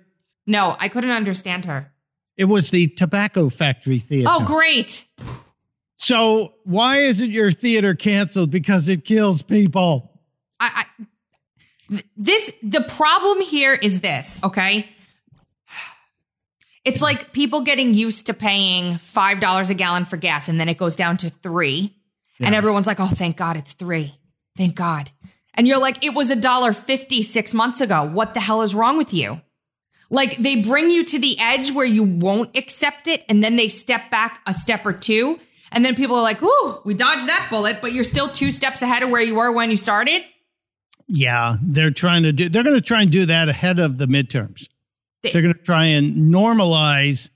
No, 0.48 0.76
I 0.80 0.90
couldn't 0.90 1.12
understand 1.12 1.66
her. 1.66 1.92
It 2.38 2.46
was 2.46 2.72
the 2.72 2.88
Tobacco 2.88 3.50
Factory 3.50 4.00
Theater. 4.00 4.30
Oh, 4.32 4.46
great. 4.46 5.06
So 5.98 6.54
why 6.64 7.00
isn't 7.00 7.30
your 7.30 7.52
theater 7.52 7.94
canceled? 7.94 8.50
Because 8.50 8.88
it 8.88 9.04
kills 9.04 9.42
people. 9.42 10.22
I, 10.60 10.86
I 10.86 11.06
this 12.16 12.54
the 12.64 12.82
problem 12.82 13.42
here 13.42 13.74
is 13.74 14.02
this, 14.02 14.40
okay? 14.44 14.88
It's 16.86 17.02
like 17.02 17.34
people 17.34 17.62
getting 17.62 17.94
used 17.94 18.28
to 18.28 18.34
paying 18.34 18.98
five 18.98 19.42
dollars 19.42 19.70
a 19.70 19.76
gallon 19.76 20.06
for 20.06 20.16
gas, 20.16 20.48
and 20.48 20.58
then 20.58 20.70
it 20.70 20.78
goes 20.78 20.96
down 20.96 21.18
to 21.18 21.30
three, 21.30 21.94
and 22.40 22.56
everyone's 22.56 22.88
like, 22.88 23.02
"Oh, 23.02 23.06
thank 23.06 23.36
God, 23.36 23.58
it's 23.58 23.74
three. 23.74 24.16
Thank 24.58 24.76
God." 24.76 25.12
And 25.54 25.68
you're 25.68 25.78
like, 25.78 26.04
"It 26.04 26.16
was 26.16 26.32
a 26.32 26.38
dollar 26.38 26.72
fifty 26.72 27.22
six 27.22 27.54
months 27.54 27.82
ago. 27.82 28.06
What 28.06 28.34
the 28.34 28.40
hell 28.40 28.62
is 28.62 28.74
wrong 28.74 28.98
with 28.98 29.14
you?" 29.14 29.42
Like 30.10 30.38
they 30.38 30.62
bring 30.62 30.90
you 30.90 31.06
to 31.06 31.20
the 31.20 31.38
edge 31.40 31.72
where 31.72 31.86
you 31.86 32.04
won't 32.04 32.58
accept 32.58 33.08
it, 33.08 33.24
and 33.30 33.44
then 33.44 33.56
they 33.56 33.68
step 33.68 34.10
back 34.10 34.42
a 34.48 34.54
step 34.54 34.86
or 34.86 34.94
two, 34.94 35.40
and 35.72 35.86
then 35.86 35.96
people 35.96 36.16
are 36.16 36.24
like, 36.24 36.42
"Ooh, 36.42 36.82
we 36.84 36.94
dodged 36.94 37.28
that 37.28 37.48
bullet," 37.50 37.78
but 37.82 37.94
you're 37.94 38.04
still 38.04 38.28
two 38.28 38.52
steps 38.52 38.82
ahead 38.82 39.04
of 39.04 39.10
where 39.10 39.22
you 39.22 39.36
were 39.36 39.52
when 39.52 39.70
you 39.70 39.78
started. 39.78 40.24
Yeah, 41.08 41.56
they're 41.64 41.92
trying 41.92 42.24
to 42.24 42.32
do. 42.32 42.50
They're 42.50 42.64
going 42.64 42.76
to 42.76 42.82
try 42.82 43.02
and 43.02 43.12
do 43.12 43.26
that 43.28 43.50
ahead 43.50 43.80
of 43.80 43.98
the 43.98 44.06
midterms. 44.06 44.68
They're 45.22 45.42
going 45.42 45.54
to 45.54 45.60
try 45.60 45.86
and 45.86 46.16
normalize 46.16 47.32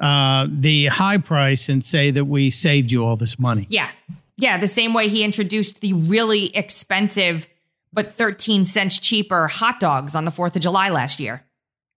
uh, 0.00 0.46
the 0.50 0.86
high 0.86 1.18
price 1.18 1.68
and 1.68 1.84
say 1.84 2.10
that 2.12 2.24
we 2.24 2.50
saved 2.50 2.90
you 2.90 3.04
all 3.04 3.16
this 3.16 3.38
money. 3.38 3.66
Yeah. 3.68 3.90
Yeah. 4.36 4.58
The 4.58 4.68
same 4.68 4.94
way 4.94 5.08
he 5.08 5.24
introduced 5.24 5.80
the 5.80 5.92
really 5.92 6.56
expensive, 6.56 7.48
but 7.92 8.12
13 8.12 8.64
cents 8.64 8.98
cheaper 8.98 9.48
hot 9.48 9.80
dogs 9.80 10.14
on 10.14 10.24
the 10.24 10.30
4th 10.30 10.56
of 10.56 10.62
July 10.62 10.88
last 10.88 11.20
year. 11.20 11.44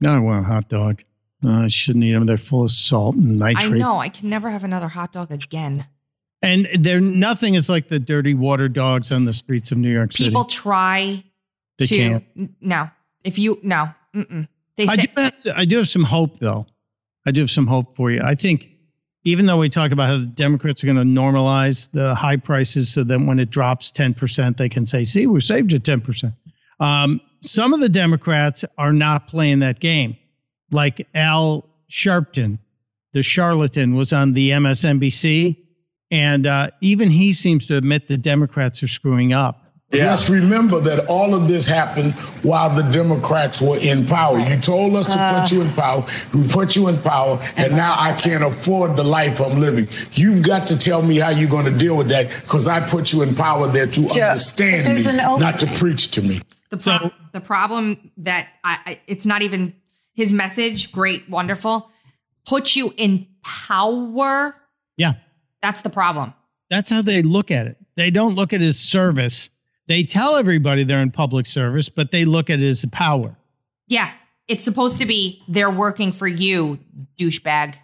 No, 0.01 0.13
I 0.13 0.19
want 0.19 0.45
a 0.45 0.47
hot 0.47 0.67
dog. 0.67 1.03
No, 1.43 1.63
I 1.63 1.67
shouldn't 1.67 2.03
eat 2.03 2.11
them. 2.11 2.25
They're 2.25 2.37
full 2.37 2.63
of 2.63 2.71
salt 2.71 3.15
and 3.15 3.37
nitrate. 3.37 3.73
I 3.73 3.77
know. 3.77 3.97
I 3.97 4.09
can 4.09 4.29
never 4.29 4.49
have 4.49 4.63
another 4.63 4.87
hot 4.87 5.11
dog 5.11 5.31
again. 5.31 5.85
And 6.43 6.67
they're 6.79 7.01
nothing 7.01 7.53
is 7.53 7.69
like 7.69 7.87
the 7.87 7.99
dirty 7.99 8.33
water 8.33 8.67
dogs 8.67 9.11
on 9.11 9.25
the 9.25 9.33
streets 9.33 9.71
of 9.71 9.77
New 9.77 9.91
York 9.91 10.11
City. 10.11 10.29
People 10.29 10.45
try 10.45 11.23
They 11.77 11.85
to. 11.85 11.95
can't. 11.97 12.23
No. 12.61 12.89
If 13.23 13.37
you. 13.37 13.59
No. 13.63 13.89
Mm-mm. 14.15 14.47
They 14.75 14.87
I 14.87 14.95
do, 14.95 15.07
have 15.17 15.33
I 15.55 15.65
do 15.65 15.77
have 15.77 15.87
some 15.87 16.03
hope, 16.03 16.39
though. 16.39 16.65
I 17.25 17.31
do 17.31 17.41
have 17.41 17.51
some 17.51 17.67
hope 17.67 17.93
for 17.95 18.09
you. 18.09 18.21
I 18.23 18.33
think 18.33 18.69
even 19.23 19.45
though 19.45 19.59
we 19.59 19.69
talk 19.69 19.91
about 19.91 20.07
how 20.07 20.17
the 20.17 20.25
Democrats 20.25 20.83
are 20.83 20.87
going 20.87 20.97
to 20.97 21.03
normalize 21.03 21.91
the 21.91 22.15
high 22.15 22.37
prices 22.37 22.91
so 22.91 23.03
that 23.03 23.19
when 23.21 23.39
it 23.39 23.51
drops 23.51 23.91
10%, 23.91 24.57
they 24.57 24.67
can 24.69 24.85
say, 24.85 25.03
see, 25.03 25.27
we 25.27 25.41
saved 25.41 25.71
you 25.71 25.79
10%. 25.79 26.33
Um, 26.79 27.21
some 27.41 27.73
of 27.73 27.79
the 27.79 27.89
Democrats 27.89 28.65
are 28.77 28.93
not 28.93 29.27
playing 29.27 29.59
that 29.59 29.79
game. 29.79 30.17
Like 30.71 31.07
Al 31.13 31.69
Sharpton, 31.89 32.59
the 33.13 33.23
charlatan, 33.23 33.95
was 33.95 34.13
on 34.13 34.33
the 34.33 34.51
MSNBC. 34.51 35.57
And 36.11 36.45
uh, 36.45 36.71
even 36.81 37.09
he 37.09 37.33
seems 37.33 37.67
to 37.67 37.77
admit 37.77 38.07
the 38.07 38.17
Democrats 38.17 38.83
are 38.83 38.87
screwing 38.87 39.33
up. 39.33 39.60
Just 39.91 40.29
remember 40.29 40.79
that 40.79 41.07
all 41.07 41.33
of 41.35 41.47
this 41.49 41.67
happened 41.67 42.13
while 42.43 42.73
the 42.73 42.83
Democrats 42.83 43.61
were 43.61 43.77
in 43.77 44.05
power. 44.07 44.39
You 44.39 44.55
told 44.57 44.95
us 44.95 45.07
to 45.13 45.19
Uh. 45.19 45.41
put 45.41 45.51
you 45.51 45.61
in 45.61 45.69
power. 45.71 46.05
We 46.33 46.47
put 46.47 46.75
you 46.77 46.87
in 46.87 46.97
power, 47.01 47.39
and 47.57 47.75
now 47.75 47.95
I 47.99 48.13
can't 48.13 48.43
afford 48.43 48.95
the 48.95 49.03
life 49.03 49.41
I'm 49.41 49.59
living. 49.59 49.87
You've 50.13 50.43
got 50.45 50.67
to 50.67 50.77
tell 50.77 51.01
me 51.01 51.17
how 51.17 51.29
you're 51.29 51.49
going 51.49 51.65
to 51.65 51.77
deal 51.77 51.97
with 51.97 52.07
that 52.07 52.29
because 52.29 52.67
I 52.69 52.79
put 52.79 53.11
you 53.11 53.21
in 53.21 53.35
power 53.35 53.67
there 53.67 53.85
to 53.87 54.07
Joe, 54.07 54.23
understand 54.29 54.95
me, 54.95 55.01
open- 55.01 55.39
not 55.41 55.59
to 55.59 55.67
preach 55.67 56.11
to 56.11 56.21
me. 56.21 56.41
The 56.69 56.77
pro- 56.77 57.11
the 57.33 57.41
problem 57.41 58.11
that 58.17 58.47
I, 58.63 58.77
I 58.85 58.99
it's 59.07 59.25
not 59.25 59.41
even 59.41 59.73
his 60.13 60.31
message, 60.31 60.91
great, 60.93 61.27
wonderful, 61.29 61.89
put 62.45 62.75
you 62.77 62.93
in 62.95 63.27
power. 63.43 64.55
Yeah. 64.95 65.13
That's 65.61 65.81
the 65.81 65.89
problem. 65.89 66.33
That's 66.69 66.89
how 66.89 67.01
they 67.01 67.21
look 67.21 67.51
at 67.51 67.67
it. 67.67 67.77
They 67.97 68.09
don't 68.09 68.35
look 68.35 68.53
at 68.53 68.61
his 68.61 68.79
service. 68.79 69.49
They 69.91 70.03
tell 70.03 70.37
everybody 70.37 70.85
they're 70.85 71.01
in 71.01 71.11
public 71.11 71.45
service, 71.45 71.89
but 71.89 72.11
they 72.11 72.23
look 72.23 72.49
at 72.49 72.61
it 72.61 72.65
as 72.65 72.81
a 72.85 72.87
power. 72.87 73.35
Yeah. 73.89 74.09
It's 74.47 74.63
supposed 74.63 75.01
to 75.01 75.05
be 75.05 75.43
they're 75.49 75.69
working 75.69 76.13
for 76.13 76.29
you, 76.29 76.79
douchebag. 77.17 77.75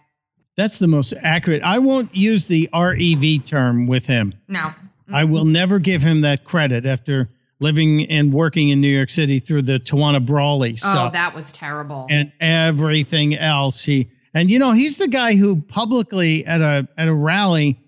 That's 0.56 0.78
the 0.78 0.88
most 0.88 1.12
accurate. 1.22 1.60
I 1.62 1.78
won't 1.78 2.16
use 2.16 2.46
the 2.46 2.66
REV 2.72 3.44
term 3.44 3.86
with 3.86 4.06
him. 4.06 4.32
No. 4.48 4.70
I 5.12 5.24
will 5.24 5.42
mm-hmm. 5.42 5.52
never 5.52 5.78
give 5.78 6.00
him 6.00 6.22
that 6.22 6.44
credit 6.44 6.86
after 6.86 7.28
living 7.60 8.06
and 8.06 8.32
working 8.32 8.70
in 8.70 8.80
New 8.80 8.88
York 8.88 9.10
City 9.10 9.38
through 9.38 9.62
the 9.62 9.78
Tawana 9.78 10.24
Brawley 10.24 10.72
oh, 10.72 10.76
stuff. 10.76 11.08
Oh, 11.08 11.12
that 11.12 11.34
was 11.34 11.52
terrible. 11.52 12.06
and 12.08 12.32
everything 12.40 13.36
else. 13.36 13.84
He 13.84 14.08
and 14.32 14.50
you 14.50 14.58
know 14.58 14.72
he's 14.72 14.96
the 14.96 15.08
guy 15.08 15.36
who 15.36 15.60
publicly 15.60 16.46
at 16.46 16.62
a 16.62 16.88
at 16.96 17.08
a 17.08 17.14
rally 17.14 17.78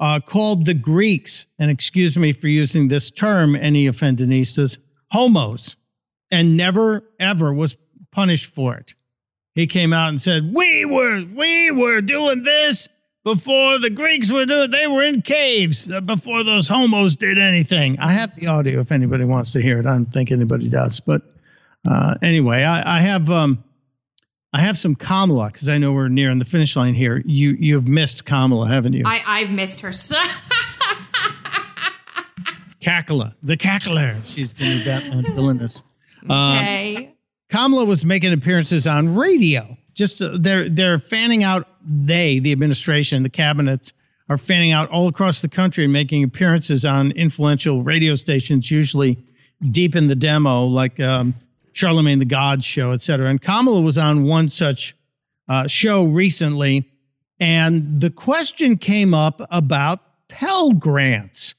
uh, 0.00 0.20
called 0.20 0.66
the 0.66 0.74
Greeks 0.74 1.46
and 1.58 1.70
excuse 1.70 2.18
me 2.18 2.32
for 2.32 2.48
using 2.48 2.88
this 2.88 3.10
term, 3.10 3.56
any 3.56 3.86
offendinistas, 3.86 4.78
homos, 5.10 5.76
and 6.30 6.56
never 6.56 7.04
ever 7.18 7.52
was 7.52 7.76
punished 8.10 8.46
for 8.46 8.74
it. 8.74 8.94
He 9.54 9.66
came 9.66 9.92
out 9.92 10.10
and 10.10 10.20
said, 10.20 10.52
"We 10.54 10.84
were 10.84 11.24
we 11.34 11.70
were 11.70 12.00
doing 12.00 12.42
this 12.42 12.88
before 13.24 13.78
the 13.78 13.90
Greeks 13.90 14.30
were 14.30 14.44
doing. 14.44 14.70
They 14.70 14.86
were 14.86 15.02
in 15.02 15.22
caves 15.22 15.90
uh, 15.90 16.00
before 16.00 16.44
those 16.44 16.68
homos 16.68 17.16
did 17.16 17.38
anything." 17.38 17.98
I 17.98 18.12
have 18.12 18.34
the 18.36 18.48
audio 18.48 18.80
if 18.80 18.92
anybody 18.92 19.24
wants 19.24 19.52
to 19.52 19.62
hear 19.62 19.78
it. 19.78 19.86
I 19.86 19.92
don't 19.92 20.12
think 20.12 20.30
anybody 20.30 20.68
does, 20.68 21.00
but 21.00 21.22
uh, 21.88 22.16
anyway, 22.20 22.64
I, 22.64 22.98
I 22.98 23.00
have 23.00 23.30
um, 23.30 23.62
I 24.52 24.60
have 24.60 24.78
some 24.78 24.94
Kamala 24.94 25.46
because 25.52 25.68
I 25.68 25.76
know 25.78 25.92
we're 25.92 26.08
nearing 26.08 26.38
the 26.38 26.44
finish 26.44 26.76
line 26.76 26.94
here. 26.94 27.22
You 27.26 27.56
you've 27.58 27.88
missed 27.88 28.24
Kamala, 28.24 28.68
haven't 28.68 28.92
you? 28.94 29.02
I, 29.06 29.20
I've 29.26 29.50
missed 29.50 29.80
her 29.82 29.92
so 29.92 30.16
Cackler, 32.80 33.34
the 33.42 33.56
Cackler. 33.56 34.24
She's 34.24 34.54
the 34.54 34.64
new 34.64 34.84
Batman 34.84 35.24
villainess. 35.34 35.82
Um, 36.28 36.56
Okay. 36.56 37.14
Kamala 37.52 37.84
was 37.84 38.04
making 38.04 38.32
appearances 38.32 38.84
on 38.84 39.14
radio. 39.14 39.76
Just 39.94 40.20
uh, 40.20 40.36
they're 40.40 40.68
they're 40.68 40.98
fanning 40.98 41.44
out. 41.44 41.68
They, 41.86 42.40
the 42.40 42.50
administration, 42.50 43.22
the 43.22 43.28
cabinets, 43.30 43.92
are 44.28 44.36
fanning 44.36 44.72
out 44.72 44.90
all 44.90 45.06
across 45.06 45.40
the 45.40 45.48
country 45.48 45.84
and 45.84 45.92
making 45.92 46.24
appearances 46.24 46.84
on 46.84 47.12
influential 47.12 47.84
radio 47.84 48.16
stations, 48.16 48.68
usually 48.72 49.18
deep 49.70 49.94
in 49.94 50.08
the 50.08 50.16
demo, 50.16 50.64
like 50.64 50.98
um, 50.98 51.32
Charlamagne 51.76 52.18
the 52.18 52.24
God 52.24 52.64
show, 52.64 52.92
et 52.92 53.02
cetera. 53.02 53.28
And 53.28 53.40
Kamala 53.40 53.82
was 53.82 53.98
on 53.98 54.24
one 54.24 54.48
such 54.48 54.96
uh, 55.48 55.66
show 55.66 56.04
recently, 56.04 56.90
and 57.38 58.00
the 58.00 58.08
question 58.08 58.78
came 58.78 59.12
up 59.12 59.42
about 59.50 60.00
Pell 60.28 60.72
Grants. 60.72 61.54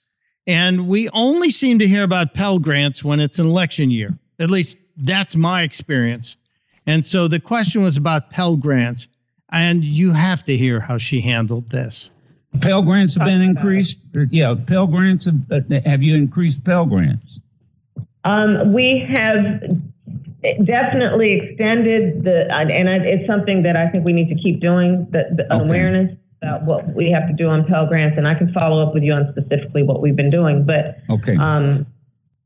And 0.47 0.87
we 0.87 1.07
only 1.09 1.51
seem 1.51 1.77
to 1.79 1.87
hear 1.87 2.03
about 2.03 2.33
Pell 2.33 2.57
Grants 2.57 3.03
when 3.03 3.19
it's 3.19 3.37
an 3.37 3.45
election 3.45 3.91
year. 3.91 4.17
At 4.39 4.49
least 4.49 4.79
that's 4.97 5.35
my 5.35 5.61
experience. 5.61 6.35
And 6.87 7.05
so 7.05 7.27
the 7.27 7.39
question 7.39 7.83
was 7.83 7.95
about 7.95 8.31
Pell 8.31 8.57
Grants. 8.57 9.07
And 9.51 9.83
you 9.83 10.13
have 10.13 10.43
to 10.45 10.57
hear 10.57 10.79
how 10.79 10.97
she 10.97 11.21
handled 11.21 11.69
this. 11.69 12.09
Pell 12.61 12.81
Grants 12.81 13.15
have 13.15 13.27
been 13.27 13.41
increased. 13.41 13.99
Yeah, 14.31 14.55
Pell 14.65 14.87
Grants 14.87 15.25
have, 15.25 15.83
have 15.85 16.01
you 16.01 16.15
increased 16.15 16.63
Pell 16.65 16.85
Grants? 16.87 17.39
Um, 18.23 18.73
we 18.73 19.07
have 19.15 19.61
definitely 20.63 21.39
extended 21.41 22.23
the, 22.23 22.47
and 22.55 22.87
it's 23.05 23.27
something 23.27 23.63
that 23.63 23.75
I 23.75 23.89
think 23.89 24.05
we 24.05 24.13
need 24.13 24.29
to 24.29 24.35
keep 24.35 24.59
doing, 24.59 25.07
the, 25.11 25.23
the 25.35 25.53
Okay. 25.53 25.63
awareness 25.65 26.15
about 26.41 26.63
what 26.65 26.93
we 26.93 27.09
have 27.11 27.27
to 27.27 27.33
do 27.33 27.49
on 27.49 27.65
Pell 27.65 27.87
Grants, 27.87 28.17
and 28.17 28.27
I 28.27 28.35
can 28.35 28.53
follow 28.53 28.85
up 28.85 28.93
with 28.93 29.03
you 29.03 29.13
on 29.13 29.33
specifically 29.35 29.81
what 29.83 30.01
we've 30.01 30.15
been 30.15 30.29
doing. 30.29 30.65
But 30.65 30.99
Okay. 31.09 31.35
um, 31.35 31.85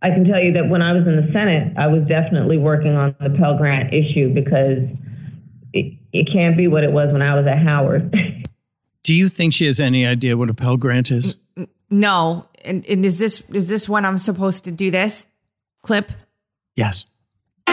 I 0.01 0.09
can 0.09 0.23
tell 0.25 0.41
you 0.41 0.53
that 0.53 0.69
when 0.69 0.81
I 0.81 0.93
was 0.93 1.05
in 1.05 1.15
the 1.17 1.31
Senate, 1.33 1.73
I 1.77 1.87
was 1.87 2.03
definitely 2.07 2.57
working 2.57 2.95
on 2.95 3.15
the 3.19 3.29
Pell 3.31 3.57
Grant 3.57 3.93
issue 3.93 4.33
because 4.33 4.79
it, 5.73 5.93
it 6.13 6.31
can't 6.33 6.55
be 6.57 6.67
what 6.67 6.83
it 6.83 6.91
was 6.91 7.11
when 7.11 7.21
I 7.21 7.35
was 7.35 7.45
at 7.45 7.59
Howard. 7.59 8.15
Do 9.03 9.13
you 9.13 9.29
think 9.29 9.53
she 9.53 9.65
has 9.65 9.79
any 9.79 10.05
idea 10.05 10.37
what 10.37 10.49
a 10.49 10.53
Pell 10.53 10.77
Grant 10.77 11.11
is? 11.11 11.35
No. 11.89 12.47
And, 12.63 12.87
and 12.87 13.03
is 13.05 13.17
this 13.17 13.41
is 13.49 13.67
this 13.67 13.89
when 13.89 14.05
I'm 14.05 14.19
supposed 14.19 14.63
to 14.65 14.71
do 14.71 14.91
this 14.91 15.25
clip? 15.81 16.11
Yes. 16.75 17.05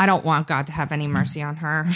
I 0.00 0.06
don't 0.06 0.24
want 0.24 0.46
God 0.46 0.66
to 0.68 0.72
have 0.72 0.92
any 0.92 1.06
mercy 1.06 1.42
on 1.42 1.56
her. 1.56 1.86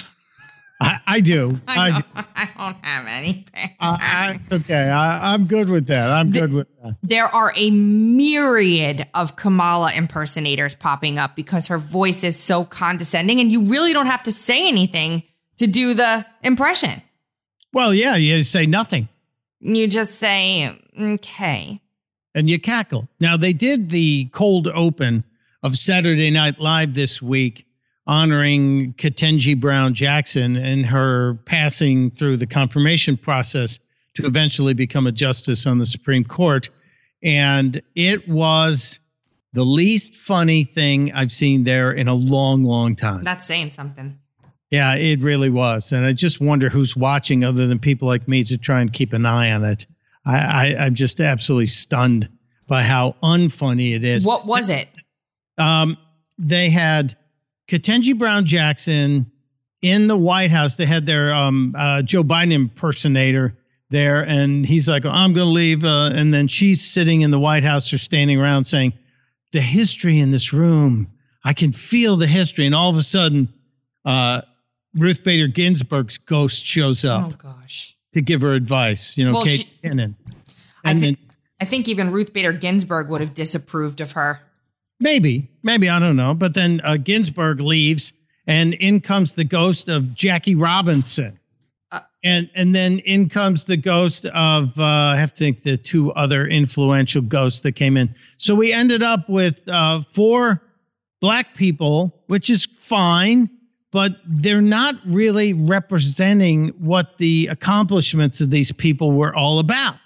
I, 0.79 0.99
I 1.07 1.21
do. 1.21 1.59
I, 1.69 1.89
I, 1.89 1.91
don't, 1.91 2.27
I 2.37 2.49
don't 2.59 2.85
have 2.85 3.07
anything. 3.07 3.71
I, 3.81 4.39
okay, 4.53 4.91
I, 4.91 5.33
I'm 5.33 5.47
good 5.47 5.71
with 5.71 5.87
that. 5.87 6.11
I'm 6.11 6.31
good 6.31 6.53
with 6.53 6.69
that. 6.83 6.97
there 7.03 7.25
are 7.25 7.55
a 7.57 7.71
myriad 7.71 9.07
of 9.15 9.37
Kamala 9.37 9.95
impersonators 9.95 10.75
popping 10.75 11.17
up 11.19 11.35
because 11.35 11.69
her 11.69 11.79
voice 11.79 12.25
is 12.25 12.39
so 12.39 12.67
condescending, 12.67 13.41
and 13.41 13.51
you 13.51 13.65
really 13.65 13.95
don't 13.95 14.07
have 14.09 14.25
to 14.25 14.33
say 14.33 14.69
anything 14.69 15.23
to 15.57 15.67
do 15.67 15.95
the 15.95 16.27
impression. 16.43 17.01
Well, 17.73 17.95
yeah, 17.95 18.17
you 18.17 18.43
say 18.43 18.67
nothing 18.67 19.09
You 19.61 19.89
just 19.89 20.17
say, 20.17 20.79
okay. 21.01 21.81
and 22.35 22.51
you 22.51 22.61
cackle. 22.61 23.09
Now, 23.19 23.39
they 23.39 23.55
did 23.55 23.89
the 23.89 24.27
cold 24.27 24.69
open 24.69 25.25
of 25.63 25.75
Saturday 25.75 26.31
Night 26.31 26.61
Live 26.61 26.93
this 26.93 27.23
week, 27.23 27.67
honoring 28.07 28.93
Ketanji 28.95 29.59
Brown 29.59 29.95
Jackson 29.95 30.57
and 30.57 30.85
her 30.85 31.35
passing 31.47 32.11
through 32.11 32.37
the 32.37 32.47
confirmation 32.47 33.17
process 33.17 33.81
to 34.15 34.27
eventually 34.27 34.75
become 34.75 35.07
a 35.07 35.13
justice 35.13 35.67
on 35.67 35.79
the 35.79 35.87
Supreme 35.87 36.25
Court. 36.25 36.71
And 37.23 37.81
it 37.95 38.29
was 38.29 38.99
the 39.55 39.65
least 39.65 40.17
funny 40.17 40.65
thing 40.65 41.13
I've 41.13 41.33
seen 41.33 41.65
there 41.65 41.93
in 41.93 42.09
a 42.09 42.15
long, 42.15 42.65
long 42.65 42.95
time. 42.95 43.25
That's 43.25 43.47
saying 43.47 43.71
something. 43.71 44.19
Yeah, 44.71 44.97
it 44.97 45.23
really 45.23 45.51
was. 45.51 45.93
And 45.93 46.05
I 46.05 46.13
just 46.13 46.41
wonder 46.41 46.69
who's 46.69 46.97
watching 46.97 47.45
other 47.45 47.67
than 47.67 47.79
people 47.79 48.09
like 48.09 48.27
me 48.27 48.45
to 48.45 48.59
try 48.59 48.81
and 48.81 48.93
keep 48.93 49.13
an 49.13 49.25
eye 49.25 49.53
on 49.53 49.65
it. 49.65 49.87
I, 50.27 50.37
I, 50.37 50.77
I'm 50.85 50.95
just 50.95 51.21
absolutely 51.21 51.67
stunned 51.67 52.29
by 52.67 52.83
how 52.83 53.15
unfunny 53.23 53.95
it 53.95 54.05
is. 54.05 54.27
What 54.27 54.47
was 54.47 54.69
it? 54.69 54.89
Um, 55.59 55.97
they 56.39 56.71
had 56.71 57.17
Ketanji 57.69 58.17
Brown 58.19 58.45
Jackson 58.45 59.31
in 59.83 60.07
the 60.07 60.17
White 60.17 60.51
House. 60.51 60.77
They 60.77 60.87
had 60.87 61.07
their 61.07 61.33
um, 61.35 61.75
uh, 61.77 62.03
Joe 62.03 62.23
Biden 62.23 62.53
impersonator 62.53 63.57
there, 63.91 64.23
and 64.27 64.65
he's 64.67 64.89
like, 64.89 65.05
"I'm 65.05 65.33
going 65.35 65.47
to 65.47 65.53
leave," 65.53 65.85
uh, 65.85 66.11
and 66.15 66.33
then 66.33 66.47
she's 66.49 66.85
sitting 66.85 67.21
in 67.23 67.31
the 67.31 67.39
White 67.39 67.65
House 67.65 67.93
or 67.93 67.99
standing 67.99 68.41
around 68.41 68.65
saying, 68.67 68.93
"The 69.53 69.61
history 69.61 70.19
in 70.21 70.31
this 70.31 70.53
room, 70.53 71.11
I 71.45 71.53
can 71.53 71.73
feel 71.73 72.17
the 72.17 72.27
history," 72.27 72.67
and 72.67 72.75
all 72.75 72.91
of 72.91 72.97
a 72.97 73.03
sudden, 73.03 73.49
uh, 74.05 74.43
Ruth 74.95 75.25
Bader 75.25 75.49
Ginsburg's 75.49 76.19
ghost 76.19 76.65
shows 76.67 77.05
up 77.05 77.25
Oh 77.27 77.35
gosh. 77.37 77.97
to 78.13 78.21
give 78.21 78.43
her 78.43 78.53
advice. 78.53 79.17
You 79.19 79.25
know, 79.27 79.35
Well, 79.35 79.45
Kate 79.45 79.61
she- 79.61 79.69
Cannon. 79.83 80.17
I 80.85 80.93
think 80.95 81.19
then 81.19 81.31
I 81.61 81.65
think 81.65 81.89
even 81.89 82.11
Ruth 82.11 82.33
Bader 82.33 82.53
Ginsburg 82.53 83.09
would 83.09 83.21
have 83.23 83.33
disapproved 83.33 84.01
of 84.01 84.13
her. 84.13 84.41
Maybe, 85.01 85.51
maybe 85.63 85.89
I 85.89 85.99
don't 85.99 86.17
know. 86.17 86.35
But 86.35 86.55
then 86.55 86.81
uh, 86.85 86.97
Ginsburg 86.97 87.61
leaves, 87.61 88.13
and 88.47 88.75
in 88.75 89.01
comes 89.01 89.35
the 89.35 89.45
ghost 89.45 89.89
of 89.89 90.15
Jackie 90.15 90.55
Robinson, 90.55 91.39
and 92.25 92.51
and 92.55 92.75
then 92.75 92.99
in 93.01 93.29
comes 93.29 93.65
the 93.65 93.77
ghost 93.77 94.27
of 94.27 94.79
uh, 94.79 94.85
I 94.85 95.17
have 95.17 95.35
to 95.35 95.45
think 95.45 95.63
the 95.63 95.77
two 95.77 96.13
other 96.13 96.47
influential 96.47 97.23
ghosts 97.23 97.61
that 97.61 97.73
came 97.73 97.97
in. 97.97 98.15
So 98.39 98.55
we 98.55 98.73
ended 98.73 99.03
up 99.03 99.29
with 99.29 99.69
uh, 99.69 100.03
four 100.03 100.63
black 101.21 101.55
people, 101.55 102.23
which 102.27 102.51
is 102.51 102.67
fine, 102.67 103.49
but 103.93 104.13
they're 104.27 104.61
not 104.61 104.97
really 105.07 105.53
representing 105.53 106.69
what 106.79 107.17
the 107.19 107.47
accomplishments 107.51 108.41
of 108.41 108.51
these 108.51 108.73
people 108.73 109.13
were 109.13 109.35
all 109.35 109.59
about. 109.59 109.97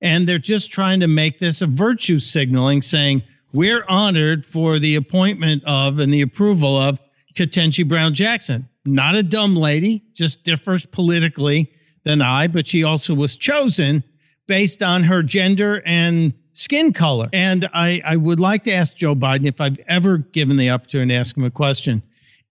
And 0.00 0.28
they're 0.28 0.38
just 0.38 0.70
trying 0.70 1.00
to 1.00 1.08
make 1.08 1.38
this 1.38 1.60
a 1.60 1.66
virtue 1.66 2.18
signaling, 2.18 2.80
saying, 2.82 3.22
we're 3.52 3.84
honored 3.88 4.44
for 4.44 4.78
the 4.78 4.96
appointment 4.96 5.62
of 5.66 5.98
and 5.98 6.12
the 6.12 6.22
approval 6.22 6.76
of 6.76 7.00
Ketanji 7.34 7.86
Brown 7.86 8.14
Jackson. 8.14 8.68
Not 8.84 9.14
a 9.14 9.22
dumb 9.22 9.54
lady, 9.54 10.04
just 10.14 10.44
differs 10.44 10.86
politically 10.86 11.72
than 12.04 12.22
I, 12.22 12.46
but 12.46 12.66
she 12.66 12.84
also 12.84 13.14
was 13.14 13.36
chosen 13.36 14.02
based 14.46 14.82
on 14.82 15.02
her 15.04 15.22
gender 15.22 15.82
and 15.84 16.32
skin 16.52 16.92
color. 16.92 17.28
And 17.32 17.68
I, 17.72 18.02
I 18.04 18.16
would 18.16 18.40
like 18.40 18.64
to 18.64 18.72
ask 18.72 18.96
Joe 18.96 19.14
Biden 19.14 19.46
if 19.46 19.60
I've 19.60 19.78
ever 19.86 20.18
given 20.18 20.56
the 20.56 20.70
opportunity 20.70 21.12
to 21.12 21.18
ask 21.18 21.36
him 21.36 21.44
a 21.44 21.50
question. 21.50 22.02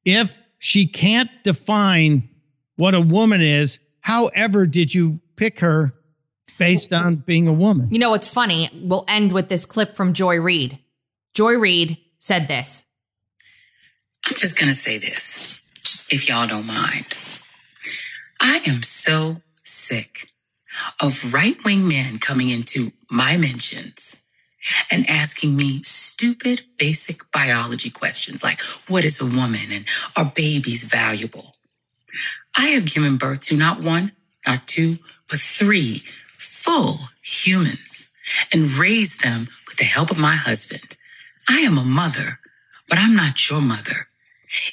If 0.05 0.41
she 0.59 0.87
can't 0.87 1.29
define 1.43 2.29
what 2.77 2.95
a 2.95 3.01
woman 3.01 3.41
is, 3.41 3.79
however, 4.01 4.65
did 4.65 4.93
you 4.93 5.19
pick 5.35 5.59
her 5.59 5.93
based 6.57 6.93
on 6.93 7.17
being 7.17 7.47
a 7.47 7.53
woman? 7.53 7.89
You 7.91 7.99
know 7.99 8.11
what's 8.11 8.27
funny? 8.27 8.69
We'll 8.73 9.05
end 9.07 9.31
with 9.31 9.49
this 9.49 9.65
clip 9.65 9.95
from 9.95 10.13
Joy 10.13 10.39
Reid. 10.39 10.79
Joy 11.37 11.59
Reid 11.59 11.97
said 12.17 12.47
this. 12.47 12.83
I'm 14.25 14.33
just 14.33 14.59
going 14.59 14.71
to 14.71 14.75
say 14.75 14.97
this, 14.97 15.61
if 16.09 16.27
y'all 16.27 16.47
don't 16.47 16.65
mind. 16.65 17.05
I 18.41 18.63
am 18.67 18.81
so 18.81 19.35
sick 19.61 20.29
of 20.99 21.31
right 21.31 21.55
wing 21.63 21.87
men 21.87 22.17
coming 22.17 22.49
into 22.49 22.87
my 23.11 23.37
mentions 23.37 24.27
and 24.91 25.07
asking 25.07 25.55
me 25.55 25.83
stupid 25.83 26.61
basic 26.79 27.31
biology 27.31 27.91
questions 27.91 28.43
like 28.43 28.59
what 28.89 29.05
is 29.05 29.21
a 29.21 29.37
woman 29.37 29.69
and 29.71 29.85
are 30.17 30.33
babies 30.35 30.91
valuable? 30.91 31.53
I 32.55 32.69
have 32.69 32.91
given 32.91 33.17
birth 33.17 33.43
to 33.43 33.57
not 33.57 33.83
one, 33.83 34.11
not 34.47 34.65
two, 34.65 34.97
but 35.29 35.37
three 35.37 36.01
full 36.25 36.97
humans 37.21 38.11
and 38.51 38.75
raised 38.75 39.23
them 39.23 39.41
with 39.67 39.77
the 39.77 39.83
help 39.83 40.09
of 40.09 40.17
my 40.17 40.35
husband. 40.35 40.96
I 41.49 41.59
am 41.59 41.77
a 41.77 41.83
mother, 41.83 42.39
but 42.89 42.97
I'm 42.99 43.15
not 43.15 43.49
your 43.49 43.61
mother. 43.61 43.95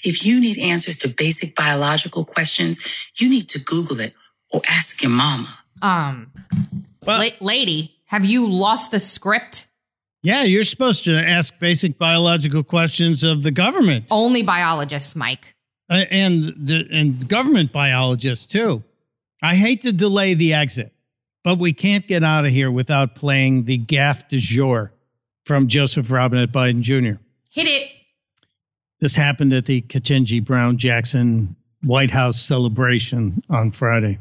If 0.05 0.25
you 0.25 0.41
need 0.41 0.59
answers 0.59 0.99
to 0.99 1.09
basic 1.09 1.55
biological 1.55 2.25
questions, 2.25 3.11
you 3.16 3.29
need 3.29 3.49
to 3.51 3.61
Google 3.61 4.01
it 4.01 4.14
or 4.53 4.62
ask 4.68 5.03
your 5.03 5.11
mama. 5.11 5.49
Um, 5.83 6.31
la- 7.07 7.29
lady, 7.41 7.97
have 8.07 8.25
you 8.25 8.47
lost 8.47 8.91
the 8.91 9.01
script? 9.01 9.66
Yeah, 10.22 10.45
you're 10.45 10.64
supposed 10.64 11.05
to 11.05 11.14
ask 11.16 11.59
basic 11.61 11.99
biological 11.99 12.62
questions 12.62 13.25
of 13.25 13.43
the 13.43 13.51
government. 13.51 14.07
Only 14.11 14.43
biologists, 14.43 15.14
Mike. 15.14 15.55
Uh, 15.91 16.05
and 16.11 16.45
the 16.57 16.89
and 16.91 17.29
government 17.29 17.72
biologists 17.72 18.47
too. 18.47 18.83
I 19.43 19.55
hate 19.55 19.83
to 19.83 19.93
delay 19.93 20.33
the 20.33 20.55
exit, 20.55 20.93
but 21.43 21.59
we 21.59 21.75
can't 21.75 22.07
get 22.07 22.25
out 22.25 22.47
of 22.47 22.53
here 22.53 22.70
without 22.70 23.14
playing 23.14 23.64
the 23.64 23.77
gaffe 23.77 24.27
du 24.29 24.39
jour 24.39 24.93
from 25.45 25.68
Joseph 25.68 26.11
Robinette 26.11 26.53
Biden 26.53 26.80
Jr. 26.82 27.20
Hit 27.51 27.66
it. 27.66 27.90
This 29.01 29.14
happened 29.14 29.53
at 29.53 29.66
the 29.66 29.82
Ketanji 29.82 30.45
Brown 30.45 30.78
Jackson 30.78 31.55
White 31.82 32.11
House 32.11 32.40
celebration 32.40 33.42
on 33.51 33.70
Friday. 33.70 34.18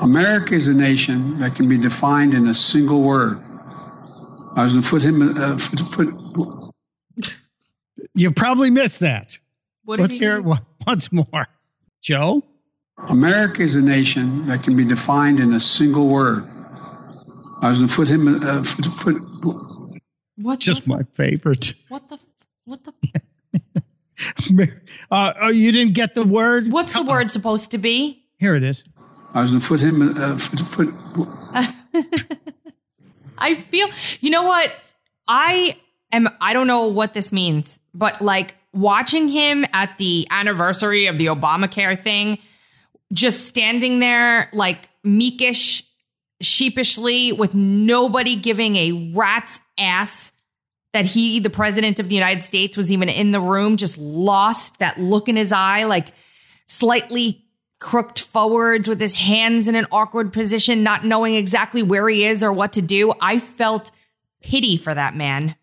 America 0.00 0.54
is 0.54 0.68
a 0.68 0.74
nation 0.74 1.38
that 1.40 1.56
can 1.56 1.68
be 1.68 1.78
defined 1.78 2.34
in 2.34 2.46
a 2.48 2.54
single 2.54 3.02
word. 3.02 3.42
I 4.54 4.64
was 4.64 4.72
going 4.72 4.82
to 4.82 4.90
put 4.90 5.02
him. 5.02 5.22
Uh, 5.22 5.56
put, 5.92 6.12
put, 6.34 7.32
You 8.14 8.30
probably 8.30 8.70
missed 8.70 9.00
that. 9.00 9.38
What 9.84 10.00
Let's 10.00 10.18
hear 10.18 10.36
it 10.36 10.44
one- 10.44 10.66
once 10.86 11.12
more. 11.12 11.46
Joe? 12.02 12.42
America 13.08 13.62
is 13.62 13.74
a 13.74 13.82
nation 13.82 14.46
that 14.48 14.62
can 14.62 14.76
be 14.76 14.84
defined 14.84 15.40
in 15.40 15.52
a 15.54 15.60
single 15.60 16.08
word. 16.08 16.46
I 17.62 17.70
was 17.70 17.78
going 17.78 17.88
to 17.88 17.94
put 17.94 18.08
him. 18.08 18.42
Uh, 18.42 18.62
put, 18.62 19.22
put, 19.42 19.75
What? 20.36 20.60
Just 20.60 20.86
my 20.86 21.02
favorite. 21.14 21.74
What 21.88 22.08
the? 22.08 22.18
What 22.64 22.84
the? 22.84 22.92
Uh, 25.10 25.34
oh, 25.42 25.50
you 25.50 25.72
didn't 25.72 25.92
get 25.92 26.14
the 26.14 26.24
word? 26.24 26.72
What's 26.72 26.94
the 26.94 27.02
word 27.02 27.30
supposed 27.30 27.72
to 27.72 27.78
be? 27.78 28.24
Here 28.38 28.54
it 28.54 28.62
is. 28.62 28.82
I 29.34 29.42
was 29.42 29.50
going 29.50 29.60
to 29.60 29.68
put 29.68 29.80
him. 29.80 30.18
Uh, 30.18 30.38
put, 30.72 30.94
put, 31.12 32.38
I 33.38 33.54
feel, 33.54 33.88
you 34.20 34.30
know 34.30 34.44
what? 34.44 34.72
I 35.28 35.76
am, 36.12 36.28
I 36.40 36.54
don't 36.54 36.66
know 36.66 36.86
what 36.86 37.12
this 37.12 37.30
means, 37.32 37.78
but 37.92 38.22
like 38.22 38.54
watching 38.72 39.28
him 39.28 39.66
at 39.72 39.98
the 39.98 40.26
anniversary 40.30 41.06
of 41.06 41.18
the 41.18 41.26
Obamacare 41.26 42.00
thing, 42.00 42.38
just 43.12 43.46
standing 43.46 43.98
there 43.98 44.48
like 44.52 44.88
meekish, 45.04 45.82
sheepishly, 46.40 47.32
with 47.32 47.54
nobody 47.54 48.36
giving 48.36 48.76
a 48.76 49.12
rat's 49.14 49.60
ass 49.78 50.32
that 50.92 51.04
he, 51.04 51.40
the 51.40 51.50
president 51.50 52.00
of 52.00 52.08
the 52.08 52.14
United 52.14 52.42
States, 52.42 52.76
was 52.76 52.90
even 52.90 53.08
in 53.08 53.30
the 53.30 53.40
room, 53.40 53.76
just 53.76 53.98
lost 53.98 54.78
that 54.78 54.98
look 54.98 55.28
in 55.28 55.36
his 55.36 55.52
eye, 55.52 55.84
like 55.84 56.08
slightly 56.66 57.44
crooked 57.78 58.18
forwards 58.18 58.88
with 58.88 59.00
his 59.00 59.14
hands 59.14 59.68
in 59.68 59.74
an 59.74 59.86
awkward 59.92 60.32
position, 60.32 60.82
not 60.82 61.04
knowing 61.04 61.34
exactly 61.34 61.82
where 61.82 62.08
he 62.08 62.24
is 62.24 62.42
or 62.42 62.52
what 62.52 62.72
to 62.72 62.82
do. 62.82 63.12
I 63.20 63.38
felt 63.38 63.90
pity 64.42 64.76
for 64.76 64.94
that 64.94 65.14
man. 65.14 65.56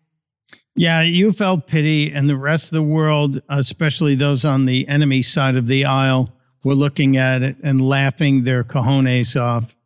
Yeah, 0.76 1.02
you 1.02 1.32
felt 1.32 1.66
pity, 1.66 2.12
and 2.12 2.28
the 2.28 2.36
rest 2.36 2.72
of 2.72 2.76
the 2.76 2.82
world, 2.82 3.40
especially 3.48 4.16
those 4.16 4.44
on 4.44 4.66
the 4.66 4.88
enemy 4.88 5.22
side 5.22 5.56
of 5.56 5.66
the 5.66 5.84
aisle, 5.84 6.32
were 6.64 6.74
looking 6.74 7.16
at 7.16 7.42
it 7.42 7.56
and 7.62 7.80
laughing 7.80 8.42
their 8.42 8.64
cojones 8.64 9.40
off. 9.40 9.76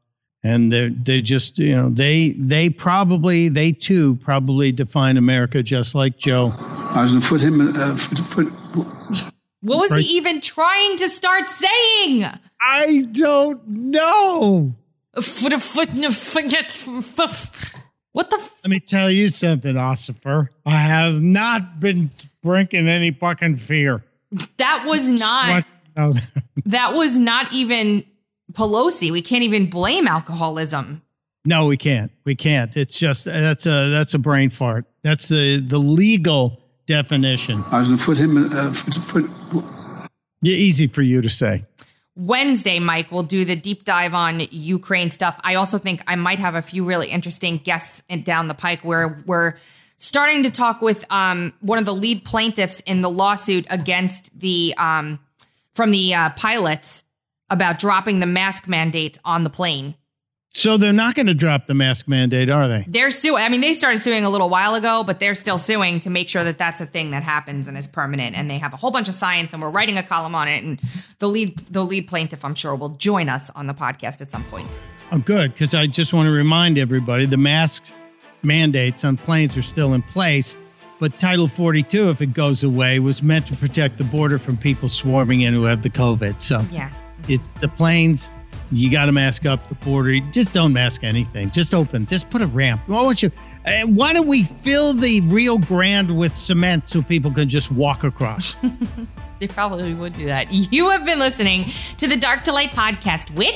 And 0.49 0.72
they 0.72 0.88
they 0.88 1.20
just 1.20 1.59
you 1.59 1.76
know 1.76 1.90
they 1.90 2.30
they 2.38 2.70
probably 2.70 3.49
they 3.51 3.72
too 3.72 4.16
probably 4.16 4.72
define 4.72 5.16
America 5.18 5.62
just 5.62 5.94
like 5.94 6.16
Joe. 6.16 6.55
I 6.59 7.03
was 7.03 7.12
going 7.12 7.22
to 7.22 7.28
put 7.28 7.40
him. 7.42 7.61
Uh, 7.76 7.96
put, 7.96 8.30
put, 8.30 8.53
What 9.61 9.78
was 9.78 9.90
Right. 9.90 10.03
he 10.05 10.16
even 10.16 10.40
trying 10.40 10.96
to 10.99 11.09
start 11.09 11.46
saying? 11.49 12.24
I 12.61 13.07
don't 13.12 13.61
know. 13.68 14.74
foot 15.20 15.53
a 15.53 15.61
foot 15.61 15.90
forget 16.14 16.70
What 18.12 18.30
the? 18.30 18.36
F- 18.36 18.57
Let 18.64 18.70
me 18.70 18.80
tell 18.80 19.11
you 19.11 19.28
something, 19.28 19.74
Ossifer. 19.76 20.49
I 20.64 20.76
have 20.78 21.20
not 21.20 21.78
been 21.80 22.11
drinking 22.42 22.88
any 22.88 23.11
fucking 23.11 23.57
fear. 23.59 24.03
that 24.57 24.84
was 24.86 25.09
not. 25.11 25.64
That 26.66 26.94
was 26.94 27.16
not 27.18 27.53
even 27.53 28.05
Pelosi. 28.53 29.11
We 29.11 29.22
can't 29.22 29.42
even 29.42 29.68
blame 29.70 30.07
alcoholism. 30.07 31.03
no, 31.44 31.66
we 31.66 31.76
can't. 31.76 32.11
We 32.24 32.34
can't. 32.34 32.76
It's 32.76 32.99
just 32.99 33.24
that's 33.24 33.66
a 33.66 33.90
that's 33.90 34.14
a 34.14 34.18
brain 34.18 34.51
fart. 34.51 34.86
That's 35.03 35.28
the 35.28 35.61
the 35.61 35.78
legal 35.78 36.61
definition. 36.86 37.64
I 37.70 37.78
was 37.78 37.88
going 37.88 37.99
to 37.99 38.05
put 38.05 38.18
him. 38.18 38.53
Uh, 38.53 38.72
put, 39.09 39.30
put, 39.51 39.64
Yeah, 40.42 40.55
easy 40.55 40.86
for 40.86 41.03
you 41.03 41.22
to 41.22 41.30
say. 41.30 41.64
Wednesday, 42.16 42.80
Mike, 42.80 43.12
we'll 43.12 43.22
do 43.22 43.44
the 43.44 43.55
deep 43.55 43.84
dive 43.84 44.12
on 44.12 44.40
Ukraine 44.51 45.11
stuff. 45.11 45.38
I 45.44 45.55
also 45.55 45.78
think 45.78 46.03
I 46.09 46.16
might 46.16 46.40
have 46.40 46.57
a 46.57 46.62
few 46.62 46.84
really 46.84 47.09
interesting 47.09 47.59
guests 47.59 48.03
down 48.24 48.49
the 48.49 48.55
pike 48.55 48.80
where 48.82 49.22
we're 49.24 49.55
starting 49.99 50.42
to 50.42 50.51
talk 50.51 50.82
with 50.82 51.05
um, 51.11 51.55
one 51.61 51.78
of 51.78 51.84
the 51.84 51.94
lead 51.94 52.24
plaintiffs 52.24 52.80
in 52.80 53.03
the 53.03 53.11
lawsuit 53.11 53.66
against 53.70 54.36
the 54.38 54.74
um, 54.76 55.20
from 55.74 55.92
the 55.92 56.12
uh, 56.12 56.30
pilots 56.30 57.05
about 57.51 57.78
dropping 57.78 58.20
the 58.20 58.26
mask 58.26 58.68
mandate 58.68 59.18
on 59.24 59.44
the 59.44 59.51
plane. 59.51 59.94
So 60.51 60.78
they're 60.78 60.94
not 60.94 61.14
going 61.14 61.26
to 61.26 61.34
drop 61.34 61.66
the 61.66 61.74
mask 61.74 62.09
mandate, 62.09 62.49
are 62.49 62.66
they? 62.68 62.84
They're 62.88 63.11
suing. 63.11 63.42
I 63.42 63.49
mean, 63.51 63.61
they 63.61 63.74
started 63.74 64.01
suing 64.01 64.24
a 64.24 64.30
little 64.30 64.49
while 64.49 64.74
ago, 64.74 65.05
but 65.07 65.20
they're 65.20 65.34
still 65.34 65.59
suing 65.59 66.01
to 66.01 66.11
make 66.11 66.28
sure 66.28 66.42
that 66.42 66.57
that's 66.59 66.80
a 66.80 66.86
thing 66.86 67.11
that 67.11 67.22
happens 67.22 67.68
and 67.68 67.76
is 67.76 67.86
permanent. 67.86 68.34
And 68.34 68.51
they 68.51 68.57
have 68.59 68.72
a 68.72 68.76
whole 68.76 68.90
bunch 68.90 69.09
of 69.09 69.14
science, 69.14 69.53
and 69.53 69.62
we're 69.62 69.70
writing 69.70 69.99
a 69.99 70.03
column 70.03 70.34
on 70.34 70.49
it. 70.49 70.64
And 70.64 70.80
the 71.18 71.28
lead, 71.28 71.59
the 71.70 71.84
lead 71.84 72.09
plaintiff, 72.09 72.44
I'm 72.44 72.55
sure, 72.55 72.74
will 72.74 72.88
join 72.90 73.28
us 73.28 73.51
on 73.51 73.66
the 73.66 73.74
podcast 73.74 74.22
at 74.22 74.30
some 74.30 74.42
point. 74.44 74.78
I'm 75.11 75.20
good, 75.20 75.53
because 75.53 75.74
I 75.74 75.86
just 75.86 76.12
want 76.14 76.26
to 76.26 76.32
remind 76.32 76.78
everybody 76.78 77.26
the 77.26 77.36
mask 77.36 77.92
mandates 78.42 79.05
on 79.05 79.16
planes 79.18 79.57
are 79.57 79.62
still 79.62 79.92
in 79.92 80.03
place. 80.03 80.57
But 80.99 81.18
Title 81.18 81.46
42, 81.46 82.11
if 82.11 82.22
it 82.22 82.32
goes 82.32 82.64
away, 82.64 82.99
was 82.99 83.22
meant 83.22 83.46
to 83.49 83.57
protect 83.57 83.99
the 83.99 84.05
border 84.05 84.38
from 84.38 84.57
people 84.57 84.88
swarming 84.88 85.42
in 85.42 85.53
who 85.55 85.64
have 85.64 85.82
the 85.82 85.90
COVID. 85.90 86.40
So 86.40 86.61
Yeah. 86.72 86.90
It's 87.29 87.55
the 87.55 87.69
planes. 87.69 88.31
You 88.71 88.91
got 88.91 89.07
to 89.07 89.12
mask 89.12 89.47
up 89.47 89.69
the 89.69 89.75
border. 89.77 90.19
Just 90.31 90.53
don't 90.53 90.73
mask 90.73 91.03
anything. 91.03 91.51
Just 91.51 91.75
open. 91.75 92.05
Just 92.07 92.31
put 92.31 92.43
a 92.43 92.47
ramp. 92.47 92.83
Why 92.87 93.03
don't 93.03 93.23
you? 93.23 93.31
Uh, 93.64 93.83
why 93.87 94.12
don't 94.12 94.27
we 94.27 94.45
fill 94.45 94.93
the 94.93 95.21
Rio 95.23 95.59
Grande 95.59 96.16
with 96.16 96.35
cement 96.35 96.89
so 96.89 97.03
people 97.03 97.31
can 97.31 97.49
just 97.49 97.73
walk 97.73 98.05
across? 98.05 98.57
They 99.39 99.47
probably 99.47 99.95
would 99.95 100.14
do 100.14 100.25
that. 100.27 100.53
You 100.53 100.91
have 100.91 101.05
been 101.05 101.21
listening 101.21 101.71
to 101.99 102.09
the 102.09 102.16
Dark 102.16 102.43
to 102.45 102.53
Light 102.53 102.71
podcast 102.71 103.33
with 103.37 103.55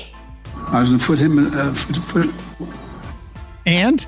I 0.55 0.81
was 0.81 0.91
going 0.91 1.01
to 1.01 1.07
put 1.07 1.19
him. 1.19 1.55
Uh, 1.55 1.75
put, 1.75 1.97
put, 2.09 2.69
and 3.67 4.07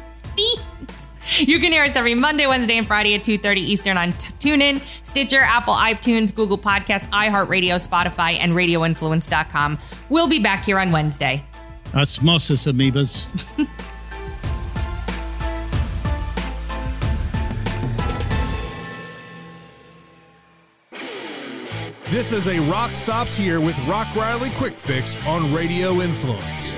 You 1.39 1.59
can 1.59 1.73
hear 1.73 1.85
us 1.85 1.97
every 1.97 2.15
Monday, 2.15 2.47
Wednesday, 2.47 2.79
and 2.79 2.87
Friday 2.87 3.15
at 3.15 3.23
2.30 3.23 3.57
Eastern 3.57 3.97
on 3.97 4.13
t- 4.13 4.33
TuneIn, 4.39 4.81
Stitcher, 5.05 5.41
Apple, 5.41 5.75
iTunes, 5.75 6.35
Google 6.35 6.59
Podcasts, 6.59 7.09
iHeartRadio, 7.09 7.77
Spotify, 7.87 8.37
and 8.39 8.53
RadioInfluence.com. 8.53 9.79
We'll 10.11 10.29
be 10.29 10.39
back 10.39 10.65
here 10.65 10.79
on 10.79 10.93
Wednesday. 10.93 11.45
Osmosis 11.95 12.67
amoebas. 12.67 13.27
This 22.11 22.31
is 22.31 22.47
a 22.47 22.61
Rock 22.61 22.95
Stops 22.95 23.35
Here 23.35 23.61
with 23.61 23.77
Rock 23.87 24.15
Riley 24.15 24.51
Quick 24.51 24.79
Fix 24.79 25.17
on 25.27 25.53
Radio 25.53 26.01
Influence. 26.01 26.71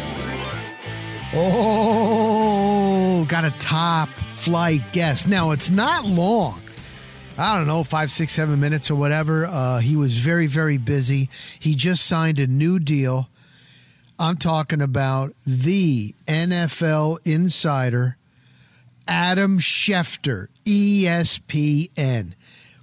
Oh, 1.35 3.27
got 3.29 3.45
a 3.45 3.51
top 3.59 4.09
flight 4.47 4.93
guest. 4.93 5.27
Now, 5.27 5.51
it's 5.51 5.73
not 5.73 6.05
long. 6.05 6.63
I 7.37 7.59
don't 7.59 7.67
know, 7.67 7.83
five, 7.83 8.13
six, 8.13 8.33
seven 8.33 8.61
minutes 8.61 8.93
or 8.93 8.95
whatever. 8.95 9.45
Uh, 9.45 9.81
he 9.81 9.97
was 9.97 10.19
very, 10.19 10.47
very 10.47 10.79
busy. 10.79 11.29
He 11.59 11.75
just 11.75 12.07
signed 12.07 12.39
a 12.39 12.47
new 12.47 12.79
deal. 12.79 13.29
I'm 14.21 14.37
talking 14.37 14.81
about 14.81 15.33
the 15.45 16.15
NFL 16.29 17.27
insider, 17.27 18.19
Adam 19.09 19.59
Schefter, 19.59 20.47
ESPN, 20.65 22.35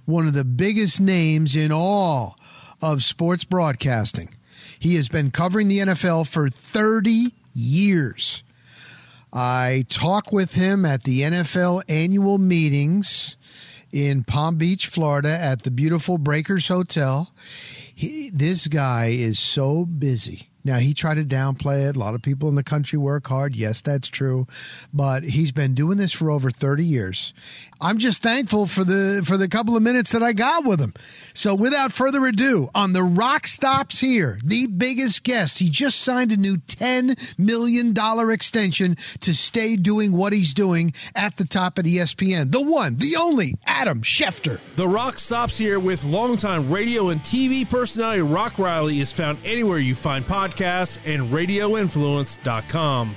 one 0.04 0.28
of 0.28 0.34
the 0.34 0.44
biggest 0.44 1.00
names 1.00 1.56
in 1.56 1.72
all 1.72 2.36
of 2.82 3.02
sports 3.02 3.44
broadcasting. 3.44 4.34
He 4.78 4.96
has 4.96 5.08
been 5.08 5.30
covering 5.30 5.68
the 5.68 5.78
NFL 5.78 6.28
for 6.30 6.50
30 6.50 7.32
years. 7.54 8.43
I 9.34 9.84
talk 9.88 10.30
with 10.30 10.54
him 10.54 10.84
at 10.86 11.02
the 11.02 11.22
NFL 11.22 11.82
annual 11.88 12.38
meetings 12.38 13.36
in 13.92 14.22
Palm 14.22 14.54
Beach, 14.54 14.86
Florida, 14.86 15.36
at 15.36 15.62
the 15.62 15.72
beautiful 15.72 16.18
Breakers 16.18 16.68
Hotel. 16.68 17.32
He, 17.92 18.30
this 18.32 18.68
guy 18.68 19.06
is 19.06 19.40
so 19.40 19.86
busy. 19.86 20.50
Now, 20.64 20.78
he 20.78 20.94
tried 20.94 21.16
to 21.16 21.24
downplay 21.24 21.88
it. 21.88 21.96
A 21.96 21.98
lot 21.98 22.14
of 22.14 22.22
people 22.22 22.48
in 22.48 22.54
the 22.54 22.62
country 22.62 22.98
work 22.98 23.26
hard. 23.26 23.54
Yes, 23.54 23.82
that's 23.82 24.08
true. 24.08 24.46
But 24.94 25.24
he's 25.24 25.52
been 25.52 25.74
doing 25.74 25.98
this 25.98 26.12
for 26.12 26.30
over 26.30 26.50
30 26.50 26.84
years. 26.84 27.34
I'm 27.84 27.98
just 27.98 28.22
thankful 28.22 28.64
for 28.64 28.82
the 28.82 29.22
for 29.26 29.36
the 29.36 29.46
couple 29.46 29.76
of 29.76 29.82
minutes 29.82 30.12
that 30.12 30.22
I 30.22 30.32
got 30.32 30.64
with 30.64 30.80
him. 30.80 30.94
So 31.34 31.54
without 31.54 31.92
further 31.92 32.24
ado, 32.24 32.70
on 32.74 32.94
the 32.94 33.02
Rock 33.02 33.46
Stops 33.46 34.00
here, 34.00 34.38
the 34.42 34.66
biggest 34.68 35.22
guest, 35.22 35.58
he 35.58 35.68
just 35.68 36.00
signed 36.00 36.32
a 36.32 36.38
new 36.38 36.56
$10 36.56 37.38
million 37.38 37.92
extension 38.30 38.94
to 39.20 39.34
stay 39.34 39.76
doing 39.76 40.16
what 40.16 40.32
he's 40.32 40.54
doing 40.54 40.94
at 41.14 41.36
the 41.36 41.44
top 41.44 41.76
of 41.76 41.84
ESPN. 41.84 42.52
The 42.52 42.62
one, 42.62 42.96
the 42.96 43.16
only, 43.18 43.52
Adam 43.66 44.00
Schefter. 44.00 44.60
The 44.76 44.88
Rock 44.88 45.18
Stops 45.18 45.58
Here 45.58 45.78
with 45.78 46.04
longtime 46.04 46.72
radio 46.72 47.10
and 47.10 47.20
TV 47.20 47.68
personality 47.68 48.22
Rock 48.22 48.58
Riley 48.58 49.00
is 49.00 49.12
found 49.12 49.36
anywhere 49.44 49.78
you 49.78 49.94
find 49.94 50.26
podcasts 50.26 50.96
and 51.04 51.30
radioinfluence.com. 51.30 53.16